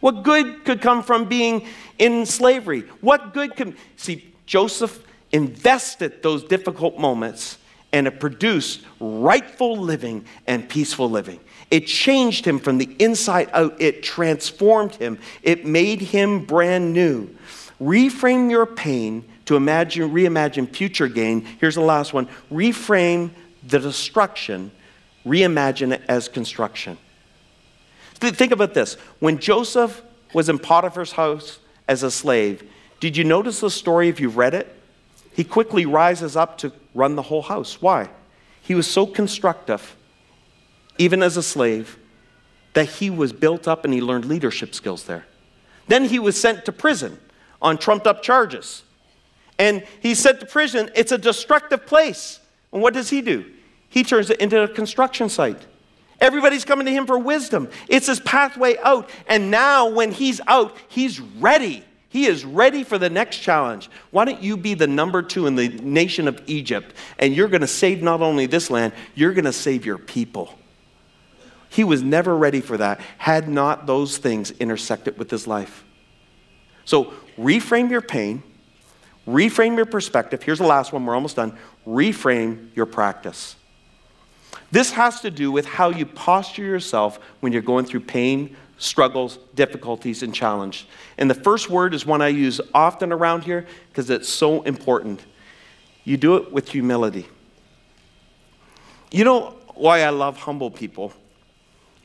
What 0.00 0.22
good 0.22 0.64
could 0.64 0.80
come 0.80 1.02
from 1.02 1.26
being 1.26 1.66
in 1.98 2.26
slavery? 2.26 2.80
What 3.00 3.34
good 3.34 3.54
could. 3.54 3.76
See, 3.96 4.32
Joseph 4.46 5.04
invested 5.32 6.22
those 6.22 6.44
difficult 6.44 6.98
moments 6.98 7.58
and 7.92 8.06
it 8.06 8.20
produced 8.20 8.82
rightful 9.00 9.76
living 9.76 10.24
and 10.46 10.68
peaceful 10.68 11.10
living. 11.10 11.40
It 11.70 11.86
changed 11.86 12.44
him 12.44 12.58
from 12.58 12.78
the 12.78 12.94
inside 12.98 13.50
out. 13.52 13.80
It 13.80 14.02
transformed 14.02 14.94
him. 14.94 15.18
It 15.42 15.64
made 15.64 16.00
him 16.00 16.44
brand 16.44 16.92
new. 16.92 17.34
Reframe 17.80 18.50
your 18.50 18.66
pain 18.66 19.24
to 19.46 19.56
imagine, 19.56 20.10
reimagine 20.10 20.74
future 20.74 21.08
gain. 21.08 21.44
Here's 21.60 21.74
the 21.74 21.80
last 21.80 22.12
one. 22.12 22.28
Reframe 22.52 23.30
the 23.66 23.78
destruction, 23.78 24.70
reimagine 25.26 25.92
it 25.92 26.02
as 26.08 26.28
construction. 26.28 26.98
Think 28.14 28.52
about 28.52 28.74
this. 28.74 28.94
When 29.18 29.38
Joseph 29.38 30.02
was 30.34 30.48
in 30.48 30.58
Potiphar's 30.58 31.12
house 31.12 31.58
as 31.88 32.02
a 32.02 32.10
slave, 32.10 32.62
did 33.00 33.16
you 33.16 33.24
notice 33.24 33.60
the 33.60 33.70
story 33.70 34.08
if 34.08 34.20
you've 34.20 34.36
read 34.36 34.54
it? 34.54 34.79
He 35.32 35.44
quickly 35.44 35.86
rises 35.86 36.36
up 36.36 36.58
to 36.58 36.72
run 36.94 37.16
the 37.16 37.22
whole 37.22 37.42
house. 37.42 37.80
Why? 37.80 38.10
He 38.60 38.74
was 38.74 38.86
so 38.86 39.06
constructive, 39.06 39.96
even 40.98 41.22
as 41.22 41.36
a 41.36 41.42
slave, 41.42 41.98
that 42.74 42.88
he 42.88 43.10
was 43.10 43.32
built 43.32 43.66
up 43.66 43.84
and 43.84 43.92
he 43.92 44.00
learned 44.00 44.24
leadership 44.24 44.74
skills 44.74 45.04
there. 45.04 45.26
Then 45.88 46.04
he 46.04 46.18
was 46.18 46.40
sent 46.40 46.64
to 46.66 46.72
prison 46.72 47.18
on 47.60 47.78
trumped 47.78 48.06
up 48.06 48.22
charges. 48.22 48.84
And 49.58 49.84
he's 50.00 50.18
sent 50.18 50.40
to 50.40 50.46
prison. 50.46 50.90
It's 50.94 51.12
a 51.12 51.18
destructive 51.18 51.86
place. 51.86 52.40
And 52.72 52.80
what 52.80 52.94
does 52.94 53.10
he 53.10 53.20
do? 53.20 53.44
He 53.88 54.04
turns 54.04 54.30
it 54.30 54.40
into 54.40 54.62
a 54.62 54.68
construction 54.68 55.28
site. 55.28 55.66
Everybody's 56.20 56.64
coming 56.64 56.86
to 56.86 56.92
him 56.92 57.06
for 57.06 57.18
wisdom. 57.18 57.68
It's 57.88 58.06
his 58.06 58.20
pathway 58.20 58.76
out. 58.82 59.10
And 59.26 59.50
now, 59.50 59.88
when 59.88 60.12
he's 60.12 60.40
out, 60.46 60.76
he's 60.88 61.18
ready 61.20 61.84
he 62.10 62.26
is 62.26 62.44
ready 62.44 62.82
for 62.82 62.98
the 62.98 63.08
next 63.08 63.38
challenge. 63.38 63.88
Why 64.10 64.24
don't 64.24 64.42
you 64.42 64.56
be 64.56 64.74
the 64.74 64.88
number 64.88 65.22
two 65.22 65.46
in 65.46 65.54
the 65.54 65.68
nation 65.68 66.26
of 66.26 66.42
Egypt? 66.46 66.92
And 67.20 67.34
you're 67.34 67.48
going 67.48 67.60
to 67.60 67.68
save 67.68 68.02
not 68.02 68.20
only 68.20 68.46
this 68.46 68.68
land, 68.68 68.92
you're 69.14 69.32
going 69.32 69.44
to 69.44 69.52
save 69.52 69.86
your 69.86 69.96
people. 69.96 70.58
He 71.68 71.84
was 71.84 72.02
never 72.02 72.36
ready 72.36 72.60
for 72.60 72.76
that, 72.76 73.00
had 73.16 73.48
not 73.48 73.86
those 73.86 74.18
things 74.18 74.50
intersected 74.50 75.18
with 75.18 75.30
his 75.30 75.46
life. 75.46 75.84
So 76.84 77.14
reframe 77.38 77.90
your 77.90 78.00
pain, 78.00 78.42
reframe 79.28 79.76
your 79.76 79.86
perspective. 79.86 80.42
Here's 80.42 80.58
the 80.58 80.66
last 80.66 80.92
one, 80.92 81.06
we're 81.06 81.14
almost 81.14 81.36
done. 81.36 81.56
Reframe 81.86 82.74
your 82.74 82.86
practice. 82.86 83.54
This 84.72 84.90
has 84.92 85.20
to 85.20 85.30
do 85.30 85.52
with 85.52 85.64
how 85.64 85.90
you 85.90 86.06
posture 86.06 86.64
yourself 86.64 87.20
when 87.38 87.52
you're 87.52 87.62
going 87.62 87.84
through 87.84 88.00
pain, 88.00 88.56
struggles, 88.80 89.38
difficulties, 89.54 90.22
and 90.22 90.34
challenge. 90.34 90.88
And 91.18 91.30
the 91.30 91.34
first 91.34 91.70
word 91.70 91.94
is 91.94 92.04
one 92.04 92.22
I 92.22 92.28
use 92.28 92.60
often 92.74 93.12
around 93.12 93.44
here 93.44 93.66
because 93.88 94.10
it's 94.10 94.28
so 94.28 94.62
important. 94.62 95.24
You 96.04 96.16
do 96.16 96.36
it 96.36 96.50
with 96.50 96.70
humility. 96.70 97.28
You 99.12 99.24
know 99.24 99.54
why 99.74 100.00
I 100.00 100.10
love 100.10 100.38
humble 100.38 100.70
people? 100.70 101.12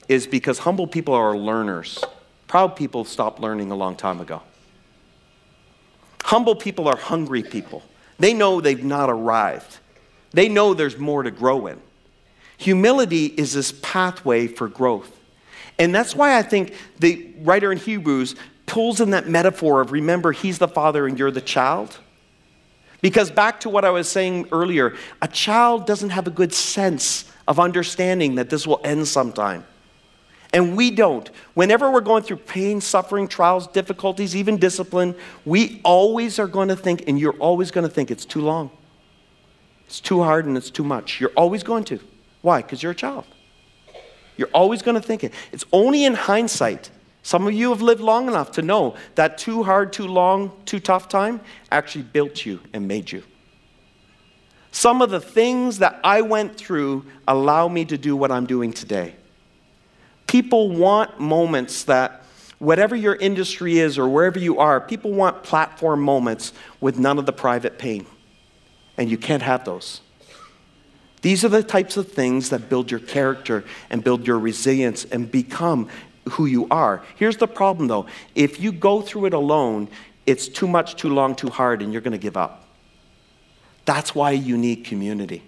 Is 0.07 0.27
because 0.27 0.59
humble 0.59 0.85
people 0.85 1.13
are 1.13 1.35
learners. 1.35 2.03
Proud 2.47 2.75
people 2.75 3.05
stopped 3.05 3.39
learning 3.39 3.71
a 3.71 3.75
long 3.75 3.95
time 3.95 4.19
ago. 4.19 4.43
Humble 6.23 6.55
people 6.55 6.87
are 6.87 6.97
hungry 6.97 7.41
people. 7.41 7.83
They 8.19 8.33
know 8.33 8.59
they've 8.59 8.83
not 8.83 9.09
arrived, 9.09 9.77
they 10.31 10.49
know 10.49 10.73
there's 10.73 10.97
more 10.97 11.23
to 11.23 11.31
grow 11.31 11.67
in. 11.67 11.79
Humility 12.57 13.25
is 13.25 13.53
this 13.53 13.73
pathway 13.81 14.47
for 14.47 14.67
growth. 14.67 15.14
And 15.77 15.93
that's 15.93 16.15
why 16.15 16.37
I 16.37 16.41
think 16.41 16.73
the 16.99 17.33
writer 17.41 17.71
in 17.71 17.77
Hebrews 17.77 18.35
pulls 18.65 19.01
in 19.01 19.11
that 19.11 19.27
metaphor 19.27 19.81
of 19.81 19.91
remember, 19.91 20.31
he's 20.31 20.57
the 20.57 20.67
father 20.67 21.07
and 21.07 21.19
you're 21.19 21.31
the 21.31 21.41
child. 21.41 21.99
Because 23.01 23.29
back 23.29 23.59
to 23.61 23.69
what 23.69 23.85
I 23.85 23.91
was 23.91 24.09
saying 24.09 24.47
earlier, 24.51 24.95
a 25.21 25.27
child 25.27 25.85
doesn't 25.85 26.09
have 26.09 26.27
a 26.27 26.31
good 26.31 26.53
sense 26.53 27.31
of 27.47 27.59
understanding 27.59 28.35
that 28.35 28.49
this 28.49 28.65
will 28.65 28.81
end 28.83 29.07
sometime. 29.07 29.65
And 30.53 30.77
we 30.77 30.89
don't. 30.89 31.29
Whenever 31.53 31.91
we're 31.91 32.01
going 32.01 32.23
through 32.23 32.37
pain, 32.37 32.79
suffering, 32.79 33.27
trials, 33.27 33.67
difficulties, 33.67 34.35
even 34.35 34.57
discipline, 34.57 35.13
we 35.43 35.81
always 35.83 36.39
are 36.39 36.47
going 36.47 36.69
to 36.69 36.75
think, 36.75 37.03
and 37.07 37.19
you're 37.19 37.33
always 37.33 37.71
going 37.71 37.85
to 37.87 37.93
think 37.93 38.09
it's 38.09 38.25
too 38.25 38.41
long. 38.41 38.71
It's 39.85 39.99
too 39.99 40.23
hard 40.23 40.45
and 40.45 40.57
it's 40.57 40.71
too 40.71 40.83
much. 40.83 41.19
You're 41.19 41.33
always 41.35 41.61
going 41.61 41.83
to. 41.85 41.99
Why? 42.41 42.61
Because 42.61 42.81
you're 42.81 42.93
a 42.93 42.95
child. 42.95 43.25
You're 44.37 44.49
always 44.53 44.81
going 44.81 44.95
to 44.95 45.01
think 45.01 45.23
it. 45.23 45.33
It's 45.51 45.65
only 45.71 46.05
in 46.05 46.13
hindsight. 46.13 46.89
Some 47.23 47.47
of 47.47 47.53
you 47.53 47.69
have 47.69 47.81
lived 47.81 48.01
long 48.01 48.27
enough 48.27 48.51
to 48.51 48.61
know 48.61 48.95
that 49.15 49.37
too 49.37 49.63
hard, 49.63 49.91
too 49.91 50.07
long, 50.07 50.51
too 50.65 50.79
tough 50.79 51.09
time 51.09 51.41
actually 51.71 52.03
built 52.03 52.45
you 52.45 52.59
and 52.73 52.87
made 52.87 53.11
you. 53.11 53.23
Some 54.71 55.01
of 55.01 55.09
the 55.09 55.21
things 55.21 55.79
that 55.79 55.99
I 56.03 56.21
went 56.21 56.57
through 56.57 57.05
allow 57.27 57.67
me 57.67 57.85
to 57.85 57.97
do 57.97 58.15
what 58.15 58.31
I'm 58.31 58.45
doing 58.45 58.73
today. 58.73 59.15
People 60.27 60.69
want 60.69 61.19
moments 61.19 61.85
that, 61.85 62.25
whatever 62.59 62.95
your 62.95 63.15
industry 63.15 63.79
is 63.79 63.97
or 63.97 64.07
wherever 64.07 64.37
you 64.37 64.59
are, 64.59 64.81
people 64.81 65.11
want 65.11 65.43
platform 65.43 66.01
moments 66.01 66.51
with 66.81 66.99
none 66.99 67.17
of 67.17 67.25
the 67.25 67.33
private 67.33 67.79
pain. 67.79 68.05
And 68.97 69.09
you 69.09 69.17
can't 69.17 69.43
have 69.43 69.65
those. 69.65 70.01
These 71.25 71.43
are 71.43 71.49
the 71.49 71.63
types 71.63 71.97
of 71.97 72.11
things 72.11 72.51
that 72.51 72.69
build 72.69 72.91
your 72.91 72.99
character 72.99 73.63
and 73.89 74.03
build 74.03 74.27
your 74.27 74.37
resilience 74.37 75.05
and 75.05 75.31
become 75.31 75.89
who 76.33 76.45
you 76.45 76.67
are. 76.69 77.01
Here's 77.15 77.37
the 77.37 77.47
problem 77.47 77.87
though 77.87 78.05
if 78.35 78.59
you 78.59 78.71
go 78.71 79.01
through 79.01 79.25
it 79.25 79.33
alone, 79.33 79.87
it's 80.27 80.47
too 80.47 80.67
much, 80.67 80.97
too 80.97 81.09
long, 81.09 81.33
too 81.33 81.49
hard, 81.49 81.81
and 81.81 81.91
you're 81.91 82.03
going 82.03 82.11
to 82.11 82.19
give 82.19 82.37
up. 82.37 82.67
That's 83.85 84.13
why 84.13 84.33
you 84.33 84.55
need 84.55 84.85
community. 84.85 85.41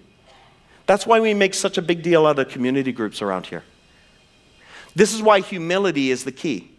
That's 0.88 1.06
why 1.06 1.20
we 1.20 1.36
make 1.36 1.54
such 1.54 1.78
a 1.78 1.84
big 1.84 2.02
deal 2.02 2.26
out 2.26 2.40
of 2.40 2.50
community 2.50 2.92
groups 2.92 3.22
around 3.22 3.46
here. 3.46 3.64
This 4.96 5.14
is 5.14 5.22
why 5.22 5.42
humility 5.42 6.10
is 6.10 6.24
the 6.24 6.32
key. 6.32 6.72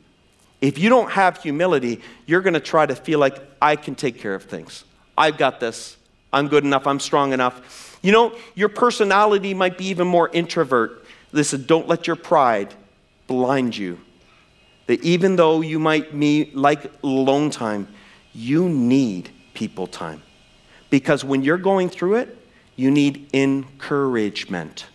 If 0.61 0.77
you 0.77 0.89
don't 0.89 1.13
have 1.13 1.41
humility, 1.41 2.01
you're 2.27 2.43
going 2.43 2.55
to 2.55 2.59
try 2.75 2.85
to 2.85 2.97
feel 2.97 3.21
like 3.21 3.39
I 3.63 3.77
can 3.77 3.95
take 3.95 4.19
care 4.19 4.35
of 4.35 4.43
things. 4.43 4.83
I've 5.17 5.39
got 5.39 5.61
this. 5.61 5.98
I'm 6.33 6.49
good 6.49 6.65
enough. 6.65 6.87
I'm 6.87 7.01
strong 7.01 7.33
enough. 7.33 7.99
You 8.03 8.13
know, 8.13 8.35
your 8.55 8.69
personality 8.69 9.55
might 9.55 9.79
be 9.79 9.87
even 9.87 10.07
more 10.07 10.29
introvert. 10.29 11.05
Listen, 11.33 11.65
don't 11.67 11.89
let 11.89 12.07
your 12.07 12.17
pride 12.17 12.75
blind 13.27 13.77
you. 13.77 13.99
That 14.87 15.03
even 15.03 15.37
though 15.37 15.61
you 15.61 15.79
might 15.79 16.19
be 16.19 16.51
like 16.55 16.91
alone 17.03 17.51
time, 17.51 17.89
you 18.33 18.69
need 18.69 19.31
people 19.55 19.87
time. 19.87 20.23
Because 20.91 21.25
when 21.25 21.43
you're 21.43 21.59
going 21.59 21.89
through 21.91 22.17
it, 22.17 22.37
you 22.77 22.91
need 22.91 23.29
encouragement. 23.35 24.87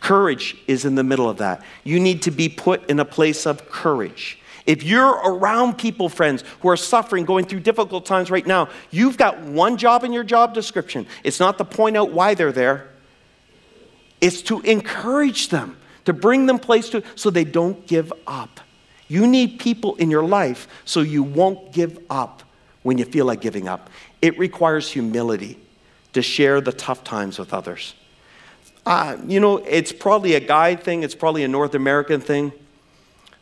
Courage 0.00 0.56
is 0.66 0.84
in 0.84 0.94
the 0.94 1.04
middle 1.04 1.28
of 1.28 1.38
that. 1.38 1.62
You 1.84 2.00
need 2.00 2.22
to 2.22 2.30
be 2.30 2.48
put 2.48 2.88
in 2.90 3.00
a 3.00 3.04
place 3.04 3.46
of 3.46 3.70
courage. 3.70 4.38
If 4.68 4.82
you're 4.82 5.12
around 5.12 5.78
people, 5.78 6.10
friends, 6.10 6.44
who 6.60 6.68
are 6.68 6.76
suffering, 6.76 7.24
going 7.24 7.46
through 7.46 7.60
difficult 7.60 8.04
times 8.04 8.30
right 8.30 8.46
now, 8.46 8.68
you've 8.90 9.16
got 9.16 9.40
one 9.40 9.78
job 9.78 10.04
in 10.04 10.12
your 10.12 10.24
job 10.24 10.52
description. 10.52 11.06
It's 11.24 11.40
not 11.40 11.56
to 11.56 11.64
point 11.64 11.96
out 11.96 12.12
why 12.12 12.34
they're 12.34 12.52
there, 12.52 12.90
it's 14.20 14.42
to 14.42 14.60
encourage 14.60 15.48
them, 15.48 15.78
to 16.04 16.12
bring 16.12 16.44
them 16.44 16.58
place 16.58 16.90
to 16.90 17.02
so 17.14 17.30
they 17.30 17.44
don't 17.44 17.86
give 17.86 18.12
up. 18.26 18.60
You 19.08 19.26
need 19.26 19.58
people 19.58 19.96
in 19.96 20.10
your 20.10 20.24
life 20.24 20.68
so 20.84 21.00
you 21.00 21.22
won't 21.22 21.72
give 21.72 21.98
up 22.10 22.42
when 22.82 22.98
you 22.98 23.06
feel 23.06 23.24
like 23.24 23.40
giving 23.40 23.68
up. 23.68 23.88
It 24.20 24.38
requires 24.38 24.92
humility 24.92 25.58
to 26.12 26.20
share 26.20 26.60
the 26.60 26.72
tough 26.72 27.04
times 27.04 27.38
with 27.38 27.54
others. 27.54 27.94
Uh, 28.84 29.16
you 29.26 29.40
know, 29.40 29.56
it's 29.58 29.92
probably 29.92 30.34
a 30.34 30.40
guy 30.40 30.76
thing, 30.76 31.04
it's 31.04 31.14
probably 31.14 31.42
a 31.42 31.48
North 31.48 31.74
American 31.74 32.20
thing. 32.20 32.52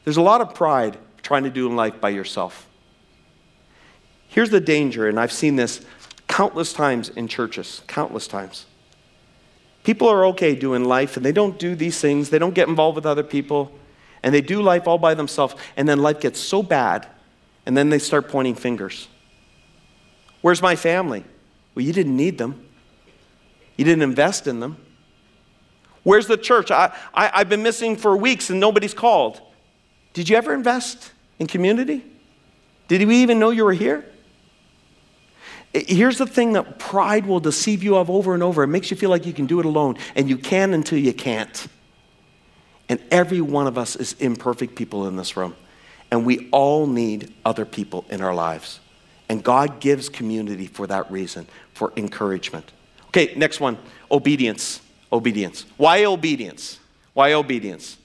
There's 0.04 0.18
a 0.18 0.22
lot 0.22 0.40
of 0.40 0.54
pride 0.54 0.98
trying 1.26 1.42
to 1.42 1.50
do 1.50 1.66
in 1.66 1.74
life 1.74 2.00
by 2.00 2.08
yourself. 2.08 2.68
Here's 4.28 4.50
the 4.50 4.60
danger, 4.60 5.08
and 5.08 5.18
I've 5.18 5.32
seen 5.32 5.56
this 5.56 5.84
countless 6.28 6.72
times 6.72 7.08
in 7.08 7.26
churches, 7.26 7.82
countless 7.88 8.28
times. 8.28 8.64
People 9.82 10.06
are 10.06 10.24
okay 10.26 10.54
doing 10.54 10.84
life 10.84 11.16
and 11.16 11.26
they 11.26 11.32
don't 11.32 11.58
do 11.58 11.74
these 11.74 12.00
things, 12.00 12.30
they 12.30 12.38
don't 12.38 12.54
get 12.54 12.68
involved 12.68 12.94
with 12.94 13.06
other 13.06 13.24
people, 13.24 13.72
and 14.22 14.32
they 14.32 14.40
do 14.40 14.62
life 14.62 14.86
all 14.86 14.98
by 14.98 15.14
themselves, 15.14 15.56
and 15.76 15.88
then 15.88 15.98
life 15.98 16.20
gets 16.20 16.38
so 16.38 16.62
bad, 16.62 17.08
and 17.66 17.76
then 17.76 17.90
they 17.90 17.98
start 17.98 18.28
pointing 18.28 18.54
fingers. 18.54 19.08
Where's 20.42 20.62
my 20.62 20.76
family? 20.76 21.24
Well, 21.74 21.84
you 21.84 21.92
didn't 21.92 22.16
need 22.16 22.38
them, 22.38 22.68
you 23.76 23.84
didn't 23.84 24.02
invest 24.02 24.46
in 24.46 24.60
them. 24.60 24.76
Where's 26.04 26.28
the 26.28 26.36
church? 26.36 26.70
I, 26.70 26.96
I, 27.12 27.32
I've 27.34 27.48
been 27.48 27.64
missing 27.64 27.96
for 27.96 28.16
weeks 28.16 28.48
and 28.48 28.60
nobody's 28.60 28.94
called. 28.94 29.40
Did 30.12 30.28
you 30.28 30.36
ever 30.36 30.54
invest 30.54 31.10
in 31.38 31.46
community? 31.46 32.04
Did 32.88 33.06
we 33.06 33.16
even 33.16 33.38
know 33.38 33.50
you 33.50 33.64
were 33.64 33.72
here? 33.72 34.04
Here's 35.74 36.18
the 36.18 36.26
thing 36.26 36.54
that 36.54 36.78
pride 36.78 37.26
will 37.26 37.40
deceive 37.40 37.82
you 37.82 37.96
of 37.96 38.08
over 38.08 38.32
and 38.32 38.42
over. 38.42 38.62
It 38.62 38.68
makes 38.68 38.90
you 38.90 38.96
feel 38.96 39.10
like 39.10 39.26
you 39.26 39.32
can 39.32 39.46
do 39.46 39.60
it 39.60 39.66
alone, 39.66 39.96
and 40.14 40.28
you 40.28 40.38
can 40.38 40.72
until 40.72 40.98
you 40.98 41.12
can't. 41.12 41.66
And 42.88 43.02
every 43.10 43.40
one 43.40 43.66
of 43.66 43.76
us 43.76 43.96
is 43.96 44.14
imperfect 44.14 44.74
people 44.76 45.06
in 45.08 45.16
this 45.16 45.36
room, 45.36 45.54
and 46.10 46.24
we 46.24 46.48
all 46.50 46.86
need 46.86 47.34
other 47.44 47.64
people 47.64 48.06
in 48.08 48.22
our 48.22 48.34
lives. 48.34 48.80
And 49.28 49.42
God 49.42 49.80
gives 49.80 50.08
community 50.08 50.66
for 50.66 50.86
that 50.86 51.10
reason, 51.10 51.46
for 51.74 51.92
encouragement. 51.96 52.72
Okay, 53.08 53.34
next 53.34 53.60
one 53.60 53.76
obedience. 54.10 54.80
Obedience. 55.12 55.66
Why 55.76 56.04
obedience? 56.04 56.78
Why 57.12 57.32
obedience? 57.32 57.98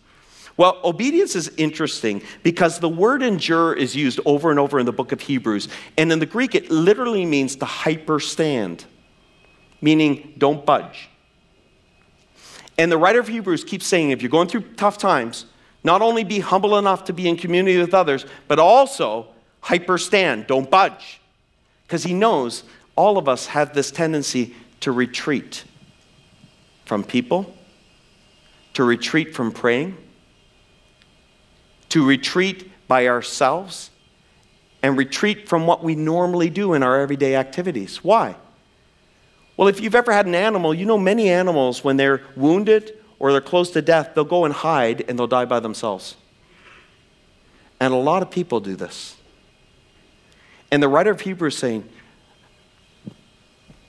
Well, 0.62 0.80
obedience 0.84 1.36
is 1.36 1.52
interesting 1.58 2.22
because 2.44 2.78
the 2.78 2.88
word 2.88 3.24
endure 3.24 3.74
is 3.74 3.96
used 3.96 4.20
over 4.28 4.52
and 4.52 4.60
over 4.60 4.80
in 4.80 4.86
the 4.86 4.92
book 4.92 5.12
of 5.12 5.20
Hebrews. 5.20 5.68
And 5.98 6.12
in 6.12 6.20
the 6.20 6.28
Greek, 6.28 6.54
it 6.54 6.70
literally 6.70 7.26
means 7.26 7.56
to 7.56 7.66
hyperstand, 7.66 8.86
meaning 9.82 10.36
don't 10.38 10.64
budge. 10.64 11.10
And 12.78 12.92
the 12.92 12.98
writer 13.00 13.20
of 13.20 13.28
Hebrews 13.28 13.64
keeps 13.64 13.88
saying 13.88 14.12
if 14.12 14.22
you're 14.22 14.30
going 14.30 14.50
through 14.50 14.62
tough 14.76 15.00
times, 15.00 15.48
not 15.84 16.04
only 16.04 16.24
be 16.24 16.42
humble 16.42 16.78
enough 16.78 17.06
to 17.06 17.14
be 17.14 17.28
in 17.28 17.38
community 17.38 17.80
with 17.80 17.96
others, 17.96 18.28
but 18.48 18.60
also 18.60 19.26
hyperstand, 19.64 20.46
don't 20.46 20.70
budge. 20.70 21.22
Because 21.88 22.04
he 22.04 22.14
knows 22.14 22.66
all 22.96 23.18
of 23.18 23.28
us 23.28 23.48
have 23.48 23.74
this 23.74 23.90
tendency 23.90 24.54
to 24.82 24.92
retreat 24.92 25.64
from 26.86 27.04
people, 27.04 27.52
to 28.76 28.84
retreat 28.84 29.34
from 29.34 29.52
praying, 29.52 29.98
to 31.92 32.06
retreat 32.06 32.72
by 32.88 33.08
ourselves, 33.08 33.90
and 34.84 34.98
retreat 34.98 35.48
from 35.48 35.68
what 35.68 35.84
we 35.84 35.96
normally 35.96 36.50
do 36.50 36.74
in 36.74 36.84
our 36.84 37.00
everyday 37.00 37.36
activities. 37.36 38.04
Why? 38.04 38.36
Well, 39.56 39.68
if 39.68 39.80
you've 39.80 39.96
ever 39.96 40.12
had 40.12 40.26
an 40.26 40.34
animal, 40.34 40.74
you 40.74 40.86
know 40.86 40.98
many 40.98 41.30
animals, 41.30 41.84
when 41.84 41.98
they're 41.98 42.24
wounded 42.36 42.98
or 43.20 43.32
they're 43.32 43.42
close 43.42 43.70
to 43.72 43.82
death, 43.82 44.12
they'll 44.16 44.24
go 44.24 44.44
and 44.44 44.54
hide 44.54 45.06
and 45.08 45.20
they'll 45.20 45.28
die 45.28 45.46
by 45.46 45.60
themselves. 45.60 46.16
And 47.80 47.94
a 47.94 47.98
lot 47.98 48.24
of 48.24 48.32
people 48.32 48.60
do 48.60 48.76
this. 48.76 49.16
And 50.72 50.82
the 50.82 50.88
writer 50.88 51.12
of 51.12 51.22
Hebrews 51.22 51.54
is 51.54 51.60
saying, 51.60 51.90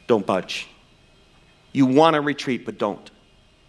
don't 0.07 0.26
budge. 0.26 0.68
You 1.72 1.86
want 1.86 2.14
to 2.14 2.20
retreat, 2.20 2.66
but 2.66 2.76
don't. 2.76 3.11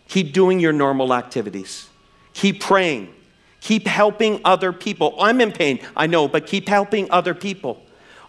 Keep 0.10 0.34
doing 0.34 0.60
your 0.60 0.74
normal 0.74 1.14
activities. 1.14 1.88
Keep 2.34 2.60
praying. 2.60 3.14
Keep 3.64 3.88
helping 3.88 4.42
other 4.44 4.74
people. 4.74 5.16
I'm 5.22 5.40
in 5.40 5.54
pain, 5.54 5.80
I 5.96 6.06
know, 6.06 6.28
but 6.28 6.46
keep 6.46 6.68
helping 6.68 7.10
other 7.10 7.34
people. 7.34 7.82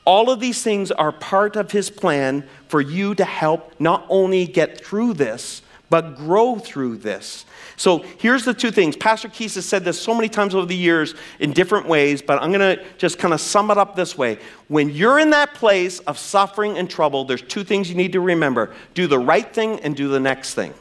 All 0.05 0.31
of 0.31 0.39
these 0.39 0.63
things 0.63 0.93
are 0.93 1.11
part 1.11 1.57
of 1.57 1.73
his 1.73 1.91
plan 1.91 2.49
for 2.69 2.81
you 2.81 3.17
to 3.17 3.25
help 3.25 3.73
not 3.81 4.07
only 4.09 4.47
get 4.47 4.85
through 4.85 5.15
this, 5.15 5.63
but 5.91 6.15
grow 6.15 6.61
through 6.61 6.99
this. 6.99 7.47
So 7.77 8.05
here's 8.19 8.45
the 8.45 8.55
two 8.55 8.71
things. 8.71 8.97
Pastor 8.97 9.29
Keys 9.29 9.57
has 9.57 9.67
said 9.67 9.85
this 9.85 10.01
so 10.01 10.15
many 10.15 10.29
times 10.29 10.55
over 10.55 10.67
the 10.67 10.77
years 10.77 11.17
in 11.41 11.53
different 11.53 11.89
ways, 11.89 12.23
but 12.23 12.41
I'm 12.41 12.53
going 12.53 12.77
to 12.77 12.85
just 12.97 13.19
kind 13.19 13.35
of 13.35 13.41
sum 13.41 13.73
it 13.73 13.77
up 13.77 13.97
this 13.97 14.17
way. 14.17 14.39
When 14.69 14.89
you're 14.89 15.19
in 15.19 15.31
that 15.31 15.55
place 15.55 15.99
of 15.99 16.17
suffering 16.17 16.79
and 16.79 16.89
trouble, 16.89 17.25
there's 17.25 17.43
two 17.43 17.65
things 17.65 17.89
you 17.89 17.97
need 17.97 18.13
to 18.13 18.21
remember 18.21 18.73
do 18.95 19.09
the 19.09 19.19
right 19.19 19.53
thing 19.53 19.81
and 19.81 19.97
do 19.97 20.07
the 20.07 20.21
next 20.21 20.55
thing. 20.55 20.75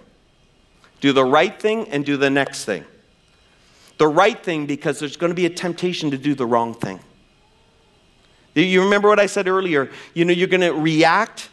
Do 1.01 1.11
the 1.11 1.25
right 1.25 1.59
thing 1.59 1.89
and 1.89 2.05
do 2.05 2.17
the 2.17 2.29
next 2.29 2.65
thing. 2.65 2.85
The 3.97 4.07
right 4.07 4.41
thing 4.41 4.65
because 4.65 4.99
there's 4.99 5.17
going 5.17 5.31
to 5.31 5.35
be 5.35 5.45
a 5.45 5.49
temptation 5.49 6.11
to 6.11 6.17
do 6.17 6.35
the 6.35 6.45
wrong 6.45 6.73
thing. 6.73 6.99
You 8.55 8.83
remember 8.83 9.07
what 9.07 9.19
I 9.19 9.25
said 9.25 9.47
earlier? 9.47 9.89
You 10.13 10.25
know, 10.25 10.33
you're 10.33 10.47
going 10.47 10.61
to 10.61 10.73
react 10.73 11.49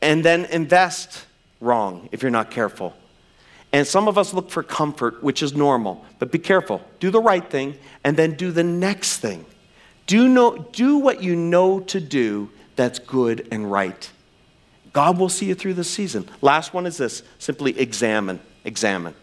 and 0.00 0.24
then 0.24 0.44
invest 0.46 1.26
wrong 1.60 2.08
if 2.12 2.22
you're 2.22 2.30
not 2.30 2.50
careful. 2.50 2.94
And 3.72 3.86
some 3.86 4.06
of 4.06 4.16
us 4.16 4.32
look 4.32 4.50
for 4.50 4.62
comfort, 4.62 5.22
which 5.22 5.42
is 5.42 5.54
normal, 5.54 6.04
but 6.20 6.30
be 6.30 6.38
careful. 6.38 6.80
Do 7.00 7.10
the 7.10 7.20
right 7.20 7.48
thing 7.48 7.76
and 8.04 8.16
then 8.16 8.34
do 8.34 8.52
the 8.52 8.62
next 8.62 9.18
thing. 9.18 9.44
Do, 10.06 10.28
know, 10.28 10.58
do 10.70 10.98
what 10.98 11.22
you 11.22 11.34
know 11.34 11.80
to 11.80 12.00
do 12.00 12.50
that's 12.76 12.98
good 12.98 13.48
and 13.50 13.70
right. 13.70 14.10
God 14.92 15.18
will 15.18 15.28
see 15.28 15.46
you 15.46 15.56
through 15.56 15.74
the 15.74 15.84
season. 15.84 16.28
Last 16.40 16.72
one 16.72 16.86
is 16.86 16.98
this 16.98 17.22
simply 17.38 17.78
examine. 17.78 18.38
Examine. 18.64 19.14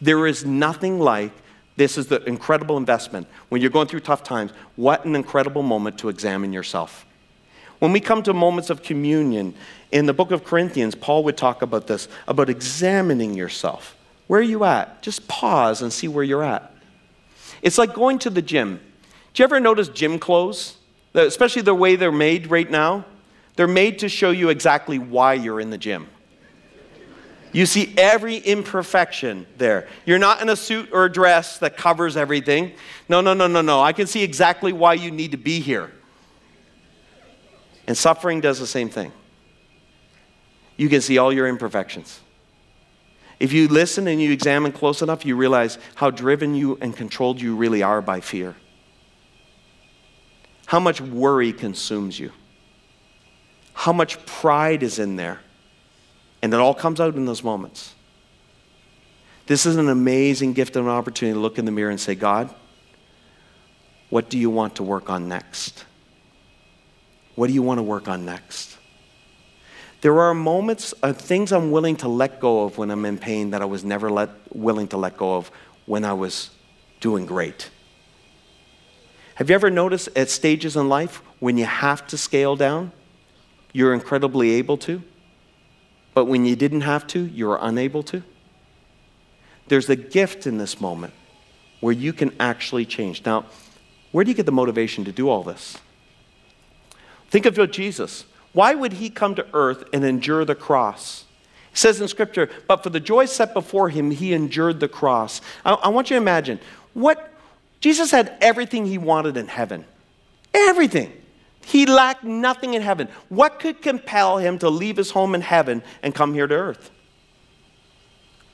There 0.00 0.26
is 0.26 0.46
nothing 0.46 0.98
like 0.98 1.32
this 1.76 1.98
is 1.98 2.06
the 2.06 2.22
incredible 2.24 2.76
investment. 2.76 3.26
When 3.48 3.60
you're 3.60 3.70
going 3.70 3.88
through 3.88 4.00
tough 4.00 4.22
times, 4.22 4.52
what 4.76 5.04
an 5.04 5.16
incredible 5.16 5.62
moment 5.62 5.98
to 5.98 6.08
examine 6.08 6.52
yourself. 6.52 7.04
When 7.80 7.92
we 7.92 8.00
come 8.00 8.22
to 8.22 8.32
moments 8.32 8.70
of 8.70 8.82
communion, 8.82 9.54
in 9.90 10.06
the 10.06 10.12
book 10.12 10.30
of 10.30 10.44
Corinthians, 10.44 10.94
Paul 10.94 11.24
would 11.24 11.36
talk 11.36 11.62
about 11.62 11.86
this, 11.86 12.08
about 12.26 12.48
examining 12.48 13.34
yourself. 13.34 13.96
Where 14.26 14.40
are 14.40 14.44
you 14.44 14.64
at? 14.64 15.02
Just 15.02 15.28
pause 15.28 15.82
and 15.82 15.92
see 15.92 16.08
where 16.08 16.24
you're 16.24 16.42
at. 16.42 16.72
It's 17.62 17.78
like 17.78 17.94
going 17.94 18.18
to 18.20 18.30
the 18.30 18.42
gym. 18.42 18.80
Do 19.32 19.42
you 19.42 19.44
ever 19.44 19.60
notice 19.60 19.88
gym 19.88 20.18
clothes? 20.18 20.76
Especially 21.12 21.62
the 21.62 21.74
way 21.74 21.96
they're 21.96 22.12
made 22.12 22.50
right 22.50 22.70
now? 22.70 23.04
They're 23.56 23.68
made 23.68 23.98
to 24.00 24.08
show 24.08 24.30
you 24.30 24.48
exactly 24.48 24.98
why 24.98 25.34
you're 25.34 25.60
in 25.60 25.70
the 25.70 25.78
gym. 25.78 26.08
You 27.54 27.66
see 27.66 27.94
every 27.96 28.38
imperfection 28.38 29.46
there. 29.58 29.86
You're 30.04 30.18
not 30.18 30.42
in 30.42 30.48
a 30.48 30.56
suit 30.56 30.90
or 30.92 31.04
a 31.04 31.12
dress 31.12 31.58
that 31.58 31.76
covers 31.76 32.16
everything. 32.16 32.72
No, 33.08 33.20
no, 33.20 33.32
no, 33.32 33.46
no, 33.46 33.62
no. 33.62 33.80
I 33.80 33.92
can 33.92 34.08
see 34.08 34.24
exactly 34.24 34.72
why 34.72 34.94
you 34.94 35.12
need 35.12 35.30
to 35.30 35.36
be 35.36 35.60
here. 35.60 35.92
And 37.86 37.96
suffering 37.96 38.40
does 38.40 38.58
the 38.58 38.66
same 38.66 38.88
thing. 38.90 39.12
you 40.76 40.88
can 40.88 41.00
see 41.00 41.16
all 41.16 41.32
your 41.32 41.46
imperfections. 41.46 42.18
If 43.38 43.52
you 43.52 43.68
listen 43.68 44.08
and 44.08 44.20
you 44.20 44.32
examine 44.32 44.72
close 44.72 45.00
enough, 45.00 45.24
you 45.24 45.36
realize 45.36 45.78
how 45.94 46.10
driven 46.10 46.56
you 46.56 46.76
and 46.80 46.96
controlled 46.96 47.40
you 47.40 47.54
really 47.54 47.84
are 47.84 48.02
by 48.02 48.18
fear. 48.20 48.56
How 50.66 50.80
much 50.80 51.00
worry 51.00 51.52
consumes 51.52 52.18
you. 52.18 52.32
How 53.74 53.92
much 53.92 54.26
pride 54.26 54.82
is 54.82 54.98
in 54.98 55.14
there. 55.14 55.43
And 56.44 56.52
it 56.52 56.60
all 56.60 56.74
comes 56.74 57.00
out 57.00 57.14
in 57.14 57.24
those 57.24 57.42
moments. 57.42 57.94
This 59.46 59.64
is 59.64 59.76
an 59.76 59.88
amazing 59.88 60.52
gift 60.52 60.76
and 60.76 60.84
an 60.84 60.92
opportunity 60.92 61.34
to 61.34 61.40
look 61.40 61.58
in 61.58 61.64
the 61.64 61.70
mirror 61.70 61.88
and 61.88 61.98
say, 61.98 62.14
God, 62.14 62.54
what 64.10 64.28
do 64.28 64.36
you 64.38 64.50
want 64.50 64.76
to 64.76 64.82
work 64.82 65.08
on 65.08 65.26
next? 65.26 65.86
What 67.34 67.46
do 67.46 67.54
you 67.54 67.62
want 67.62 67.78
to 67.78 67.82
work 67.82 68.08
on 68.08 68.26
next? 68.26 68.76
There 70.02 70.20
are 70.20 70.34
moments 70.34 70.92
of 70.92 71.16
things 71.16 71.50
I'm 71.50 71.70
willing 71.70 71.96
to 71.96 72.08
let 72.08 72.40
go 72.40 72.64
of 72.64 72.76
when 72.76 72.90
I'm 72.90 73.06
in 73.06 73.16
pain 73.16 73.52
that 73.52 73.62
I 73.62 73.64
was 73.64 73.82
never 73.82 74.10
let, 74.10 74.28
willing 74.54 74.88
to 74.88 74.98
let 74.98 75.16
go 75.16 75.36
of 75.36 75.50
when 75.86 76.04
I 76.04 76.12
was 76.12 76.50
doing 77.00 77.24
great. 77.24 77.70
Have 79.36 79.48
you 79.48 79.54
ever 79.54 79.70
noticed 79.70 80.10
at 80.14 80.28
stages 80.28 80.76
in 80.76 80.90
life 80.90 81.22
when 81.40 81.56
you 81.56 81.64
have 81.64 82.06
to 82.08 82.18
scale 82.18 82.54
down, 82.54 82.92
you're 83.72 83.94
incredibly 83.94 84.50
able 84.50 84.76
to, 84.76 85.02
but 86.14 86.26
when 86.26 86.46
you 86.46 86.56
didn't 86.56 86.82
have 86.82 87.06
to, 87.08 87.26
you 87.26 87.46
were 87.46 87.58
unable 87.60 88.02
to? 88.04 88.22
There's 89.68 89.90
a 89.90 89.96
gift 89.96 90.46
in 90.46 90.58
this 90.58 90.80
moment 90.80 91.12
where 91.80 91.92
you 91.92 92.12
can 92.12 92.32
actually 92.38 92.86
change. 92.86 93.24
Now, 93.24 93.46
where 94.12 94.24
do 94.24 94.30
you 94.30 94.36
get 94.36 94.46
the 94.46 94.52
motivation 94.52 95.04
to 95.04 95.12
do 95.12 95.28
all 95.28 95.42
this? 95.42 95.76
Think 97.30 97.46
of 97.46 97.70
Jesus. 97.70 98.24
Why 98.52 98.74
would 98.74 98.94
he 98.94 99.10
come 99.10 99.34
to 99.34 99.46
earth 99.52 99.84
and 99.92 100.04
endure 100.04 100.44
the 100.44 100.54
cross? 100.54 101.24
It 101.72 101.78
says 101.78 102.00
in 102.00 102.06
Scripture, 102.06 102.48
but 102.68 102.84
for 102.84 102.90
the 102.90 103.00
joy 103.00 103.24
set 103.24 103.52
before 103.52 103.88
him, 103.88 104.12
he 104.12 104.32
endured 104.32 104.78
the 104.78 104.86
cross. 104.86 105.40
I, 105.64 105.72
I 105.72 105.88
want 105.88 106.10
you 106.10 106.14
to 106.14 106.22
imagine 106.22 106.60
what 106.92 107.32
Jesus 107.80 108.12
had 108.12 108.36
everything 108.40 108.86
he 108.86 108.98
wanted 108.98 109.36
in 109.36 109.48
heaven. 109.48 109.84
Everything. 110.54 111.12
He 111.66 111.86
lacked 111.86 112.24
nothing 112.24 112.74
in 112.74 112.82
heaven. 112.82 113.08
What 113.28 113.58
could 113.58 113.82
compel 113.82 114.38
him 114.38 114.58
to 114.58 114.68
leave 114.68 114.96
his 114.96 115.10
home 115.10 115.34
in 115.34 115.40
heaven 115.40 115.82
and 116.02 116.14
come 116.14 116.34
here 116.34 116.46
to 116.46 116.54
earth? 116.54 116.90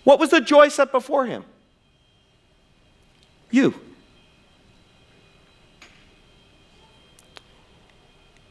What 0.05 0.19
was 0.19 0.31
the 0.31 0.41
joy 0.41 0.69
set 0.69 0.93
before 0.93 1.27
him? 1.27 1.45
You. 3.51 3.75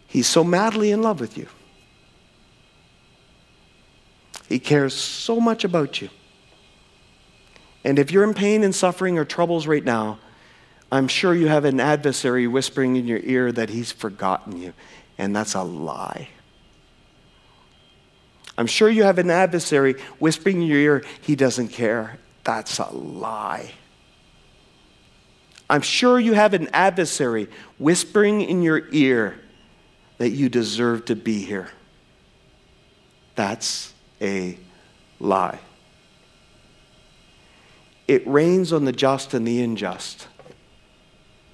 He's 0.07 0.27
so 0.27 0.43
madly 0.43 0.91
in 0.91 1.01
love 1.01 1.19
with 1.19 1.37
you. 1.37 1.47
He 4.47 4.59
cares 4.59 4.93
so 4.93 5.39
much 5.39 5.63
about 5.63 6.01
you. 6.01 6.09
And 7.83 7.99
if 7.99 8.11
you're 8.11 8.23
in 8.23 8.33
pain 8.33 8.63
and 8.63 8.73
suffering 8.73 9.17
or 9.17 9.25
troubles 9.25 9.67
right 9.67 9.83
now, 9.83 10.19
I'm 10.91 11.07
sure 11.07 11.35
you 11.35 11.47
have 11.47 11.65
an 11.65 11.79
adversary 11.79 12.47
whispering 12.47 12.95
in 12.95 13.07
your 13.07 13.19
ear 13.19 13.51
that 13.51 13.69
he's 13.69 13.91
forgotten 13.91 14.59
you, 14.61 14.73
and 15.17 15.35
that's 15.35 15.53
a 15.53 15.63
lie. 15.63 16.29
I'm 18.57 18.67
sure 18.67 18.89
you 18.89 19.03
have 19.03 19.19
an 19.19 19.29
adversary 19.29 19.93
whispering 20.17 20.61
in 20.61 20.67
your 20.67 20.79
ear, 20.79 21.03
he 21.21 21.35
doesn't 21.35 21.69
care. 21.69 22.17
That's 22.43 22.79
a 22.79 22.89
lie. 22.91 23.71
I'm 25.69 25.81
sure 25.81 26.19
you 26.19 26.33
have 26.33 26.53
an 26.53 26.67
adversary 26.73 27.47
whispering 27.77 28.41
in 28.41 28.63
your 28.63 28.87
ear, 28.91 29.39
that 30.17 30.31
you 30.31 30.49
deserve 30.49 31.05
to 31.05 31.15
be 31.15 31.43
here. 31.43 31.69
That's 33.35 33.93
a 34.21 34.57
lie. 35.19 35.59
It 38.07 38.27
rains 38.27 38.73
on 38.73 38.85
the 38.85 38.91
just 38.91 39.33
and 39.33 39.47
the 39.47 39.61
unjust. 39.61 40.27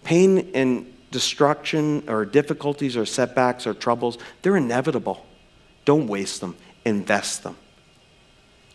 Pain 0.06 0.52
and 0.54 0.94
destruction 1.12 2.06
or 2.08 2.24
difficulties 2.24 2.96
or 2.96 3.06
setbacks 3.06 3.68
or 3.68 3.74
troubles, 3.74 4.18
they're 4.42 4.56
inevitable. 4.56 5.26
Don't 5.84 6.08
waste 6.08 6.40
them, 6.40 6.56
invest 6.86 7.44
them. 7.44 7.58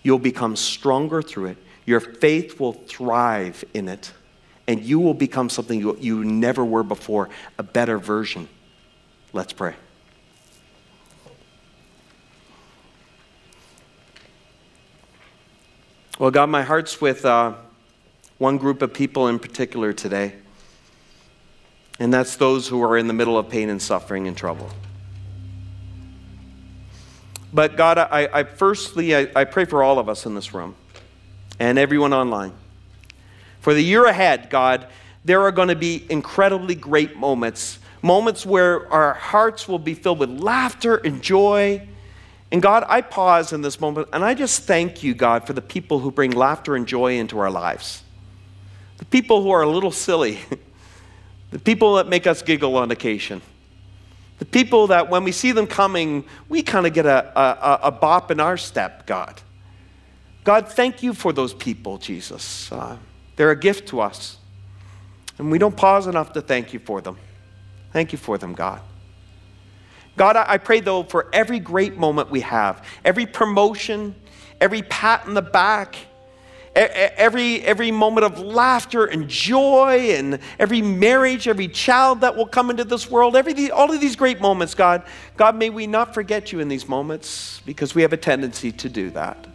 You'll 0.02 0.18
become 0.18 0.56
stronger 0.56 1.22
through 1.22 1.46
it. 1.46 1.58
Your 1.86 2.00
faith 2.00 2.60
will 2.60 2.74
thrive 2.74 3.64
in 3.72 3.88
it, 3.88 4.12
and 4.68 4.82
you 4.82 4.98
will 4.98 5.14
become 5.14 5.48
something 5.48 5.80
you, 5.80 5.96
you 5.98 6.22
never 6.22 6.62
were 6.62 6.82
before 6.82 7.30
a 7.56 7.62
better 7.62 7.96
version 7.96 8.46
Let's 9.32 9.52
pray. 9.52 9.74
Well, 16.18 16.32
God, 16.32 16.50
my 16.50 16.62
heart's 16.62 17.00
with 17.00 17.24
uh, 17.24 17.54
one 18.38 18.58
group 18.58 18.82
of 18.82 18.92
people 18.92 19.28
in 19.28 19.38
particular 19.38 19.92
today, 19.92 20.34
and 22.00 22.12
that's 22.12 22.34
those 22.34 22.66
who 22.66 22.82
are 22.82 22.98
in 22.98 23.06
the 23.06 23.12
middle 23.12 23.38
of 23.38 23.48
pain 23.48 23.68
and 23.68 23.80
suffering 23.80 24.26
and 24.26 24.36
trouble. 24.36 24.68
But 27.52 27.76
God, 27.76 27.98
I, 27.98 28.28
I 28.32 28.42
firstly, 28.44 29.14
I, 29.14 29.28
I 29.36 29.44
pray 29.44 29.64
for 29.64 29.82
all 29.82 29.98
of 29.98 30.08
us 30.08 30.26
in 30.26 30.34
this 30.34 30.52
room 30.52 30.74
and 31.60 31.78
everyone 31.78 32.12
online. 32.12 32.52
For 33.60 33.74
the 33.74 33.82
year 33.82 34.06
ahead, 34.06 34.50
God, 34.50 34.88
there 35.24 35.42
are 35.42 35.52
going 35.52 35.68
to 35.68 35.76
be 35.76 36.04
incredibly 36.08 36.74
great 36.74 37.16
moments 37.16 37.78
moments 38.02 38.46
where 38.46 38.90
our 38.92 39.14
hearts 39.14 39.68
will 39.68 39.78
be 39.78 39.94
filled 39.94 40.18
with 40.18 40.30
laughter 40.30 40.96
and 40.96 41.22
joy. 41.22 41.86
And 42.50 42.62
God, 42.62 42.84
I 42.88 43.00
pause 43.02 43.52
in 43.52 43.62
this 43.62 43.80
moment 43.80 44.08
and 44.12 44.24
I 44.24 44.34
just 44.34 44.62
thank 44.62 45.02
you, 45.02 45.14
God, 45.14 45.46
for 45.46 45.52
the 45.52 45.62
people 45.62 45.98
who 45.98 46.10
bring 46.10 46.30
laughter 46.30 46.76
and 46.76 46.86
joy 46.86 47.18
into 47.18 47.38
our 47.38 47.50
lives. 47.50 48.02
The 48.98 49.04
people 49.04 49.42
who 49.42 49.50
are 49.50 49.62
a 49.62 49.68
little 49.68 49.92
silly, 49.92 50.38
the 51.50 51.58
people 51.58 51.96
that 51.96 52.08
make 52.08 52.26
us 52.26 52.42
giggle 52.42 52.76
on 52.76 52.90
occasion, 52.90 53.42
the 54.38 54.44
people 54.44 54.86
that 54.88 55.10
when 55.10 55.24
we 55.24 55.32
see 55.32 55.52
them 55.52 55.66
coming, 55.66 56.24
we 56.48 56.62
kind 56.62 56.86
of 56.86 56.94
get 56.94 57.06
a, 57.06 57.38
a, 57.38 57.80
a, 57.84 57.90
bop 57.90 58.30
in 58.30 58.40
our 58.40 58.56
step, 58.56 59.06
God. 59.06 59.40
God, 60.44 60.68
thank 60.68 61.02
you 61.02 61.12
for 61.12 61.32
those 61.32 61.52
people, 61.52 61.98
Jesus. 61.98 62.72
Uh, 62.72 62.96
they're 63.36 63.50
a 63.50 63.58
gift 63.58 63.88
to 63.88 64.00
us. 64.00 64.38
And 65.38 65.50
we 65.50 65.58
don't 65.58 65.76
pause 65.76 66.06
enough 66.06 66.32
to 66.34 66.40
thank 66.40 66.72
you 66.72 66.78
for 66.78 67.00
them. 67.00 67.18
Thank 67.92 68.12
you 68.12 68.18
for 68.18 68.38
them, 68.38 68.54
God. 68.54 68.80
God, 70.16 70.36
I 70.36 70.58
pray 70.58 70.80
though 70.80 71.02
for 71.02 71.28
every 71.32 71.58
great 71.58 71.96
moment 71.96 72.30
we 72.30 72.40
have, 72.40 72.84
every 73.04 73.26
promotion, 73.26 74.14
every 74.60 74.82
pat 74.82 75.26
in 75.26 75.34
the 75.34 75.42
back, 75.42 75.96
every, 76.74 77.62
every 77.62 77.90
moment 77.90 78.24
of 78.24 78.38
laughter 78.38 79.04
and 79.04 79.28
joy, 79.28 80.12
and 80.12 80.38
every 80.58 80.82
marriage, 80.82 81.48
every 81.48 81.68
child 81.68 82.20
that 82.20 82.36
will 82.36 82.46
come 82.46 82.70
into 82.70 82.84
this 82.84 83.10
world, 83.10 83.36
every, 83.36 83.70
all 83.70 83.90
of 83.92 84.00
these 84.00 84.16
great 84.16 84.40
moments, 84.40 84.74
God, 84.74 85.02
God, 85.36 85.56
may 85.56 85.70
we 85.70 85.86
not 85.86 86.14
forget 86.14 86.52
you 86.52 86.60
in 86.60 86.68
these 86.68 86.88
moments 86.88 87.60
because 87.66 87.94
we 87.94 88.02
have 88.02 88.12
a 88.12 88.16
tendency 88.16 88.72
to 88.72 88.88
do 88.88 89.10
that. 89.10 89.46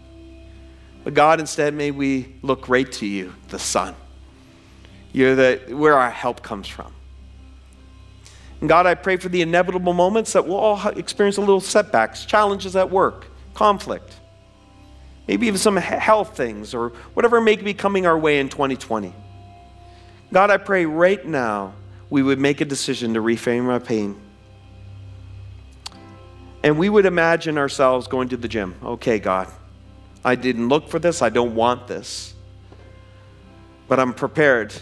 But 1.04 1.14
God, 1.14 1.40
instead, 1.40 1.74
may 1.74 1.92
we 1.92 2.36
look 2.42 2.68
right 2.68 2.92
to 2.94 3.06
you, 3.06 3.34
the 3.50 3.60
Son. 3.60 3.96
You're 5.14 5.36
the, 5.36 5.62
where 5.70 5.98
our 5.98 6.10
help 6.10 6.42
comes 6.42 6.68
from. 6.68 6.92
And 8.60 8.68
God, 8.68 8.86
I 8.86 8.96
pray 8.96 9.18
for 9.18 9.30
the 9.30 9.42
inevitable 9.42 9.94
moments 9.94 10.34
that 10.34 10.46
we'll 10.46 10.58
all 10.58 10.88
experience 10.90 11.38
a 11.38 11.42
little 11.42 11.62
setbacks, 11.62 12.26
challenges 12.26 12.76
at 12.76 12.90
work, 12.90 13.28
conflict, 13.54 14.14
maybe 15.28 15.48
even 15.48 15.60
some 15.60 15.78
health 15.78 16.36
things 16.38 16.74
or 16.74 16.90
whatever 17.14 17.42
may 17.42 17.56
be 17.56 17.74
coming 17.74 18.06
our 18.06 18.18
way 18.18 18.40
in 18.40 18.50
2020. 18.50 19.14
God, 20.32 20.52
I 20.52 20.58
pray 20.58 20.86
right 20.86 21.26
now 21.26 21.74
we 22.10 22.22
would 22.22 22.40
make 22.40 22.62
a 22.62 22.66
decision 22.66 23.14
to 23.14 23.22
reframe 23.22 23.68
our 23.68 23.80
pain. 23.80 24.20
And 26.64 26.80
we 26.80 26.90
would 26.90 27.06
imagine 27.06 27.58
ourselves 27.58 28.08
going 28.08 28.30
to 28.30 28.38
the 28.38 28.48
gym. 28.48 28.76
Okay, 28.84 29.20
God, 29.20 29.52
I 30.24 30.36
didn't 30.36 30.68
look 30.68 30.90
for 30.90 31.00
this, 31.00 31.22
I 31.22 31.30
don't 31.30 31.56
want 31.56 31.88
this. 31.88 32.34
But 33.88 34.00
I'm 34.00 34.14
prepared 34.14 34.74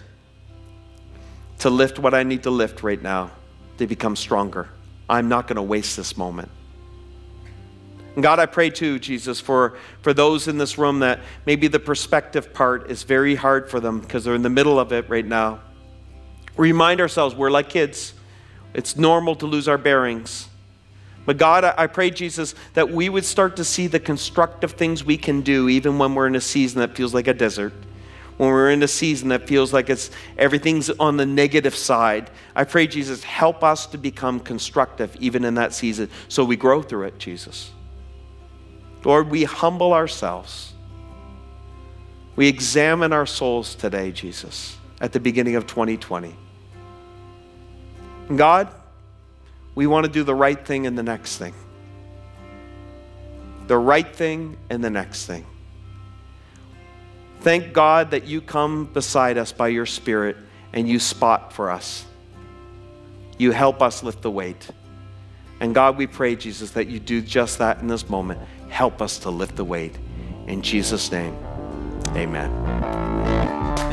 to 1.59 1.69
lift 1.69 1.99
what 1.99 2.13
I 2.13 2.23
need 2.23 2.43
to 2.43 2.51
lift 2.51 2.83
right 2.83 3.01
now 3.01 3.31
to 3.77 3.87
become 3.87 4.15
stronger. 4.15 4.69
I'm 5.09 5.27
not 5.27 5.47
going 5.47 5.57
to 5.57 5.61
waste 5.61 5.97
this 5.97 6.15
moment. 6.15 6.49
And 8.16 8.22
God, 8.22 8.39
I 8.39 8.45
pray 8.45 8.70
too, 8.70 8.99
Jesus, 8.99 9.39
for, 9.39 9.78
for 10.01 10.14
those 10.14 10.47
in 10.47 10.57
this 10.57 10.78
room 10.78 10.99
that 10.99 11.22
maybe 11.45 11.68
the 11.68 11.80
perspective 11.80 12.53
part 12.53 12.91
is 12.91 13.03
very 13.03 13.36
hard 13.36 13.70
for 13.70 13.80
them 13.80 13.99
because 13.99 14.24
they're 14.24 14.36
in 14.36 14.43
the 14.43 14.49
middle 14.49 14.80
of 14.80 14.91
it 14.91 15.09
right 15.09 15.26
now. 15.26 15.61
Remind 16.55 17.01
ourselves 17.01 17.34
we're 17.34 17.49
like 17.49 17.70
kids. 17.70 18.14
It's 18.74 18.95
normal 18.95 19.36
to 19.38 19.47
lose 19.47 19.68
our 19.68 19.80
bearings. 19.80 20.47
But 21.26 21.38
God, 21.38 21.64
I 21.64 21.88
pray, 21.88 22.11
Jesus, 22.11 22.53
that 22.74 22.91
we 22.91 23.07
would 23.07 23.26
start 23.26 23.55
to 23.55 23.64
see 23.64 23.88
the 23.88 23.99
constructive 23.99 24.74
things 24.74 25.03
we 25.03 25.18
can 25.18 25.41
do 25.41 25.70
even 25.70 25.97
when 25.97 26.14
we're 26.14 26.28
in 26.28 26.36
a 26.36 26.41
season 26.41 26.82
that 26.82 26.95
feels 26.95 27.14
like 27.14 27.28
a 27.28 27.34
desert 27.34 27.74
when 28.38 28.49
we're 28.49 28.72
in 28.72 28.82
a 28.84 28.88
season 28.88 29.30
that 29.30 29.47
feels 29.47 29.74
like 29.74 29.89
it's 29.89 30.09
everything's 30.38 30.89
on 30.89 31.18
the 31.18 31.26
negative 31.26 31.76
side. 31.76 32.30
I 32.55 32.64
pray, 32.64 32.88
Jesus, 32.88 33.24
help 33.24 33.64
us 33.64 33.86
to 33.88 33.97
become 33.97 34.39
constructive 34.39 35.16
even 35.20 35.45
in 35.45 35.55
that 35.55 35.74
season 35.74 36.09
so 36.28 36.43
we 36.43 36.55
grow 36.55 36.82
through 36.82 37.03
it, 37.03 37.20
Jesus. 37.20 37.72
Lord, 39.04 39.30
we 39.30 39.43
humble 39.43 39.93
ourselves. 39.93 40.74
We 42.36 42.47
examine 42.47 43.14
our 43.14 43.26
souls 43.26 43.76
today, 43.76 44.12
Jesus, 44.12 44.78
at 44.99 45.14
the 45.14 45.20
beginning 45.20 45.56
of 45.56 45.68
2020. 45.68 46.36
And 48.30 48.38
God, 48.38 48.70
we 49.76 49.88
want 49.88 50.06
to 50.06 50.12
do 50.12 50.24
the 50.24 50.36
right 50.36 50.64
thing 50.66 50.88
and 50.88 50.97
the 50.97 51.04
next 51.04 51.38
thing. 51.38 51.54
The 53.68 53.78
right 53.78 54.16
thing 54.16 54.58
and 54.70 54.84
the 54.84 54.89
next 54.89 55.26
thing. 55.26 55.45
Thank 57.41 57.74
God 57.74 58.12
that 58.12 58.26
you 58.26 58.39
come 58.39 58.86
beside 58.86 59.38
us 59.38 59.51
by 59.51 59.68
your 59.68 59.86
Spirit 59.86 60.38
and 60.72 60.88
you 60.88 60.99
spot 60.99 61.54
for 61.54 61.70
us. 61.70 62.06
You 63.38 63.51
help 63.51 63.82
us 63.82 64.01
lift 64.01 64.22
the 64.22 64.32
weight. 64.32 64.70
And 65.60 65.76
God, 65.76 65.97
we 65.97 66.08
pray, 66.08 66.36
Jesus, 66.36 66.72
that 66.72 66.88
you 66.88 66.99
do 66.99 67.22
just 67.22 67.60
that 67.60 67.80
in 67.80 67.88
this 67.88 68.10
moment. 68.10 68.39
Help 68.74 69.03
us 69.03 69.19
to 69.19 69.30
lift 69.30 69.55
the 69.55 69.63
weight. 69.63 69.99
In 70.47 70.63
Jesus' 70.63 71.11
name, 71.11 71.38
amen. 72.15 73.92